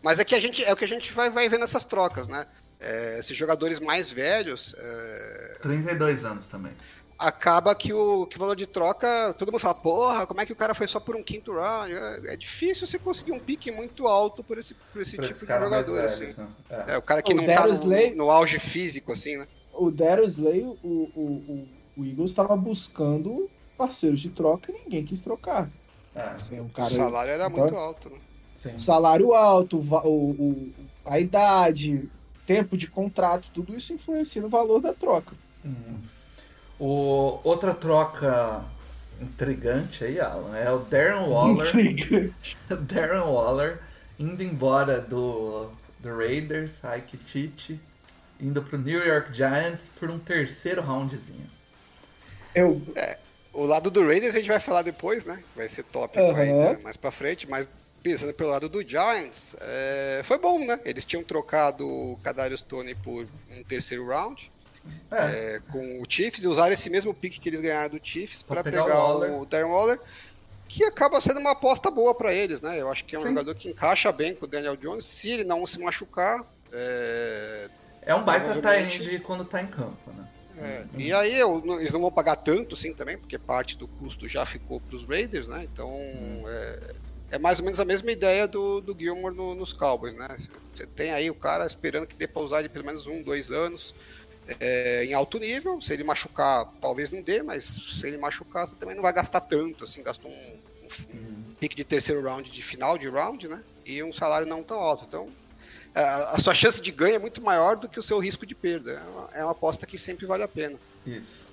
Mas 0.02 0.18
é 0.20 0.26
que 0.26 0.34
a 0.36 0.40
gente 0.40 0.64
é 0.64 0.72
o 0.72 0.76
que 0.76 0.86
a 0.86 0.88
gente 0.88 1.12
vai, 1.12 1.30
vai 1.30 1.48
ver 1.50 1.60
nessas 1.60 1.84
trocas, 1.84 2.28
né? 2.28 2.46
É, 2.80 3.18
esses 3.20 3.36
jogadores 3.38 3.80
mais 3.80 4.10
velhos, 4.10 4.74
é, 4.78 5.58
32 5.62 6.26
anos 6.26 6.48
também. 6.48 6.72
acaba 7.20 7.76
que 7.76 7.94
o, 7.94 8.26
que 8.26 8.36
o 8.38 8.40
valor 8.40 8.56
de 8.56 8.66
troca, 8.66 9.36
todo 9.38 9.52
mundo 9.52 9.62
fala, 9.62 9.76
porra, 9.76 10.26
como 10.26 10.42
é 10.42 10.46
que 10.48 10.52
o 10.54 10.56
cara 10.56 10.74
foi 10.74 10.88
só 10.88 11.00
por 11.00 11.16
um 11.16 11.22
quinto 11.22 11.54
round? 11.54 11.94
É, 11.94 12.34
é 12.34 12.36
difícil 12.36 12.88
você 12.88 12.98
conseguir 12.98 13.34
um 13.34 13.40
pique 13.40 13.72
muito 13.72 14.08
alto 14.08 14.44
por 14.44 14.58
esse, 14.58 14.74
por 14.74 15.04
esse 15.04 15.16
Pra 15.16 15.26
tipo 15.26 15.36
esse 15.38 15.46
de 15.46 15.48
cara 15.48 15.66
jogador. 15.66 15.94
velho, 15.94 16.08
assim. 16.08 16.26
assim. 16.26 16.48
É. 16.72 16.94
É, 16.94 16.98
o 16.98 17.02
cara 17.04 17.22
que 17.22 17.34
O 17.34 17.36
não 17.36 17.46
tá 17.46 17.54
Darius 17.54 17.84
no, 17.84 17.94
Slay- 17.94 18.16
no 18.16 18.32
auge 18.32 18.58
físico, 18.58 19.12
assim, 19.12 19.38
né? 19.38 19.48
O 19.74 19.92
Darius 19.92 20.34
Slay, 20.40 20.64
o, 20.64 20.76
o, 20.84 21.12
o, 21.16 22.02
o 22.02 22.04
Eagles 22.06 22.32
estava 22.32 22.56
buscando 22.58 23.48
parceiros 23.78 24.20
de 24.20 24.30
troca 24.32 24.72
e 24.72 24.76
ninguém 24.84 25.06
quis 25.06 25.22
trocar. 25.22 25.70
É, 26.16 26.32
É 26.56 26.60
um 26.62 26.66
O 26.66 26.70
cara, 26.72 26.90
salário 26.96 27.32
era 27.32 27.46
então- 27.46 27.60
muito 27.60 27.76
alto, 27.76 28.10
né? 28.10 28.18
Sim. 28.62 28.80
salário 28.80 29.34
alto, 29.34 29.78
o, 29.78 30.32
o- 30.32 30.74
a 31.06 31.20
idade, 31.20 32.10
tempo 32.46 32.78
de 32.78 32.88
contrato, 32.88 33.48
tudo 33.54 33.76
isso 33.76 33.94
influencia 33.94 34.42
no 34.42 34.50
valor 34.50 34.82
da 34.82 34.94
troca. 34.94 35.36
Uhum. 35.64 36.00
O, 36.80 37.40
outra 37.44 37.74
troca 37.74 38.64
intrigante 39.22 40.04
aí, 40.04 40.20
Alan, 40.20 40.56
é 40.58 40.72
o 40.72 40.80
Darren 40.80 41.28
Waller. 41.30 41.68
Intrigante. 41.68 42.58
Darren 42.70 43.22
Waller 43.22 43.80
indo 44.20 44.44
embora 44.44 45.00
do, 45.02 45.70
do 46.00 46.16
Raiders, 46.18 46.80
Ike 46.98 47.18
Tite, 47.18 47.80
indo 48.40 48.62
pro 48.64 48.78
New 48.78 49.06
York 49.06 49.34
Giants 49.34 49.90
por 50.00 50.10
um 50.10 50.20
terceiro 50.20 50.82
roundzinho. 50.82 51.50
Eu, 52.54 52.82
O 53.54 53.66
lado 53.66 53.90
do 53.92 54.06
Raiders 54.06 54.36
a 54.36 54.40
gente 54.40 54.48
vai 54.48 54.60
falar 54.60 54.82
depois, 54.82 55.24
né? 55.26 55.44
Vai 55.56 55.68
ser 55.68 55.84
tópico 55.84 56.32
Aham. 56.32 56.40
aí 56.40 56.54
né? 56.54 56.80
mais 56.84 56.98
pra 56.98 57.12
frente, 57.12 57.50
mas 57.50 57.68
pensando 58.02 58.34
pelo 58.34 58.50
lado 58.50 58.68
do 58.68 58.82
Giants, 58.88 59.56
é, 59.62 60.22
foi 60.24 60.38
bom, 60.38 60.64
né? 60.66 60.80
Eles 60.86 61.06
tinham 61.06 61.24
trocado 61.24 61.88
o 61.88 62.20
Kadarius 62.24 62.62
Tony 62.62 62.96
por 62.96 63.28
um 63.50 63.64
terceiro 63.64 64.08
round 64.08 64.52
É, 65.12 65.56
é, 65.56 65.62
com 65.72 66.02
o 66.02 66.06
Chiefs 66.10 66.44
e 66.44 66.48
usaram 66.48 66.74
esse 66.74 66.90
mesmo 66.90 67.14
pick 67.14 67.40
que 67.40 67.48
eles 67.50 67.62
ganharam 67.62 67.90
do 67.90 68.00
Chiefs 68.04 68.42
para 68.42 68.64
pegar 68.64 68.84
pegar, 68.84 68.96
o 68.96 69.20
Waller. 69.20 69.34
o 69.42 69.46
Darren 69.46 69.68
Waller, 69.70 70.00
que 70.68 70.84
acaba 70.84 71.22
sendo 71.22 71.40
uma 71.40 71.52
aposta 71.52 71.92
boa 71.92 72.16
para 72.16 72.34
eles, 72.34 72.62
né? 72.62 72.82
Eu 72.82 72.90
acho 72.90 73.06
que 73.06 73.16
é 73.16 73.20
um 73.20 73.24
Sim. 73.24 73.30
jogador 73.30 73.54
que 73.56 73.70
encaixa 73.70 74.12
bem 74.12 74.34
com 74.34 74.46
o 74.46 74.48
Daniel 74.48 74.76
Jones, 74.76 75.06
se 75.06 75.30
ele 75.30 75.44
não 75.44 75.66
se 75.66 75.78
machucar. 75.80 76.44
é, 76.74 77.70
é 78.04 78.16
um 78.16 78.24
baita 78.24 78.60
tie-end 78.62 79.20
quando 79.20 79.44
tá 79.46 79.62
em 79.62 79.68
campo, 79.68 80.12
né? 80.12 80.28
É, 80.58 80.86
E 80.98 81.12
aí 81.14 81.38
eu- 81.40 81.62
eles 81.80 81.92
não 81.92 82.00
vão 82.02 82.12
pagar 82.12 82.36
tanto 82.38 82.76
sim 82.76 82.94
também, 82.94 83.18
porque 83.18 83.38
parte 83.38 83.78
do 83.78 83.88
custo 83.88 84.28
já 84.30 84.46
ficou 84.46 84.80
para 84.80 84.96
os 84.96 85.04
Raiders, 85.04 85.48
né? 85.48 85.64
Então 85.72 85.92
é, 86.48 86.80
é 87.32 87.40
mais 87.40 87.60
ou 87.60 87.66
menos 87.66 87.80
a 87.80 87.86
mesma 87.86 88.12
ideia 88.12 88.48
do, 88.48 88.82
do 88.82 88.96
Gilmore 88.98 89.34
no- 89.34 89.56
nos 89.56 89.72
Cowboys, 89.74 90.14
né? 90.16 90.38
Você 90.76 90.86
tem 90.86 91.12
aí 91.12 91.30
o 91.30 91.36
cara 91.36 91.66
esperando 91.66 92.06
que 92.06 92.16
dê 92.16 92.28
para 92.28 92.42
usar 92.42 92.60
ele 92.60 92.70
pelo 92.70 92.86
menos 92.86 93.08
um, 93.08 93.22
dois 93.22 93.50
anos 93.52 93.96
é, 94.60 95.06
em 95.06 95.14
alto 95.14 95.40
nível. 95.40 95.82
Se 95.82 95.94
ele 95.94 96.04
machucar, 96.04 96.66
talvez 96.82 97.10
não 97.12 97.22
dê, 97.22 97.42
mas 97.42 97.64
se 97.66 98.06
ele 98.06 98.18
machucar, 98.18 98.68
você 98.68 98.76
também 98.76 98.96
não 98.96 99.02
vai 99.02 99.14
gastar 99.14 99.40
tanto, 99.42 99.86
assim, 99.86 100.04
gastou 100.04 100.30
um, 100.30 100.60
um 101.14 101.44
pique 101.60 101.76
de 101.76 101.84
terceiro 101.84 102.22
round, 102.22 102.52
de 102.52 102.62
final 102.62 102.98
de 102.98 103.08
round, 103.08 103.48
né? 103.48 103.62
E 103.86 104.04
um 104.04 104.12
salário 104.12 104.46
não 104.48 104.62
tão 104.62 104.78
alto. 104.80 105.06
Então, 105.08 105.30
a, 105.96 106.36
a 106.36 106.40
sua 106.40 106.54
chance 106.54 106.82
de 106.82 106.92
ganho 106.92 107.16
é 107.16 107.20
muito 107.20 107.42
maior 107.42 107.76
do 107.78 107.88
que 107.88 108.00
o 108.00 108.04
seu 108.04 108.20
risco 108.20 108.46
de 108.46 108.54
perda. 108.56 108.92
É 108.92 109.10
uma, 109.10 109.30
é 109.36 109.44
uma 109.44 109.52
aposta 109.52 109.86
que 109.86 109.98
sempre 109.98 110.26
vale 110.26 110.44
a 110.44 110.48
pena. 110.48 110.78
Isso. 111.06 111.46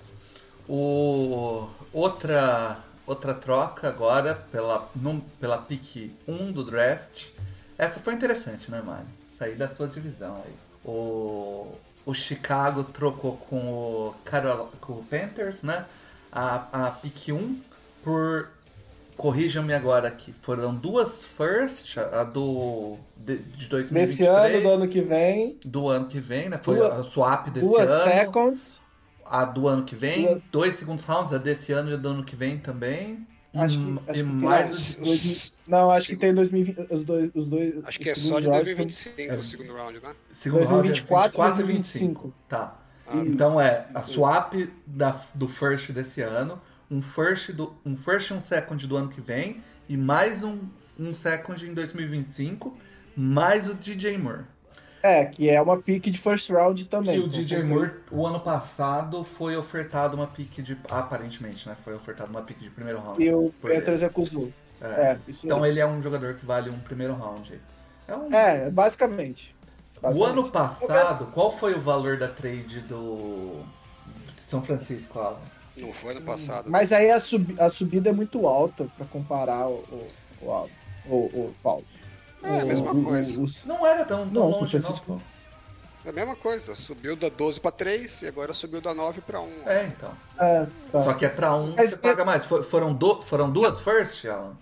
O, 0.69 1.69
outra, 1.93 2.85
outra 3.09 3.33
troca 3.35 3.89
agora 3.89 4.35
pela, 4.53 4.89
num, 4.95 5.19
pela 5.41 5.59
pick 5.59 6.13
1 6.27 6.53
do 6.53 6.63
draft. 6.63 7.29
Essa 7.77 8.01
foi 8.01 8.15
interessante, 8.15 8.71
né, 8.71 8.83
Mari? 8.85 9.07
Sair 9.31 9.55
da 9.55 9.69
sua 9.69 9.87
divisão 9.87 10.37
aí. 10.45 10.55
O, 10.85 11.73
o 12.05 12.15
Chicago 12.15 12.85
trocou 12.85 13.37
com 13.37 13.57
o, 13.57 14.15
Carol, 14.25 14.71
com 14.81 14.93
o 14.95 15.05
Panthers, 15.05 15.63
né? 15.63 15.87
A, 16.31 16.87
a 16.87 16.91
pick 16.91 17.29
1 17.31 17.61
por. 18.05 18.51
Corrijam-me 19.17 19.75
agora 19.75 20.07
aqui. 20.07 20.33
Foram 20.43 20.73
duas 20.73 21.25
first, 21.25 21.99
a 21.99 22.23
do. 22.23 22.97
De, 23.17 23.39
de 23.39 23.67
2023. 23.67 24.09
desse 24.09 24.25
ano, 24.27 24.63
do 24.63 24.69
ano 24.71 24.89
que 24.89 25.01
vem, 25.01 25.59
do 25.65 25.89
ano 25.89 26.07
que 26.07 26.21
vem, 26.21 26.49
né? 26.49 26.61
Foi 26.63 26.77
Duas- 26.77 26.93
a 26.93 27.03
swap 27.03 27.49
desse 27.51 27.67
duas 27.67 27.91
ano 27.91 28.05
seconds. 28.05 28.83
A 29.31 29.45
do 29.45 29.69
ano 29.69 29.85
que 29.85 29.95
vem, 29.95 30.27
Duas- 30.27 30.43
dois 30.51 30.77
segundos 30.77 31.05
rounds, 31.05 31.33
a 31.33 31.39
desse 31.39 31.73
ano 31.73 31.91
e 31.91 31.95
a 31.95 31.97
do 31.97 32.09
ano 32.09 32.25
que 32.25 32.35
vem 32.37 32.59
também. 32.59 33.27
E, 33.55 33.59
Acho 33.59 33.79
que- 33.79 33.85
acho 34.11 34.21
e 34.21 34.23
que 34.25 34.25
tem 34.25 34.25
mais 34.25 34.71
os- 34.77 34.95
Dois- 34.97 35.53
não, 35.67 35.91
acho 35.91 36.09
que 36.09 36.17
tem 36.17 36.35
2020, 36.35 36.93
os 36.93 37.05
dois, 37.05 37.31
os 37.35 37.49
dois. 37.49 37.85
Acho 37.85 37.99
que 37.99 38.11
é 38.11 38.15
só 38.15 38.41
de 38.41 38.47
rounds 38.47 38.65
2025 38.65 39.33
É. 39.33 39.37
o 39.37 39.43
segundo 39.45 39.73
round, 39.73 40.01
né? 40.01 40.15
segundo 40.31 40.59
round 40.65 40.71
é 40.71 40.93
2024 40.93 41.29
e 41.29 41.31
24 41.31 41.53
e 41.53 41.65
2025. 41.65 42.35
Tá. 42.49 42.79
Ah, 43.07 43.17
Então 43.25 43.59
é 43.61 43.87
a 43.95 44.03
swap 44.03 44.53
da, 44.87 45.19
do 45.35 45.49
first 45.49 45.91
desse 45.93 46.21
ano, 46.21 46.61
um 46.91 47.01
first, 47.01 47.53
do, 47.53 47.75
um 47.85 47.97
first 47.97 48.31
e 48.31 48.35
um 48.35 48.41
second 48.41 48.87
do 48.87 48.97
ano 48.97 49.09
que 49.09 49.21
vem, 49.21 49.63
e 49.89 49.97
mais 49.97 50.45
um, 50.45 50.59
um 50.99 51.15
second 51.15 51.67
em 51.67 51.73
2025, 51.73 52.77
mais 53.17 53.67
o 53.67 53.75
DJ 53.75 54.19
Moore. 54.19 54.45
É, 55.03 55.27
que 55.27 55.49
é 55.49 55.61
uma 55.63 55.77
pick 55.77 56.05
de 56.11 56.19
first 56.19 56.51
round 56.51 56.85
também. 56.87 57.21
Que 57.21 57.25
o 57.27 57.29
DJ 57.29 57.63
Moore, 57.63 57.93
o 58.11 58.27
ano 58.27 58.41
passado, 58.41 59.23
foi 59.23 59.57
ofertado 59.57 60.17
uma 60.17 60.27
pick 60.27 60.61
de. 60.63 60.77
Aparentemente, 60.91 61.69
né? 61.69 61.77
Foi 61.85 61.95
ofertado 61.95 62.31
uma 62.31 62.43
pick 62.43 62.59
de 62.59 62.71
primeiro 62.71 63.01
round. 63.01 63.23
E 63.23 63.33
o. 63.33 63.53
Panthers 63.63 64.01
recusou. 64.01 64.53
É. 64.81 64.87
É, 64.87 65.19
isso 65.29 65.45
Então 65.47 65.59
mesmo. 65.59 65.73
ele 65.73 65.81
é 65.81 65.87
um 65.87 66.01
jogador 66.03 66.35
que 66.35 66.45
vale 66.47 66.71
um 66.71 66.79
primeiro 66.81 67.15
round. 67.15 67.61
É 68.07 68.15
um 68.17 68.33
É, 68.33 68.71
basicamente. 68.71 69.55
O 69.97 70.01
Basicamente. 70.01 70.39
ano 70.39 70.51
passado, 70.51 71.27
qual 71.35 71.51
foi 71.51 71.75
o 71.75 71.81
valor 71.81 72.17
da 72.19 72.29
trade 72.29 72.81
do 72.83 73.63
de 74.37 74.43
São 74.43 74.63
Francisco, 74.63 75.19
Alan? 75.19 75.39
Não 75.77 75.93
foi 75.93 76.13
ano 76.13 76.23
passado. 76.23 76.71
Mas 76.71 76.93
aí 76.93 77.11
a, 77.11 77.19
sub- 77.21 77.57
a 77.61 77.69
subida 77.69 78.11
é 78.11 78.13
muito 78.13 78.47
alta 78.47 78.87
pra 78.97 79.05
comparar 79.07 79.67
o, 79.69 79.75
o, 79.91 80.09
o, 80.43 80.51
Aldo- 80.53 80.71
o, 81.07 81.15
o 81.17 81.55
Paulo. 81.63 81.85
É, 82.43 82.61
a 82.61 82.65
O- 82.65 82.67
mesma 82.67 82.93
o- 82.93 83.05
coisa. 83.05 83.41
o- 83.41 83.47
Não 83.67 83.87
era 83.87 84.05
tão, 84.05 84.29
tão 84.29 84.33
Não, 84.45 84.51
longe, 84.51 84.71
Francisco. 84.71 85.05
não. 85.13 85.23
É 86.05 86.11
a 86.11 86.13
mesma 86.13 86.37
coisa. 86.37 86.75
Subiu 86.77 87.17
da 87.17 87.29
12 87.29 87.61
para 87.61 87.71
3 87.73 88.23
e 88.23 88.27
agora 88.29 88.55
subiu 88.55 88.81
da 88.81 88.95
9 88.95 89.21
para 89.21 89.41
1. 89.41 89.51
É, 89.67 89.85
então. 89.87 90.13
É, 90.39 90.67
tá. 90.93 91.03
Só 91.03 91.13
que 91.15 91.27
é 91.27 91.29
pra 91.29 91.55
um, 91.55 91.75
Mas 91.77 91.91
você 91.91 91.99
paga 91.99 92.25
mais. 92.25 92.45
For- 92.45 92.63
foram, 92.63 92.95
do- 92.95 93.21
foram 93.23 93.51
duas 93.51 93.81
first, 93.81 94.25
Alan? 94.25 94.57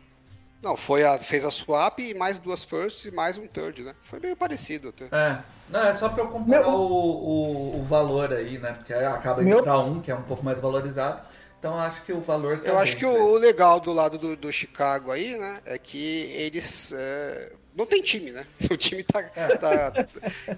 Não, 0.63 0.77
foi 0.77 1.05
a, 1.05 1.19
fez 1.19 1.45
a 1.45 1.51
swap 1.51 1.99
e 2.01 2.15
mais 2.15 2.39
duas 2.39 2.65
firsts 2.65 3.05
e 3.05 3.11
mais 3.13 3.37
um 3.39 3.47
third, 3.47 3.85
né? 3.85 3.95
Foi 4.03 4.19
meio 4.19 4.35
parecido 4.35 4.89
até. 4.89 5.05
É. 5.15 5.39
Não, 5.69 5.81
é 5.81 5.95
só 5.97 6.09
pra 6.09 6.25
eu 6.25 6.29
comparar 6.29 6.63
Meu- 6.63 6.71
o, 6.71 7.77
o, 7.77 7.81
o 7.81 7.83
valor 7.85 8.33
aí, 8.33 8.59
né? 8.59 8.73
Porque 8.73 8.93
acaba 8.95 9.43
indo 9.43 9.49
Meu- 9.51 9.63
pra 9.63 9.79
um, 9.79 10.01
que 10.01 10.11
é 10.11 10.15
um 10.15 10.23
pouco 10.23 10.43
mais 10.45 10.59
valorizado. 10.59 11.21
Então 11.59 11.75
eu 11.75 11.81
acho 11.81 12.03
que 12.03 12.13
o 12.13 12.21
valor 12.21 12.59
tá 12.61 12.69
Eu 12.69 12.79
acho 12.79 12.93
bem, 12.93 13.01
que 13.01 13.07
né? 13.07 13.19
o, 13.21 13.33
o 13.33 13.37
legal 13.37 13.79
do 13.79 13.93
lado 13.93 14.19
do, 14.19 14.35
do 14.37 14.51
Chicago 14.53 15.13
aí, 15.13 15.39
né, 15.39 15.61
é 15.65 15.79
que 15.79 15.99
eles 16.33 16.93
é, 16.97 17.53
não 17.77 17.85
tem 17.87 18.01
time, 18.03 18.31
né? 18.33 18.47
O 18.71 18.77
time 18.77 19.03
tá, 19.05 19.21
É. 19.37 19.49
tá- 19.57 20.07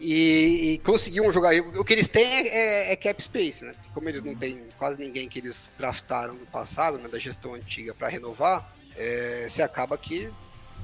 e, 0.00 0.72
e 0.74 0.78
conseguiam 0.78 1.30
jogar. 1.32 1.52
e 1.54 1.60
O 1.60 1.84
que 1.84 1.92
eles 1.92 2.08
têm 2.08 2.24
é, 2.24 2.48
é- 2.48 2.92
é 2.92 2.96
cap 2.96 3.22
space, 3.22 3.64
né? 3.64 3.74
Como 3.92 4.08
eles 4.08 4.22
não 4.22 4.34
têm 4.34 4.62
quase 4.78 4.98
ninguém 4.98 5.28
que 5.28 5.38
eles 5.38 5.70
draftaram 5.78 6.34
no 6.34 6.46
passado, 6.46 6.98
né, 6.98 7.08
da 7.08 7.18
gestão 7.18 7.54
antiga 7.54 7.92
para 7.94 8.08
renovar, 8.08 8.72
é, 8.96 9.46
se 9.50 9.60
acaba 9.62 9.98
que 9.98 10.30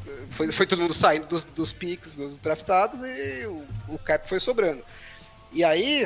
é, 0.06 0.10
foi, 0.30 0.50
foi 0.52 0.66
todo 0.66 0.80
mundo 0.82 0.92
saindo 0.94 1.26
dos, 1.26 1.44
dos 1.44 1.72
picks, 1.72 2.14
dos 2.14 2.38
draftados 2.38 3.00
e 3.02 3.46
o, 3.46 3.64
o 3.94 3.98
cap 3.98 4.28
foi 4.28 4.40
sobrando. 4.40 4.84
E 5.52 5.62
aí 5.64 6.04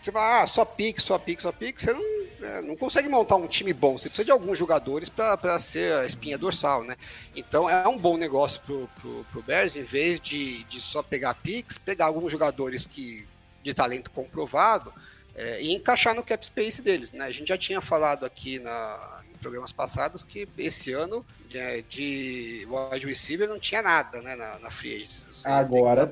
você 0.00 0.10
vai, 0.10 0.42
ah, 0.42 0.46
só 0.46 0.64
pique, 0.64 1.00
só 1.00 1.18
pique, 1.18 1.42
só 1.42 1.50
pique, 1.52 1.80
você 1.82 1.92
não, 1.92 2.02
é, 2.42 2.60
não 2.62 2.76
consegue 2.76 3.08
montar 3.08 3.36
um 3.36 3.46
time 3.46 3.72
bom. 3.72 3.96
Você 3.96 4.08
precisa 4.08 4.24
de 4.24 4.30
alguns 4.30 4.58
jogadores 4.58 5.08
para 5.08 5.58
ser 5.60 5.94
a 5.94 6.06
espinha 6.06 6.36
dorsal, 6.36 6.82
né? 6.84 6.96
Então 7.34 7.68
é 7.68 7.86
um 7.88 7.98
bom 7.98 8.16
negócio 8.16 8.60
pro, 8.62 8.88
pro, 9.00 9.26
pro 9.30 9.42
Bears, 9.42 9.76
em 9.76 9.82
vez 9.82 10.20
de, 10.20 10.64
de 10.64 10.80
só 10.80 11.02
pegar 11.02 11.34
picks, 11.34 11.78
pegar 11.78 12.06
alguns 12.06 12.30
jogadores 12.30 12.84
que 12.86 13.26
de 13.62 13.72
talento 13.72 14.10
comprovado 14.10 14.92
é, 15.34 15.62
e 15.62 15.72
encaixar 15.72 16.14
no 16.14 16.22
cap 16.22 16.44
space 16.44 16.82
deles, 16.82 17.12
né? 17.12 17.24
A 17.24 17.30
gente 17.30 17.48
já 17.48 17.56
tinha 17.56 17.80
falado 17.80 18.26
aqui 18.26 18.58
na, 18.58 19.22
em 19.32 19.38
programas 19.38 19.72
passados 19.72 20.24
que 20.24 20.48
esse 20.58 20.92
ano 20.92 21.24
é, 21.54 21.82
de 21.88 22.66
wide 22.68 23.06
receiver 23.06 23.48
não 23.48 23.58
tinha 23.58 23.82
nada, 23.82 24.20
né? 24.20 24.36
Na, 24.36 24.58
na 24.58 24.70
free 24.70 24.96
agency. 24.96 25.24
Você 25.32 25.48
Agora 25.48 26.06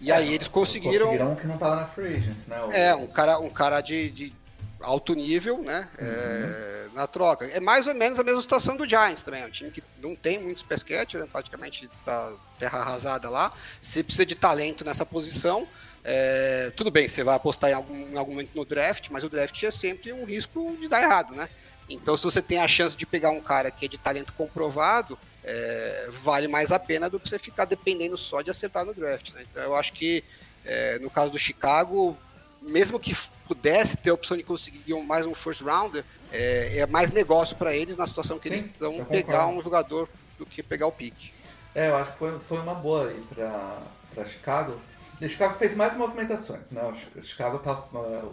E 0.00 0.10
aí 0.10 0.34
eles 0.34 0.48
conseguiram 0.48 1.06
Conseguiram 1.06 1.32
um 1.32 1.36
que 1.36 1.46
não 1.46 1.58
tava 1.58 1.76
na 1.76 1.86
free 1.86 2.16
agents, 2.16 2.46
né? 2.46 2.62
O- 2.62 2.72
é, 2.72 2.94
um 2.94 3.06
cara, 3.06 3.38
um 3.38 3.50
cara 3.50 3.80
de, 3.80 4.10
de 4.10 4.41
alto 4.82 5.14
nível, 5.14 5.62
né? 5.62 5.88
é, 5.98 6.88
na 6.94 7.06
troca. 7.06 7.46
É 7.46 7.60
mais 7.60 7.86
ou 7.86 7.94
menos 7.94 8.18
a 8.18 8.24
mesma 8.24 8.40
situação 8.40 8.76
do 8.76 8.88
Giants 8.88 9.22
também. 9.22 9.42
É 9.42 9.46
um 9.46 9.50
time 9.50 9.70
que 9.70 9.82
não 10.00 10.14
tem 10.14 10.38
muitos 10.38 10.62
pesquete, 10.62 11.16
né? 11.16 11.26
praticamente 11.30 11.88
tá 12.04 12.32
terra 12.58 12.78
arrasada 12.80 13.28
lá. 13.30 13.52
Você 13.80 14.02
precisa 14.02 14.26
de 14.26 14.34
talento 14.34 14.84
nessa 14.84 15.04
posição. 15.04 15.66
É, 16.04 16.72
tudo 16.76 16.90
bem, 16.90 17.06
você 17.06 17.22
vai 17.22 17.36
apostar 17.36 17.70
em 17.70 17.74
algum, 17.74 17.94
em 17.94 18.16
algum 18.16 18.32
momento 18.32 18.50
no 18.54 18.64
draft, 18.64 19.08
mas 19.10 19.22
o 19.22 19.28
draft 19.28 19.62
é 19.62 19.70
sempre 19.70 20.12
um 20.12 20.24
risco 20.24 20.76
de 20.80 20.88
dar 20.88 21.02
errado, 21.02 21.34
né? 21.34 21.48
Então, 21.88 22.16
se 22.16 22.24
você 22.24 22.40
tem 22.40 22.58
a 22.58 22.66
chance 22.66 22.96
de 22.96 23.06
pegar 23.06 23.30
um 23.30 23.40
cara 23.40 23.70
que 23.70 23.84
é 23.84 23.88
de 23.88 23.98
talento 23.98 24.32
comprovado, 24.32 25.18
é, 25.44 26.08
vale 26.10 26.48
mais 26.48 26.72
a 26.72 26.78
pena 26.78 27.08
do 27.08 27.20
que 27.20 27.28
você 27.28 27.38
ficar 27.38 27.64
dependendo 27.64 28.16
só 28.16 28.40
de 28.40 28.50
acertar 28.50 28.84
no 28.84 28.94
draft. 28.94 29.32
Né? 29.32 29.44
Então, 29.50 29.62
eu 29.62 29.76
acho 29.76 29.92
que 29.92 30.24
é, 30.64 30.98
no 30.98 31.10
caso 31.10 31.30
do 31.30 31.38
Chicago, 31.38 32.16
mesmo 32.62 32.98
que 32.98 33.16
pudesse 33.46 33.96
ter 33.96 34.10
a 34.10 34.14
opção 34.14 34.36
de 34.36 34.42
conseguir 34.42 34.94
um, 34.94 35.02
mais 35.02 35.26
um 35.26 35.34
first 35.34 35.60
rounder, 35.60 36.04
é, 36.32 36.78
é 36.78 36.86
mais 36.86 37.10
negócio 37.10 37.56
para 37.56 37.74
eles 37.74 37.96
na 37.96 38.06
situação 38.06 38.38
que 38.38 38.48
Sim, 38.48 38.54
eles 38.54 38.64
estão 38.64 39.04
pegar 39.04 39.46
um 39.48 39.60
jogador 39.60 40.08
do 40.38 40.46
que 40.46 40.62
pegar 40.62 40.86
o 40.86 40.92
pique. 40.92 41.32
É, 41.74 41.88
eu 41.88 41.96
acho 41.96 42.12
que 42.12 42.18
foi, 42.18 42.38
foi 42.40 42.58
uma 42.58 42.74
boa 42.74 43.08
aí 43.08 43.20
pra, 43.34 43.78
pra 44.14 44.24
Chicago. 44.24 44.78
E 45.20 45.28
Chicago 45.28 45.54
fez 45.54 45.74
mais 45.74 45.96
movimentações, 45.96 46.70
né? 46.70 46.82
O 46.82 46.94
Chi- 46.94 47.08
o 47.16 47.22
Chicago 47.22 47.58
tá, 47.58 47.84
ah, 47.94 48.28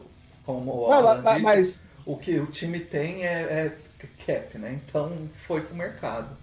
como 0.46 0.76
o 0.76 0.92
Alan 0.92 1.22
mas, 1.22 1.34
disse, 1.34 1.44
mas 1.44 1.80
o 2.06 2.18
que 2.18 2.40
o 2.40 2.48
time 2.48 2.80
tem 2.80 3.26
é, 3.26 3.42
é 4.02 4.08
cap, 4.26 4.58
né? 4.58 4.80
Então 4.84 5.30
foi 5.34 5.62
pro 5.62 5.76
mercado. 5.76 6.36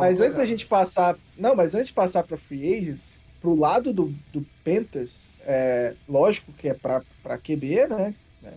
Mas 0.00 0.20
antes 0.20 0.36
da 0.36 0.44
gente 0.44 0.66
passar. 0.66 1.16
Não, 1.36 1.54
mas 1.56 1.74
antes 1.74 1.88
de 1.88 1.92
passar 1.92 2.22
para 2.22 2.36
Free 2.36 2.76
Agents, 2.76 3.18
pro 3.40 3.54
lado 3.58 3.92
do, 3.92 4.14
do 4.32 4.46
Panthers, 4.64 5.24
é, 5.46 5.94
lógico 6.08 6.52
que 6.52 6.68
é 6.68 6.74
para 6.74 7.38
QB, 7.38 7.86
né? 7.86 8.14
né? 8.42 8.54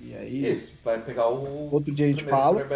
E 0.00 0.14
aí, 0.16 0.52
Isso, 0.54 0.72
vai 0.84 1.00
pegar 1.00 1.28
o 1.28 1.72
outro 1.72 1.92
dia 1.92 2.06
a 2.06 2.08
gente 2.08 2.24
fala. 2.24 2.66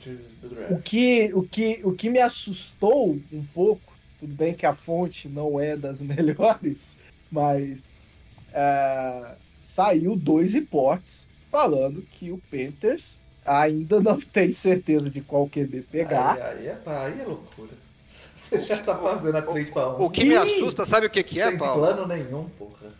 de, 0.00 0.16
de. 0.16 0.72
O 0.74 0.82
que, 0.82 1.30
o, 1.32 1.42
que, 1.44 1.80
o 1.84 1.92
que 1.92 2.10
me 2.10 2.18
assustou 2.18 3.16
um 3.32 3.44
pouco, 3.54 3.92
tudo 4.18 4.34
bem 4.34 4.52
que 4.52 4.66
a 4.66 4.74
fonte 4.74 5.28
não 5.28 5.60
é 5.60 5.76
das 5.76 6.02
melhores, 6.02 6.98
mas 7.30 7.94
é, 8.52 9.34
saiu 9.62 10.16
dois 10.16 10.54
reportes 10.54 11.28
falando 11.48 12.02
que 12.02 12.32
o 12.32 12.42
Panthers 12.50 13.20
ainda 13.46 14.00
não 14.00 14.18
tem 14.20 14.52
certeza 14.52 15.08
de 15.08 15.20
qual 15.20 15.48
QB 15.48 15.82
pegar. 15.82 16.34
Aí, 16.34 16.42
aí, 16.42 16.66
é, 16.66 16.78
aí 16.84 17.20
é 17.20 17.24
loucura. 17.24 17.81
Você 18.52 18.66
já 18.66 18.78
tá 18.78 18.94
fazendo 18.96 19.36
a 19.36 19.42
trade 19.42 19.70
pra 19.72 19.88
um. 19.88 20.02
O 20.04 20.10
que 20.10 20.24
me 20.24 20.36
assusta, 20.36 20.84
sabe 20.86 21.06
o 21.06 21.10
que, 21.10 21.22
que 21.22 21.40
é, 21.40 21.48
Sem 21.48 21.58
Paulo? 21.58 21.80
plano 21.80 22.06
nenhum, 22.06 22.48
porra. 22.50 22.92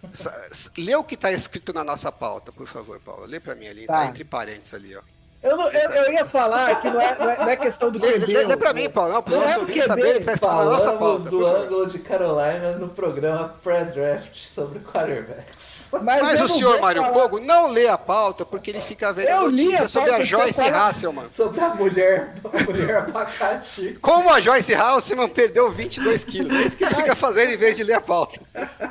Lê 0.79 0.95
o 0.97 1.05
que 1.05 1.17
tá 1.17 1.31
escrito 1.31 1.73
na 1.73 1.85
nossa 1.85 2.11
pauta, 2.11 2.51
por 2.51 2.67
favor, 2.67 2.99
Paulo. 3.01 3.27
Lê 3.27 3.39
pra 3.39 3.55
mim 3.55 3.67
ali, 3.67 3.87
tá, 3.87 3.93
Tá. 3.95 4.07
entre 4.07 4.25
parênteses 4.25 4.75
ali, 4.75 4.97
ó. 4.97 5.01
Eu, 5.43 5.57
não- 5.57 5.69
eu, 5.73 5.91
eu 5.91 6.13
ia 6.13 6.25
falar 6.25 6.81
que 6.81 6.89
não 6.89 7.01
é, 7.01 7.17
não 7.19 7.31
é, 7.31 7.37
não 7.39 7.49
é 7.49 7.57
questão 7.57 7.91
do 7.91 7.99
QB. 7.99 8.27
lê, 8.33 8.45
lê 8.45 8.57
pra 8.57 8.71
ô- 8.71 8.75
mim, 8.75 8.89
Paulo. 8.89 9.13
Não, 9.27 9.39
Não 9.39 9.43
é 9.49 9.59
o 9.59 9.67
QB, 9.67 9.83
saber 9.83 10.17
o 10.17 10.19
que 10.21 10.25
tá 10.25 10.33
escrito 10.35 10.47
na 10.55 10.65
nossa 10.65 10.85
Falamos 10.93 10.99
pauta. 11.23 11.31
do 11.31 11.47
ângulo 11.47 11.87
de 11.87 11.99
Carolina 11.99 12.73
no 12.79 12.89
programa 12.89 13.55
pré-draft 13.63 14.35
sobre 14.47 14.79
quarterbacks. 14.81 15.89
Mas 16.03 16.35
eu 16.35 16.47
o 16.47 16.49
não 16.49 16.57
senhor 16.57 16.81
Mário 16.81 17.03
falar- 17.03 17.13
Kogo 17.15 17.41
não 17.41 17.67
lê 17.67 17.87
a 17.89 17.99
pauta 17.99 18.47
porque 18.47 18.71
ele 18.71 18.81
fica 18.81 19.13
vendo 19.13 19.29
Eu 19.29 19.47
li 19.49 19.65
notícia 19.65 19.85
a 19.85 19.89
sobre 19.89 20.11
a 20.13 20.25
Joyce 20.25 20.53
você 20.55 20.71
fala- 20.71 20.89
Hasselman. 20.89 21.27
Sobre 21.31 21.61
a 21.61 21.69
mulher, 21.75 22.35
a 22.45 22.63
mulher 22.63 22.97
abacate. 22.97 23.99
Como 24.01 24.31
a 24.31 24.41
Joyce 24.41 24.75
Hasselman 24.75 25.29
perdeu 25.29 25.71
22 25.71 26.25
quilos. 26.25 26.51
É 26.57 26.63
isso 26.67 26.77
que 26.77 26.85
ele 26.85 26.95
fica 26.95 27.15
fazendo 27.15 27.51
em 27.53 27.57
vez 27.57 27.77
de 27.77 27.83
ler 27.85 27.95
a 27.95 28.01
pauta. 28.01 28.41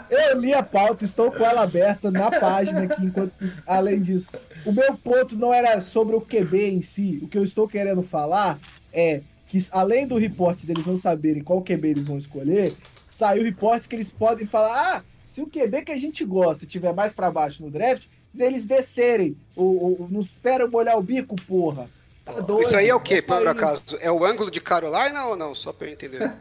Eu 0.10 0.38
li 0.38 0.54
a 0.54 0.62
pauta, 0.62 1.04
estou 1.06 1.32
com 1.32 1.44
ela 1.44 1.62
aberta 1.64 2.12
na 2.12 2.30
página 2.30 2.84
aqui, 2.84 3.04
enquanto, 3.06 3.32
além 3.66 4.00
disso. 4.02 4.28
O 4.64 4.72
meu 4.72 4.94
ponto 4.96 5.36
não 5.36 5.52
era 5.52 5.82
sobre 5.82 6.16
o 6.16 6.22
QB 6.22 6.41
em 6.44 6.82
si. 6.82 7.20
O 7.22 7.28
que 7.28 7.38
eu 7.38 7.44
estou 7.44 7.68
querendo 7.68 8.04
falar 8.04 8.60
é 8.94 9.22
que, 9.48 9.58
além 9.72 10.08
do 10.08 10.18
reporte 10.18 10.66
deles 10.66 10.86
não 10.86 10.96
saberem 10.96 11.44
qual 11.44 11.62
QB 11.62 11.88
eles 11.90 12.08
vão 12.08 12.18
escolher, 12.18 12.74
saiu 13.10 13.44
reportes 13.44 13.88
que 13.88 13.96
eles 13.96 14.10
podem 14.10 14.48
falar: 14.48 14.98
ah, 14.98 15.04
se 15.26 15.42
o 15.42 15.48
QB 15.48 15.84
que 15.84 15.92
a 15.92 15.98
gente 15.98 16.24
gosta 16.26 16.66
tiver 16.66 16.94
mais 16.94 17.14
pra 17.14 17.32
baixo 17.32 17.64
no 17.64 17.70
draft, 17.70 18.06
eles 18.38 18.66
descerem. 18.66 19.36
O, 19.56 19.64
o, 19.64 20.08
não 20.10 20.22
espera 20.22 20.64
eu 20.64 20.72
molhar 20.72 20.98
o 20.98 21.02
bico, 21.02 21.36
porra. 21.48 21.90
Tá 22.26 22.40
doido, 22.40 22.68
Isso 22.68 22.76
aí 22.76 22.88
é 22.88 22.96
o 22.96 23.00
quê, 23.00 23.22
só 23.22 23.38
por 23.38 23.48
acaso? 23.48 23.84
É 24.00 24.12
o 24.12 24.24
ângulo 24.24 24.52
de 24.52 24.62
Carolina 24.62 25.26
ou 25.26 25.36
não? 25.36 25.56
Só 25.56 25.74
pra 25.74 25.88
eu 25.88 25.94
entender. 25.94 26.32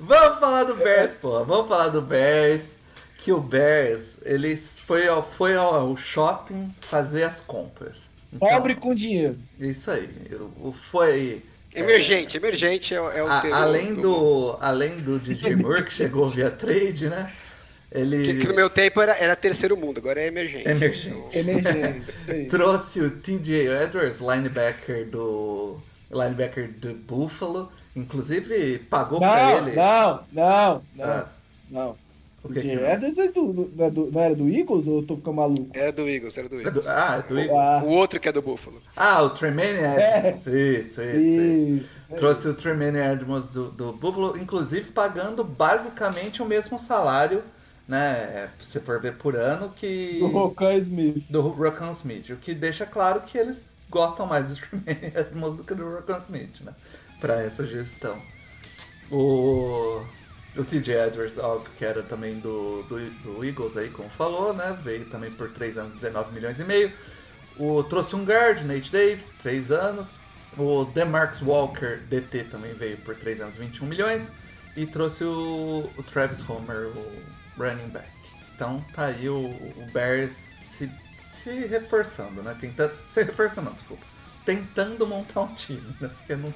Vamos 0.00 0.38
falar 0.38 0.64
do 0.64 0.74
Bears, 0.74 1.12
pô. 1.14 1.44
Vamos 1.44 1.68
falar 1.68 1.88
do 1.88 2.02
Bears. 2.02 2.66
Que 3.24 3.32
o 3.32 3.40
Bears, 3.40 4.18
ele 4.22 4.54
foi 4.56 5.08
ao, 5.08 5.22
foi 5.22 5.54
ao 5.56 5.96
shopping 5.96 6.74
fazer 6.82 7.24
as 7.24 7.40
compras. 7.40 8.02
Então, 8.32 8.46
Pobre 8.48 8.74
com 8.74 8.94
dinheiro. 8.94 9.38
Isso 9.58 9.90
aí. 9.90 10.08
Foi. 10.90 11.42
Emergente, 11.74 12.36
emergente 12.36 12.94
é, 12.94 13.00
o- 13.00 13.10
é 13.10 13.22
o 13.24 13.26
A- 13.28 13.40
termo 13.40 13.56
além 13.56 13.94
do 13.94 14.56
além 14.60 14.96
do 14.98 15.18
DJ 15.18 15.56
Moore 15.56 15.84
que 15.84 15.92
chegou 15.92 16.28
via 16.28 16.50
trade, 16.50 17.08
né? 17.08 17.32
Ele 17.90 18.24
Que, 18.24 18.40
que 18.40 18.48
no 18.48 18.54
meu 18.54 18.68
tempo 18.68 19.00
era, 19.00 19.16
era 19.16 19.34
terceiro 19.34 19.76
mundo, 19.76 19.98
agora 19.98 20.20
é 20.20 20.26
emergente. 20.26 20.68
Emergente. 20.68 21.38
Emergente. 21.38 22.46
trouxe 22.50 23.00
o 23.00 23.10
TJ 23.10 23.68
Edwards, 23.84 24.20
linebacker 24.20 25.06
do 25.08 25.78
linebacker 26.12 26.68
do 26.72 26.92
Buffalo, 26.94 27.72
inclusive 27.96 28.78
pagou 28.90 29.18
pra 29.18 29.46
Não, 29.60 29.66
ele. 29.68 29.76
não, 29.76 30.24
não, 30.32 30.82
não, 30.94 31.04
Ah, 31.04 31.28
não. 31.70 32.03
O 32.44 32.52
que? 32.52 32.58
Edwards 32.70 33.18
é 33.18 33.28
do, 33.28 33.52
do- 33.52 33.72
não 33.74 33.86
é 33.86 33.90
do- 33.90 34.10
não 34.10 34.20
era 34.20 34.34
do 34.34 34.48
Eagles 34.48 34.86
ou 34.86 34.98
eu 34.98 35.02
tô 35.06 35.16
ficando 35.16 35.36
maluco? 35.36 35.70
Era 35.74 35.90
do 35.92 36.08
Eagles, 36.08 36.36
era 36.38 36.48
do 36.48 36.60
É 36.60 36.64
Eagles. 36.64 36.84
do- 36.84 36.90
ah, 36.90 37.16
é 37.24 37.28
do 37.28 37.38
Eagles. 37.38 37.58
Ah, 37.58 37.82
O 37.84 37.88
outro 37.88 38.20
que 38.20 38.28
é 38.28 38.32
do 38.32 38.42
Buffalo. 38.42 38.80
Ah, 38.94 39.22
o 39.22 39.30
Tremaine 39.30 39.78
Edmonds. 39.78 40.46
Isso, 40.46 40.50
isso, 40.50 41.02
isso. 41.02 41.42
isso. 41.82 41.96
isso. 41.98 42.14
Trouxe 42.16 42.46
o 42.48 42.54
Tremaine 42.54 42.98
Edmonds 42.98 43.50
do, 43.50 43.70
do 43.70 43.92
Buffalo, 43.92 44.36
inclusive 44.38 44.90
pagando 44.90 45.42
basicamente 45.42 46.42
o 46.42 46.46
mesmo 46.46 46.78
salário, 46.78 47.42
né? 47.88 48.50
Se 48.60 48.72
você 48.72 48.80
for 48.80 49.00
ver 49.00 49.16
por 49.16 49.36
ano, 49.36 49.72
que. 49.74 50.18
Do 50.20 50.26
Rocan 50.28 50.74
Smith. 50.74 51.24
do 51.30 51.40
Rockan 51.42 51.92
Smith, 51.92 52.30
o 52.30 52.36
que 52.36 52.54
deixa 52.54 52.84
claro 52.86 53.20
que 53.22 53.36
eles 53.38 53.74
gostam 53.90 54.26
mais 54.26 54.48
do 54.48 54.56
Tremaine 54.60 55.12
Edmonds 55.14 55.56
do 55.56 55.64
que 55.64 55.74
do 55.74 55.84
Rockan 55.94 56.16
Smith, 56.18 56.60
né? 56.62 56.72
Pra 57.20 57.42
essa 57.42 57.66
gestão. 57.66 58.16
O, 59.10 60.00
o 60.56 60.64
TJ 60.64 61.08
Edwards, 61.08 61.38
óbvio, 61.38 61.70
que 61.76 61.84
era 61.84 62.02
também 62.02 62.38
do, 62.38 62.82
do, 62.84 62.98
do 63.22 63.44
Eagles 63.44 63.76
aí, 63.76 63.90
como 63.90 64.08
falou, 64.10 64.52
né? 64.52 64.76
Veio 64.82 65.04
também 65.06 65.30
por 65.30 65.50
3 65.50 65.78
anos, 65.78 65.94
19 65.96 66.32
milhões 66.32 66.58
e 66.58 66.64
meio. 66.64 66.92
O, 67.58 67.82
trouxe 67.82 68.14
um 68.14 68.24
guard, 68.24 68.62
Nate 68.62 68.90
Davis, 68.90 69.30
3 69.42 69.70
anos. 69.70 70.06
O 70.56 70.84
Demarcus 70.84 71.42
Walker, 71.42 71.98
DT, 72.08 72.44
também 72.44 72.72
veio 72.74 72.96
por 72.98 73.16
3 73.16 73.40
anos, 73.40 73.56
21 73.56 73.86
milhões. 73.86 74.30
E 74.76 74.86
trouxe 74.86 75.24
o, 75.24 75.90
o 75.96 76.02
Travis 76.04 76.48
Homer, 76.48 76.86
o 76.86 77.12
running 77.58 77.88
back. 77.88 78.08
Então 78.54 78.84
tá 78.94 79.06
aí 79.06 79.28
o, 79.28 79.46
o 79.46 79.86
Bears 79.92 80.32
se, 80.32 80.90
se 81.20 81.50
reforçando, 81.66 82.42
né? 82.42 82.56
Tentando. 82.60 82.92
Se 83.10 83.22
reforçando, 83.22 83.70
não, 83.70 83.74
desculpa. 83.74 84.04
Tentando 84.44 85.06
montar 85.06 85.40
um 85.42 85.54
time, 85.54 85.96
né? 86.00 86.08
Porque 86.08 86.36
não. 86.36 86.52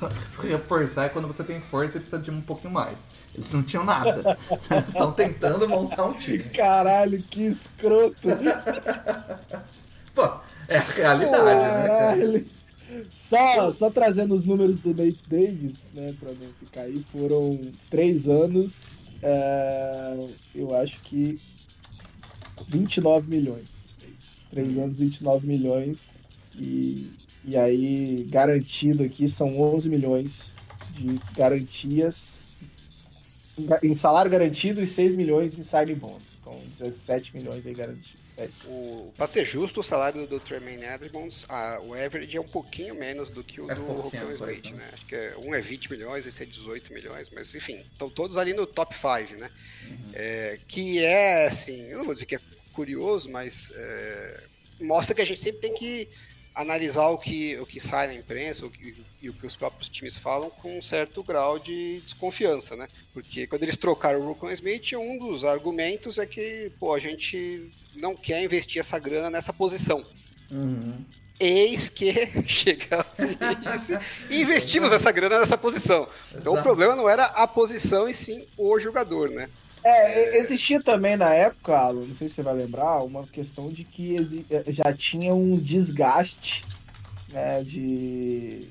Se 0.38 0.46
reforçar 0.46 1.06
é 1.06 1.08
quando 1.08 1.26
você 1.26 1.42
tem 1.42 1.60
força 1.60 1.96
e 1.96 2.00
precisa 2.00 2.22
de 2.22 2.30
um 2.30 2.40
pouquinho 2.40 2.72
mais. 2.72 2.98
Eles 3.34 3.52
não 3.52 3.62
tinham 3.62 3.84
nada. 3.84 4.38
Eles 4.70 4.88
estão 4.88 5.12
tentando 5.12 5.68
montar 5.68 6.04
um 6.06 6.12
time. 6.12 6.44
Caralho, 6.44 7.22
que 7.22 7.42
escroto. 7.42 8.28
Pô, 10.14 10.40
é 10.68 10.78
a 10.78 10.82
realidade, 10.82 11.44
né? 11.44 11.52
cara? 11.52 11.88
Caralho. 11.88 12.46
Só, 13.18 13.70
só 13.70 13.90
trazendo 13.90 14.34
os 14.34 14.44
números 14.44 14.78
do 14.78 14.94
Nate 14.94 15.20
Davis, 15.28 15.90
né, 15.94 16.14
pra 16.18 16.32
não 16.32 16.52
ficar 16.58 16.82
aí, 16.82 17.04
foram 17.12 17.70
três 17.90 18.28
anos, 18.28 18.96
é, 19.22 20.28
eu 20.54 20.74
acho 20.74 21.00
que 21.02 21.40
29 22.66 23.28
milhões. 23.28 23.84
Três 24.50 24.78
anos, 24.78 24.98
29 24.98 25.46
milhões. 25.46 26.08
E, 26.54 27.10
e 27.44 27.56
aí, 27.56 28.26
garantido 28.30 29.02
aqui, 29.02 29.28
são 29.28 29.60
11 29.60 29.90
milhões 29.90 30.52
de 30.92 31.20
garantias 31.36 32.52
em 33.82 33.94
salário 33.94 34.30
garantido 34.30 34.82
e 34.82 34.86
6 34.86 35.14
milhões 35.14 35.58
em 35.58 35.62
signing 35.62 35.94
bonds. 35.94 36.28
Então, 36.40 36.60
17 36.68 37.36
milhões 37.36 37.66
aí 37.66 37.74
garantidos. 37.74 38.28
É. 38.38 38.48
O, 38.66 39.12
pra 39.16 39.26
ser 39.26 39.44
justo, 39.44 39.80
o 39.80 39.82
salário 39.82 40.24
do 40.24 40.38
Tremaine 40.38 40.84
Edmonds, 40.84 41.44
a, 41.48 41.80
o 41.80 41.92
average 41.92 42.36
é 42.36 42.40
um 42.40 42.46
pouquinho 42.46 42.94
menos 42.94 43.32
do 43.32 43.42
que 43.42 43.60
o 43.60 43.68
É 43.68 43.74
do 43.74 43.84
coisa, 43.84 44.52
Smith, 44.52 44.70
né? 44.70 44.90
Acho 44.92 45.06
que 45.06 45.16
é, 45.16 45.34
um 45.36 45.52
é 45.52 45.60
20 45.60 45.90
milhões, 45.90 46.24
esse 46.24 46.44
é 46.44 46.46
18 46.46 46.92
milhões, 46.92 47.28
mas 47.34 47.52
enfim, 47.52 47.84
estão 47.90 48.08
todos 48.08 48.36
ali 48.36 48.54
no 48.54 48.64
top 48.64 48.94
5, 48.94 49.40
né? 49.40 49.50
É, 50.14 50.60
que 50.68 51.00
é, 51.00 51.48
assim, 51.48 51.88
eu 51.88 51.98
não 51.98 52.04
vou 52.04 52.14
dizer 52.14 52.26
que 52.26 52.36
é 52.36 52.40
curioso, 52.72 53.28
mas 53.28 53.72
é, 53.74 54.44
mostra 54.80 55.16
que 55.16 55.22
a 55.22 55.26
gente 55.26 55.40
sempre 55.40 55.60
tem 55.60 55.74
que 55.74 56.08
analisar 56.60 57.06
o 57.08 57.16
que, 57.18 57.56
o 57.58 57.64
que 57.66 57.78
sai 57.80 58.08
na 58.08 58.14
imprensa 58.14 58.66
o 58.66 58.70
que- 58.70 58.96
e 59.22 59.30
o 59.30 59.32
que 59.32 59.46
os 59.46 59.54
próprios 59.54 59.88
times 59.88 60.18
falam 60.18 60.50
com 60.50 60.76
um 60.78 60.82
certo 60.82 61.22
grau 61.22 61.58
de 61.58 62.00
desconfiança, 62.00 62.74
né? 62.76 62.88
Porque 63.14 63.46
quando 63.46 63.62
eles 63.62 63.76
trocaram 63.76 64.20
o 64.20 64.26
Rocco 64.26 64.50
Smith, 64.50 64.92
um 64.94 65.18
dos 65.18 65.44
argumentos 65.44 66.18
é 66.18 66.26
que, 66.26 66.70
pô, 66.78 66.92
a 66.94 66.98
gente 66.98 67.70
não 67.94 68.16
quer 68.16 68.42
investir 68.42 68.80
essa 68.80 68.98
grana 68.98 69.30
nessa 69.30 69.52
posição. 69.52 70.04
Uhum. 70.50 71.04
Eis 71.40 71.88
que 71.88 72.12
chega 72.48 73.06
e 74.28 74.40
investimos 74.42 74.90
essa 74.90 75.12
grana 75.12 75.38
nessa 75.38 75.56
posição. 75.56 76.08
Então 76.32 76.52
o 76.52 76.56
Exato. 76.56 76.62
problema 76.68 76.96
não 76.96 77.08
era 77.08 77.26
a 77.26 77.46
posição 77.46 78.08
e 78.08 78.14
sim 78.14 78.46
o 78.56 78.78
jogador, 78.80 79.30
né? 79.30 79.48
É, 79.90 80.38
existia 80.38 80.82
também 80.82 81.16
na 81.16 81.32
época, 81.32 81.92
não 81.94 82.14
sei 82.14 82.28
se 82.28 82.34
você 82.34 82.42
vai 82.42 82.54
lembrar, 82.54 83.02
uma 83.02 83.26
questão 83.26 83.70
de 83.72 83.84
que 83.84 84.16
eh, 84.50 84.70
já 84.70 84.92
tinha 84.92 85.32
um 85.34 85.58
desgaste 85.58 86.62
né, 87.30 87.62
de, 87.62 88.68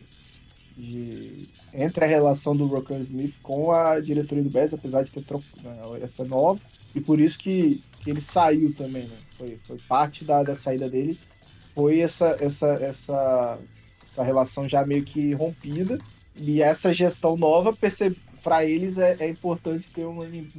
de- 0.78 1.50
entre 1.74 2.06
a 2.06 2.08
relação 2.08 2.56
do 2.56 2.68
Rocco 2.68 2.94
Smith 2.96 3.34
com 3.42 3.72
a 3.72 4.00
diretoria 4.00 4.44
do 4.44 4.50
Bears, 4.52 4.74
apesar 4.76 5.02
de 5.04 5.10
ter 5.12 5.24
trocado 5.24 5.96
essa 6.02 6.24
nova, 6.24 6.60
e 6.94 7.02
por 7.02 7.20
isso 7.20 7.40
que, 7.40 7.82
que 8.02 8.12
ele 8.12 8.22
saiu 8.22 8.72
também, 8.76 9.08
né? 9.08 9.18
Foi, 9.40 9.60
foi 9.66 9.78
parte 9.88 10.24
da, 10.24 10.44
da 10.44 10.54
saída 10.56 10.88
dele, 10.88 11.20
foi 11.74 12.00
essa, 12.00 12.38
essa, 12.40 12.68
essa, 12.68 13.60
essa 14.06 14.24
relação 14.24 14.70
já 14.70 14.86
meio 14.86 15.04
que 15.04 15.34
rompida, 15.34 15.98
e 16.36 16.62
essa 16.62 16.94
gestão 16.94 17.36
nova 17.36 17.74
percebe 17.74 18.18
para 18.48 18.64
eles 18.64 18.98
é, 18.98 19.18
é 19.20 19.28
importante 19.30 19.90
ter 19.90 20.06
um, 20.08 20.22
um- 20.22 20.50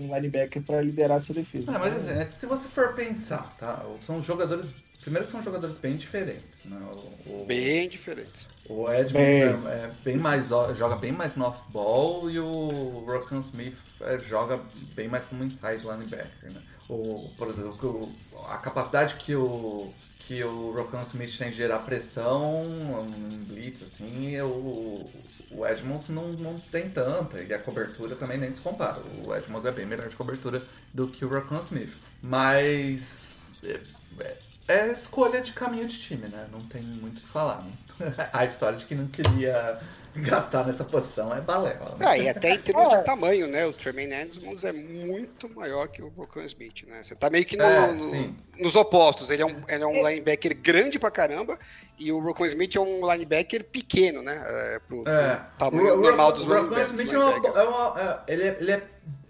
um 0.00 0.14
linebacker 0.14 0.60
para 0.62 0.82
liderar 0.82 1.16
essa 1.16 1.32
defesa. 1.32 1.74
É, 1.74 1.78
mas 1.78 1.96
assim, 1.96 2.10
é, 2.20 2.26
se 2.26 2.44
você 2.44 2.68
for 2.68 2.92
pensar, 2.92 3.56
tá? 3.58 3.82
São 4.02 4.20
jogadores. 4.20 4.70
Primeiro 5.00 5.26
são 5.26 5.40
jogadores 5.40 5.78
bem 5.78 5.96
diferentes, 5.96 6.64
né? 6.66 6.78
O, 7.26 7.30
o, 7.42 7.46
Bem 7.46 7.88
diferente. 7.88 8.46
o 8.68 8.86
Edmund 8.92 9.12
Bem. 9.14 9.42
é, 9.42 9.46
é 9.84 9.90
bem 10.04 10.18
mais. 10.18 10.48
joga 10.48 10.96
bem 10.96 11.12
mais 11.12 11.34
no 11.36 11.46
off-ball 11.46 12.30
e 12.30 12.38
o 12.38 13.04
Rockan 13.06 13.40
Smith 13.40 13.78
é, 14.02 14.18
joga 14.18 14.60
bem 14.94 15.08
mais 15.08 15.24
como 15.24 15.42
inside 15.42 15.82
linebacker, 15.86 16.52
né? 16.52 16.60
O, 16.90 17.30
por 17.38 17.48
exemplo, 17.48 18.12
o- 18.34 18.38
a 18.46 18.58
capacidade 18.58 19.14
que 19.14 19.34
o. 19.34 19.90
Que 20.18 20.42
o 20.44 20.72
Rockan 20.72 21.00
Smith 21.02 21.38
tem 21.38 21.48
de 21.48 21.56
gerar 21.56 21.78
pressão 21.78 23.06
em 23.30 23.38
blitz, 23.44 23.82
assim, 23.84 24.34
e 24.34 24.42
o, 24.42 25.08
o 25.50 25.66
Edmonds 25.66 26.08
não, 26.08 26.32
não 26.32 26.58
tem 26.58 26.90
tanta, 26.90 27.40
e 27.40 27.52
a 27.52 27.58
cobertura 27.58 28.14
também 28.16 28.38
nem 28.38 28.52
se 28.52 28.60
compara. 28.60 29.00
O 29.24 29.34
Edmonds 29.34 29.64
é 29.64 29.72
bem 29.72 29.86
melhor 29.86 30.08
de 30.08 30.16
cobertura 30.16 30.62
do 30.92 31.08
que 31.08 31.24
o 31.24 31.28
Rockan 31.28 31.60
Smith. 31.60 31.92
Mas 32.22 33.34
é, 33.62 33.80
é- 34.20 34.36
é 34.68 34.92
escolha 34.92 35.40
de 35.40 35.52
caminho 35.54 35.86
de 35.86 35.98
time, 35.98 36.28
né? 36.28 36.46
Não 36.52 36.60
tem 36.62 36.82
muito 36.82 37.18
o 37.18 37.20
que 37.22 37.28
falar. 37.28 37.64
A 38.32 38.44
história 38.44 38.76
de 38.78 38.84
que 38.84 38.94
não 38.94 39.06
queria 39.06 39.80
gastar 40.22 40.64
nessa 40.66 40.84
posição 40.84 41.34
é 41.34 41.40
balela. 41.40 41.96
Né? 41.98 42.06
Ah, 42.06 42.18
e 42.18 42.28
até 42.28 42.54
em 42.54 42.58
termos 42.58 42.92
É. 42.92 42.98
de 42.98 43.04
tamanho, 43.04 43.46
né? 43.46 43.66
O 43.66 43.72
Tremaine 43.72 44.12
Edmonds 44.14 44.64
é 44.64 44.72
muito 44.72 45.48
maior 45.54 45.88
que 45.88 46.02
o 46.02 46.10
Brocan 46.10 46.44
Smith, 46.44 46.84
né? 46.86 47.02
Você 47.02 47.14
tá 47.14 47.28
meio 47.30 47.44
que 47.44 47.56
no- 47.56 47.64
É, 47.64 47.92
no- 47.92 48.36
nos 48.58 48.76
opostos. 48.76 49.30
Ele 49.30 49.42
é 49.42 49.46
um, 49.46 49.62
ele 49.68 49.82
é 49.82 49.86
um 49.86 50.06
linebacker 50.08 50.56
grande 50.56 50.98
pra 50.98 51.10
caramba 51.10 51.58
e 51.98 52.10
o 52.12 52.20
Brocan 52.20 52.46
Smith 52.46 52.76
é 52.76 52.80
um 52.80 53.10
linebacker 53.12 53.64
pequeno, 53.64 54.22
né? 54.22 54.42
É, 54.46 54.78
pro, 54.86 55.02
pro 55.04 55.12
É. 55.12 55.40
tamanho 55.58 55.94
o, 55.94 56.00
normal 56.00 56.28
o, 56.30 56.32
dos 56.32 56.46
o 56.46 56.48
Rocco 56.48 56.60
linebackers. 56.74 56.90
Smith 56.90 57.12
é 57.12 57.18
uma- 57.18 57.58
é 57.60 57.62
uma- 57.62 58.00
é- 58.26 58.32
ele, 58.32 58.42
é, 58.42 58.56
ele 58.60 58.72
é 58.72 58.82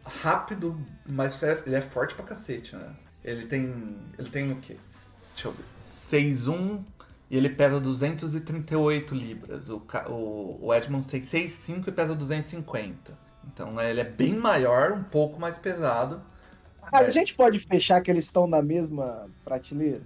rápido, 0.05 0.81
mas 1.07 1.43
é- 1.43 1.63
ele 1.67 1.77
é 1.77 1.81
forte 1.81 2.15
pra 2.15 2.25
cacete, 2.25 2.75
né? 2.77 2.91
Ele 3.25 3.47
tem. 3.47 3.99
Ele 4.19 4.29
tem 4.31 4.51
o 4.53 4.57
quê? 4.57 4.77
Deixa 5.35 5.49
eu 5.49 5.53
ver. 5.53 5.65
6'1 5.83 6.83
e 7.31 7.37
ele 7.37 7.49
pesa 7.51 7.81
238 7.81 9.15
libras. 9.15 9.69
O, 9.69 9.83
o, 10.09 10.59
o 10.67 10.75
Edmonds 10.75 11.07
tem 11.07 11.21
6'5 11.23 11.89
e 11.89 11.93
pesa 11.93 12.15
250. 12.15 13.19
Então 13.53 13.81
ele 13.81 14.01
é 14.01 14.05
bem 14.05 14.35
maior, 14.37 14.93
um 14.93 15.05
pouco 15.05 15.41
mais 15.41 15.59
pesado. 15.59 16.23
A 16.93 17.03
É. 17.03 17.11
gente 17.11 17.35
pode 17.35 17.59
fechar 17.61 18.01
que 18.03 18.11
eles 18.11 18.25
estão 18.27 18.47
na 18.47 18.63
mesma 18.63 19.31
prateleira? 19.45 20.05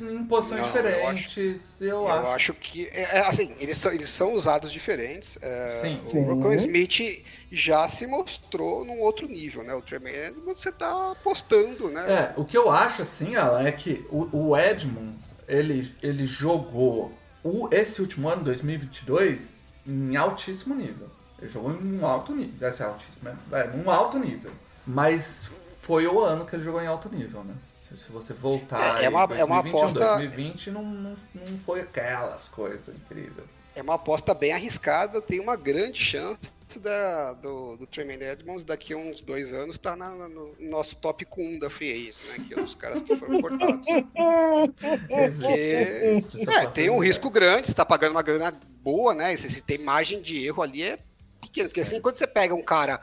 Em 0.00 0.24
posições 0.26 0.60
Não, 0.60 0.68
eu 0.68 0.72
diferentes, 0.72 1.80
eu, 1.80 2.08
Eu 2.08 2.08
acho. 2.08 2.28
acho 2.28 2.54
que, 2.54 2.86
é, 2.88 3.18
é, 3.18 3.26
assim, 3.26 3.54
eles 3.58 3.78
são, 3.78 3.92
eles 3.92 4.10
são 4.10 4.32
usados 4.34 4.70
diferentes. 4.72 5.38
É, 5.42 5.68
Sim. 5.68 6.00
o 6.04 6.08
Sim. 6.08 6.24
Rocco 6.24 6.52
Smith 6.52 7.24
já 7.50 7.88
se 7.88 8.06
mostrou 8.06 8.84
num 8.84 9.00
outro 9.00 9.26
nível, 9.28 9.62
né? 9.64 9.74
O 9.74 9.82
Tremaine 9.82 10.40
você 10.40 10.70
tá 10.72 11.12
apostando, 11.12 11.90
né? 11.90 12.12
É, 12.12 12.34
o 12.36 12.44
que 12.44 12.56
eu 12.56 12.70
acho 12.70 13.02
assim, 13.02 13.34
Alan, 13.34 13.62
é 13.62 13.72
que 13.72 14.06
o, 14.10 14.50
o 14.50 14.56
Edmonds, 14.56 15.33
ele, 15.48 15.94
ele 16.02 16.26
jogou 16.26 17.12
o, 17.42 17.68
esse 17.72 18.00
último 18.00 18.28
ano, 18.28 18.42
2022, 18.44 19.54
em 19.86 20.16
altíssimo 20.16 20.74
nível. 20.74 21.08
Ele 21.40 21.50
jogou 21.50 21.72
em 21.72 21.98
um 22.00 22.06
alto 22.06 22.34
nível. 22.34 22.54
Deve 22.58 22.76
ser 22.76 22.84
altíssimo, 22.84 23.16
né? 23.22 23.36
É, 23.52 23.66
num 23.68 23.90
alto 23.90 24.18
nível. 24.18 24.50
Mas 24.86 25.50
foi 25.80 26.06
o 26.06 26.20
ano 26.22 26.44
que 26.44 26.56
ele 26.56 26.62
jogou 26.62 26.80
em 26.82 26.86
alto 26.86 27.08
nível, 27.14 27.44
né? 27.44 27.54
Se- 27.90 28.10
você 28.10 28.32
voltar 28.32 29.00
É, 29.00 29.04
é 29.04 29.08
uma- 29.08 29.24
em 29.34 29.38
é 29.38 29.44
uma 29.44 29.62
2021, 29.62 29.78
aposta- 29.78 30.16
2020 30.16 30.70
não, 30.70 30.82
não, 30.82 31.14
não 31.34 31.56
foi 31.58 31.80
aquelas 31.82 32.48
coisas 32.48 32.88
incríveis. 32.88 33.46
É 33.74 33.82
uma 33.82 33.94
aposta 33.94 34.32
bem 34.34 34.52
arriscada, 34.52 35.20
tem 35.20 35.40
uma 35.40 35.56
grande 35.56 36.00
chance 36.00 36.38
da, 36.80 37.32
do, 37.34 37.76
do 37.76 37.86
Tremaine 37.86 38.24
Edmonds 38.24 38.64
daqui 38.64 38.92
a 38.92 38.96
uns 38.96 39.20
dois 39.20 39.52
anos 39.52 39.76
estar 39.76 39.96
no 39.96 40.54
nosso 40.60 40.96
top 40.96 41.26
1 41.36 41.58
da 41.58 41.68
Free 41.70 41.92
Agents, 41.92 42.22
né? 42.24 42.38
Que 42.38 42.54
é 42.54 42.58
dos 42.58 42.74
caras 42.74 43.02
que 43.02 43.12
foram 43.12 43.36
cortados. 43.36 43.86
Essa 45.16 46.62
É, 46.62 46.66
tem 46.66 46.90
um 46.90 46.98
risco 46.98 47.30
grande, 47.30 47.68
você 47.68 47.74
tá 47.74 47.84
pagando 47.84 48.12
uma 48.12 48.22
grana 48.22 48.52
boa, 48.82 49.14
né? 49.14 49.34
E 49.34 49.38
se, 49.38 49.48
se 49.48 49.60
tem 49.60 49.78
margem 49.78 50.20
de 50.20 50.44
erro 50.44 50.62
ali 50.62 50.82
é 50.82 50.98
pequeno. 51.40 51.68
Porque 51.68 51.80
assim, 51.80 52.00
quando 52.00 52.16
você 52.16 52.26
pega 52.26 52.54
um 52.54 52.62
cara, 52.62 53.00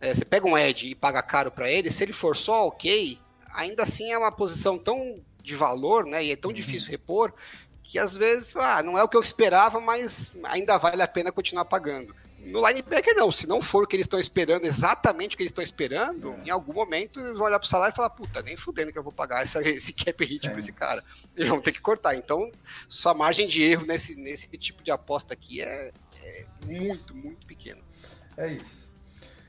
é, 0.00 0.14
você 0.14 0.24
pega 0.24 0.46
um 0.46 0.56
Ed 0.56 0.86
e 0.88 0.94
paga 0.94 1.22
caro 1.22 1.50
pra 1.50 1.70
ele, 1.70 1.90
se 1.90 2.02
ele 2.02 2.12
for 2.12 2.36
só 2.36 2.66
ok, 2.66 3.18
ainda 3.54 3.82
assim 3.82 4.12
é 4.12 4.18
uma 4.18 4.32
posição 4.32 4.78
tão 4.78 5.20
de 5.42 5.56
valor, 5.56 6.06
né? 6.06 6.24
E 6.24 6.30
é 6.32 6.36
tão 6.36 6.50
Uhum. 6.50 6.54
difícil 6.54 6.90
repor, 6.90 7.32
que 7.92 7.98
às 7.98 8.16
vezes, 8.16 8.56
ah, 8.56 8.82
não 8.82 8.96
é 8.96 9.02
o 9.02 9.08
que 9.08 9.18
eu 9.18 9.20
esperava, 9.22 9.78
mas 9.78 10.32
ainda 10.44 10.78
vale 10.78 11.02
a 11.02 11.06
pena 11.06 11.30
continuar 11.30 11.66
pagando. 11.66 12.16
No 12.38 12.66
linebacker, 12.66 13.14
não. 13.14 13.30
Se 13.30 13.46
não 13.46 13.60
for 13.60 13.84
o 13.84 13.86
que 13.86 13.94
eles 13.94 14.06
estão 14.06 14.18
esperando, 14.18 14.64
exatamente 14.64 15.34
o 15.34 15.36
que 15.36 15.42
eles 15.42 15.50
estão 15.50 15.62
esperando, 15.62 16.32
É. 16.32 16.46
em 16.46 16.50
algum 16.50 16.72
momento 16.72 17.20
eles 17.20 17.36
vão 17.36 17.44
olhar 17.48 17.58
pro 17.58 17.68
salário 17.68 17.92
e 17.92 17.94
falar, 17.96 18.08
puta, 18.08 18.40
nem 18.40 18.56
fudendo 18.56 18.90
que 18.90 18.98
eu 18.98 19.02
vou 19.02 19.12
pagar 19.12 19.42
essa, 19.42 19.60
esse 19.68 19.92
cap 19.92 20.24
hit 20.24 20.48
pra 20.48 20.58
esse 20.58 20.72
cara. 20.72 21.04
Eles 21.36 21.50
vão 21.50 21.60
ter 21.60 21.70
que 21.70 21.82
cortar. 21.82 22.14
Então, 22.14 22.50
sua 22.88 23.12
margem 23.12 23.46
de 23.46 23.62
erro 23.62 23.84
nesse, 23.84 24.14
nesse 24.14 24.48
tipo 24.56 24.82
de 24.82 24.90
aposta 24.90 25.34
aqui 25.34 25.60
é, 25.60 25.92
é 26.22 26.46
muito, 26.64 27.14
muito 27.14 27.46
pequena. 27.46 27.82
É 28.38 28.50
isso. 28.54 28.90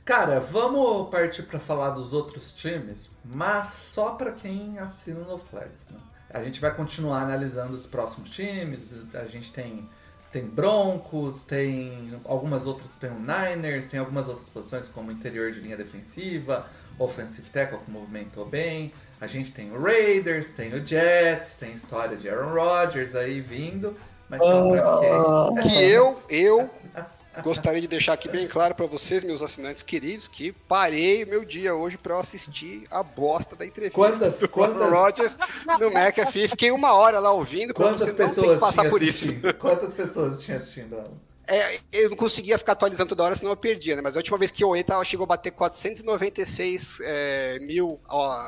Cara, 0.04 0.42
vamos 0.42 1.10
partir 1.10 1.44
para 1.44 1.62
falar 1.62 1.92
dos 1.92 2.12
outros 2.12 2.52
times, 2.52 3.10
mas 3.24 3.68
só 3.68 4.16
para 4.16 4.34
quem 4.34 4.78
assina 4.80 5.22
no 5.22 5.40
Flex. 5.40 5.86
Né? 5.90 5.98
A 6.34 6.44
gente 6.44 6.60
vai 6.60 6.74
continuar 6.74 7.22
analisando 7.22 7.76
os 7.76 7.86
próximos 7.86 8.30
times. 8.30 8.90
A 9.14 9.26
gente 9.26 9.52
tem 9.52 9.88
tem 10.34 10.48
Broncos, 10.48 11.44
tem 11.44 12.20
algumas 12.26 12.66
outras, 12.66 12.90
tem 13.00 13.12
o 13.12 13.20
Niners, 13.20 13.88
tem 13.88 14.00
algumas 14.00 14.28
outras 14.28 14.50
posições 14.50 14.88
como 14.88 15.12
interior 15.12 15.52
de 15.52 15.60
linha 15.60 15.78
defensiva, 15.78 16.66
offensive 16.98 17.48
tackle 17.52 17.78
que 17.78 17.92
movimentou 17.92 18.44
bem. 18.44 18.92
A 19.22 19.28
gente 19.28 19.52
tem 19.52 19.72
o 19.72 19.80
Raiders, 19.80 20.48
tem 20.54 20.74
o 20.74 20.84
Jets, 20.84 21.56
tem 21.56 21.74
história 21.76 22.18
de 22.18 22.28
Aaron 22.28 22.52
Rodgers 22.52 23.14
aí 23.14 23.40
vindo. 23.42 23.96
Mas 24.28 24.42
quem? 24.42 25.70
Que 25.70 25.92
eu, 25.92 26.20
eu 26.28 26.70
gostaria 27.42 27.82
de 27.82 27.88
deixar 27.88 28.14
aqui 28.14 28.30
bem 28.30 28.48
claro 28.48 28.76
para 28.76 28.86
vocês, 28.86 29.24
meus 29.24 29.42
assinantes 29.42 29.82
queridos, 29.82 30.28
que 30.28 30.52
parei 30.52 31.26
meu 31.26 31.44
dia 31.44 31.74
hoje 31.74 31.98
para 31.98 32.14
eu 32.14 32.20
assistir 32.20 32.84
a 32.92 33.02
bosta 33.02 33.56
da 33.56 33.66
entrevista 33.66 33.96
Quantas- 33.96 34.40
do 34.40 34.48
quantas- 34.50 34.90
Rodgers 34.92 35.38
no 35.80 35.90
McAfee. 35.90 36.48
Fiquei 36.48 36.72
uma 36.72 36.94
hora 36.94 37.20
lá 37.20 37.32
ouvindo 37.32 37.74
Quantas 37.74 38.12
pessoas 38.12 38.60
passar 38.60 38.90
por 38.90 39.02
isso. 39.02 39.34
Quantas 39.60 39.94
pessoas 39.94 40.42
tinham 40.44 40.58
assistindo 40.60 40.96
ela? 40.96 41.12
É, 41.46 41.80
eu 41.92 42.10
não 42.10 42.16
conseguia 42.16 42.58
ficar 42.58 42.72
atualizando 42.72 43.10
toda 43.10 43.24
hora, 43.24 43.36
senão 43.36 43.52
eu 43.52 43.58
perdia, 43.58 43.98
né? 43.98 44.02
Mas 44.02 44.16
a 44.16 44.20
última 44.20 44.38
vez 44.38 44.50
que 44.50 44.64
eu 44.64 44.70
olhei, 44.70 44.84
tava, 44.84 45.04
chegou 45.04 45.26
a 45.26 45.28
bater 45.28 45.52
496 45.52 47.00
é, 47.04 47.60
mil 47.60 48.00
ó, 48.08 48.42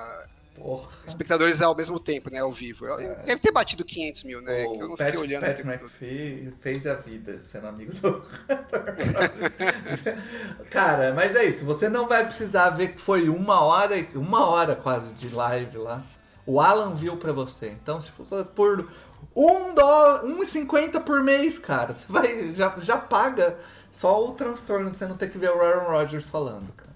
Porra. 0.56 0.90
espectadores 1.06 1.62
ao 1.62 1.76
mesmo 1.76 2.00
tempo, 2.00 2.30
né? 2.32 2.40
Ao 2.40 2.52
vivo. 2.52 2.86
Eu- 2.86 3.16
Deve 3.26 3.42
ter 3.42 3.52
batido 3.52 3.84
500 3.84 4.24
mil, 4.24 4.42
né? 4.42 4.64
que 4.64 4.70
eu 4.70 4.78
não 4.88 4.94
É. 4.94 4.98
Pat, 4.98 5.06
fiquei 5.08 5.20
olhando. 5.20 5.42
Pat. 5.46 5.60
McPhee 5.60 6.54
fez 6.62 6.88
a 6.88 6.94
vida 6.96 7.42
sendo 7.44 7.68
amigo 7.68 7.94
do. 7.94 8.24
Cara, 10.72 11.14
mas 11.14 11.36
é 11.36 11.46
isso. 11.46 11.66
Você 11.66 11.90
não 11.90 12.08
vai 12.08 12.26
precisar 12.26 12.70
ver 12.72 12.94
que 12.94 13.02
foi 13.02 13.30
uma 13.30 13.62
hora, 13.62 13.96
uma 14.16 14.48
hora 14.48 14.76
quase 14.76 15.14
de 15.14 15.30
live 15.30 15.78
lá. 15.78 16.04
O 16.46 16.60
Alan 16.62 16.94
viu 16.94 17.18
pra 17.18 17.32
você. 17.32 17.70
Então, 17.70 18.00
se 18.00 18.12
for 18.12 18.46
por 18.46 18.90
um 19.36 19.74
dólar, 19.74 20.24
1,50 20.24 21.00
por 21.02 21.22
mês, 21.24 21.58
cara, 21.58 21.94
você 21.94 22.06
vai 22.08 22.54
já, 22.54 22.74
já 22.80 22.98
paga 22.98 23.58
só 23.92 24.24
o 24.28 24.34
transtorno 24.34 24.92
de 24.92 24.98
você 24.98 25.08
não 25.08 25.18
ter 25.18 25.30
que 25.30 25.38
ver 25.38 25.50
o 25.50 25.62
Aaron 25.62 25.90
Rodgers 25.92 26.26
falando, 26.26 26.72
cara. 26.74 26.94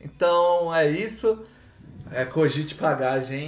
Então 0.00 0.74
é 0.74 0.88
isso. 0.90 1.44
É, 2.12 2.24
cogite 2.24 2.74
pagar 2.74 3.20
gente. 3.22 3.46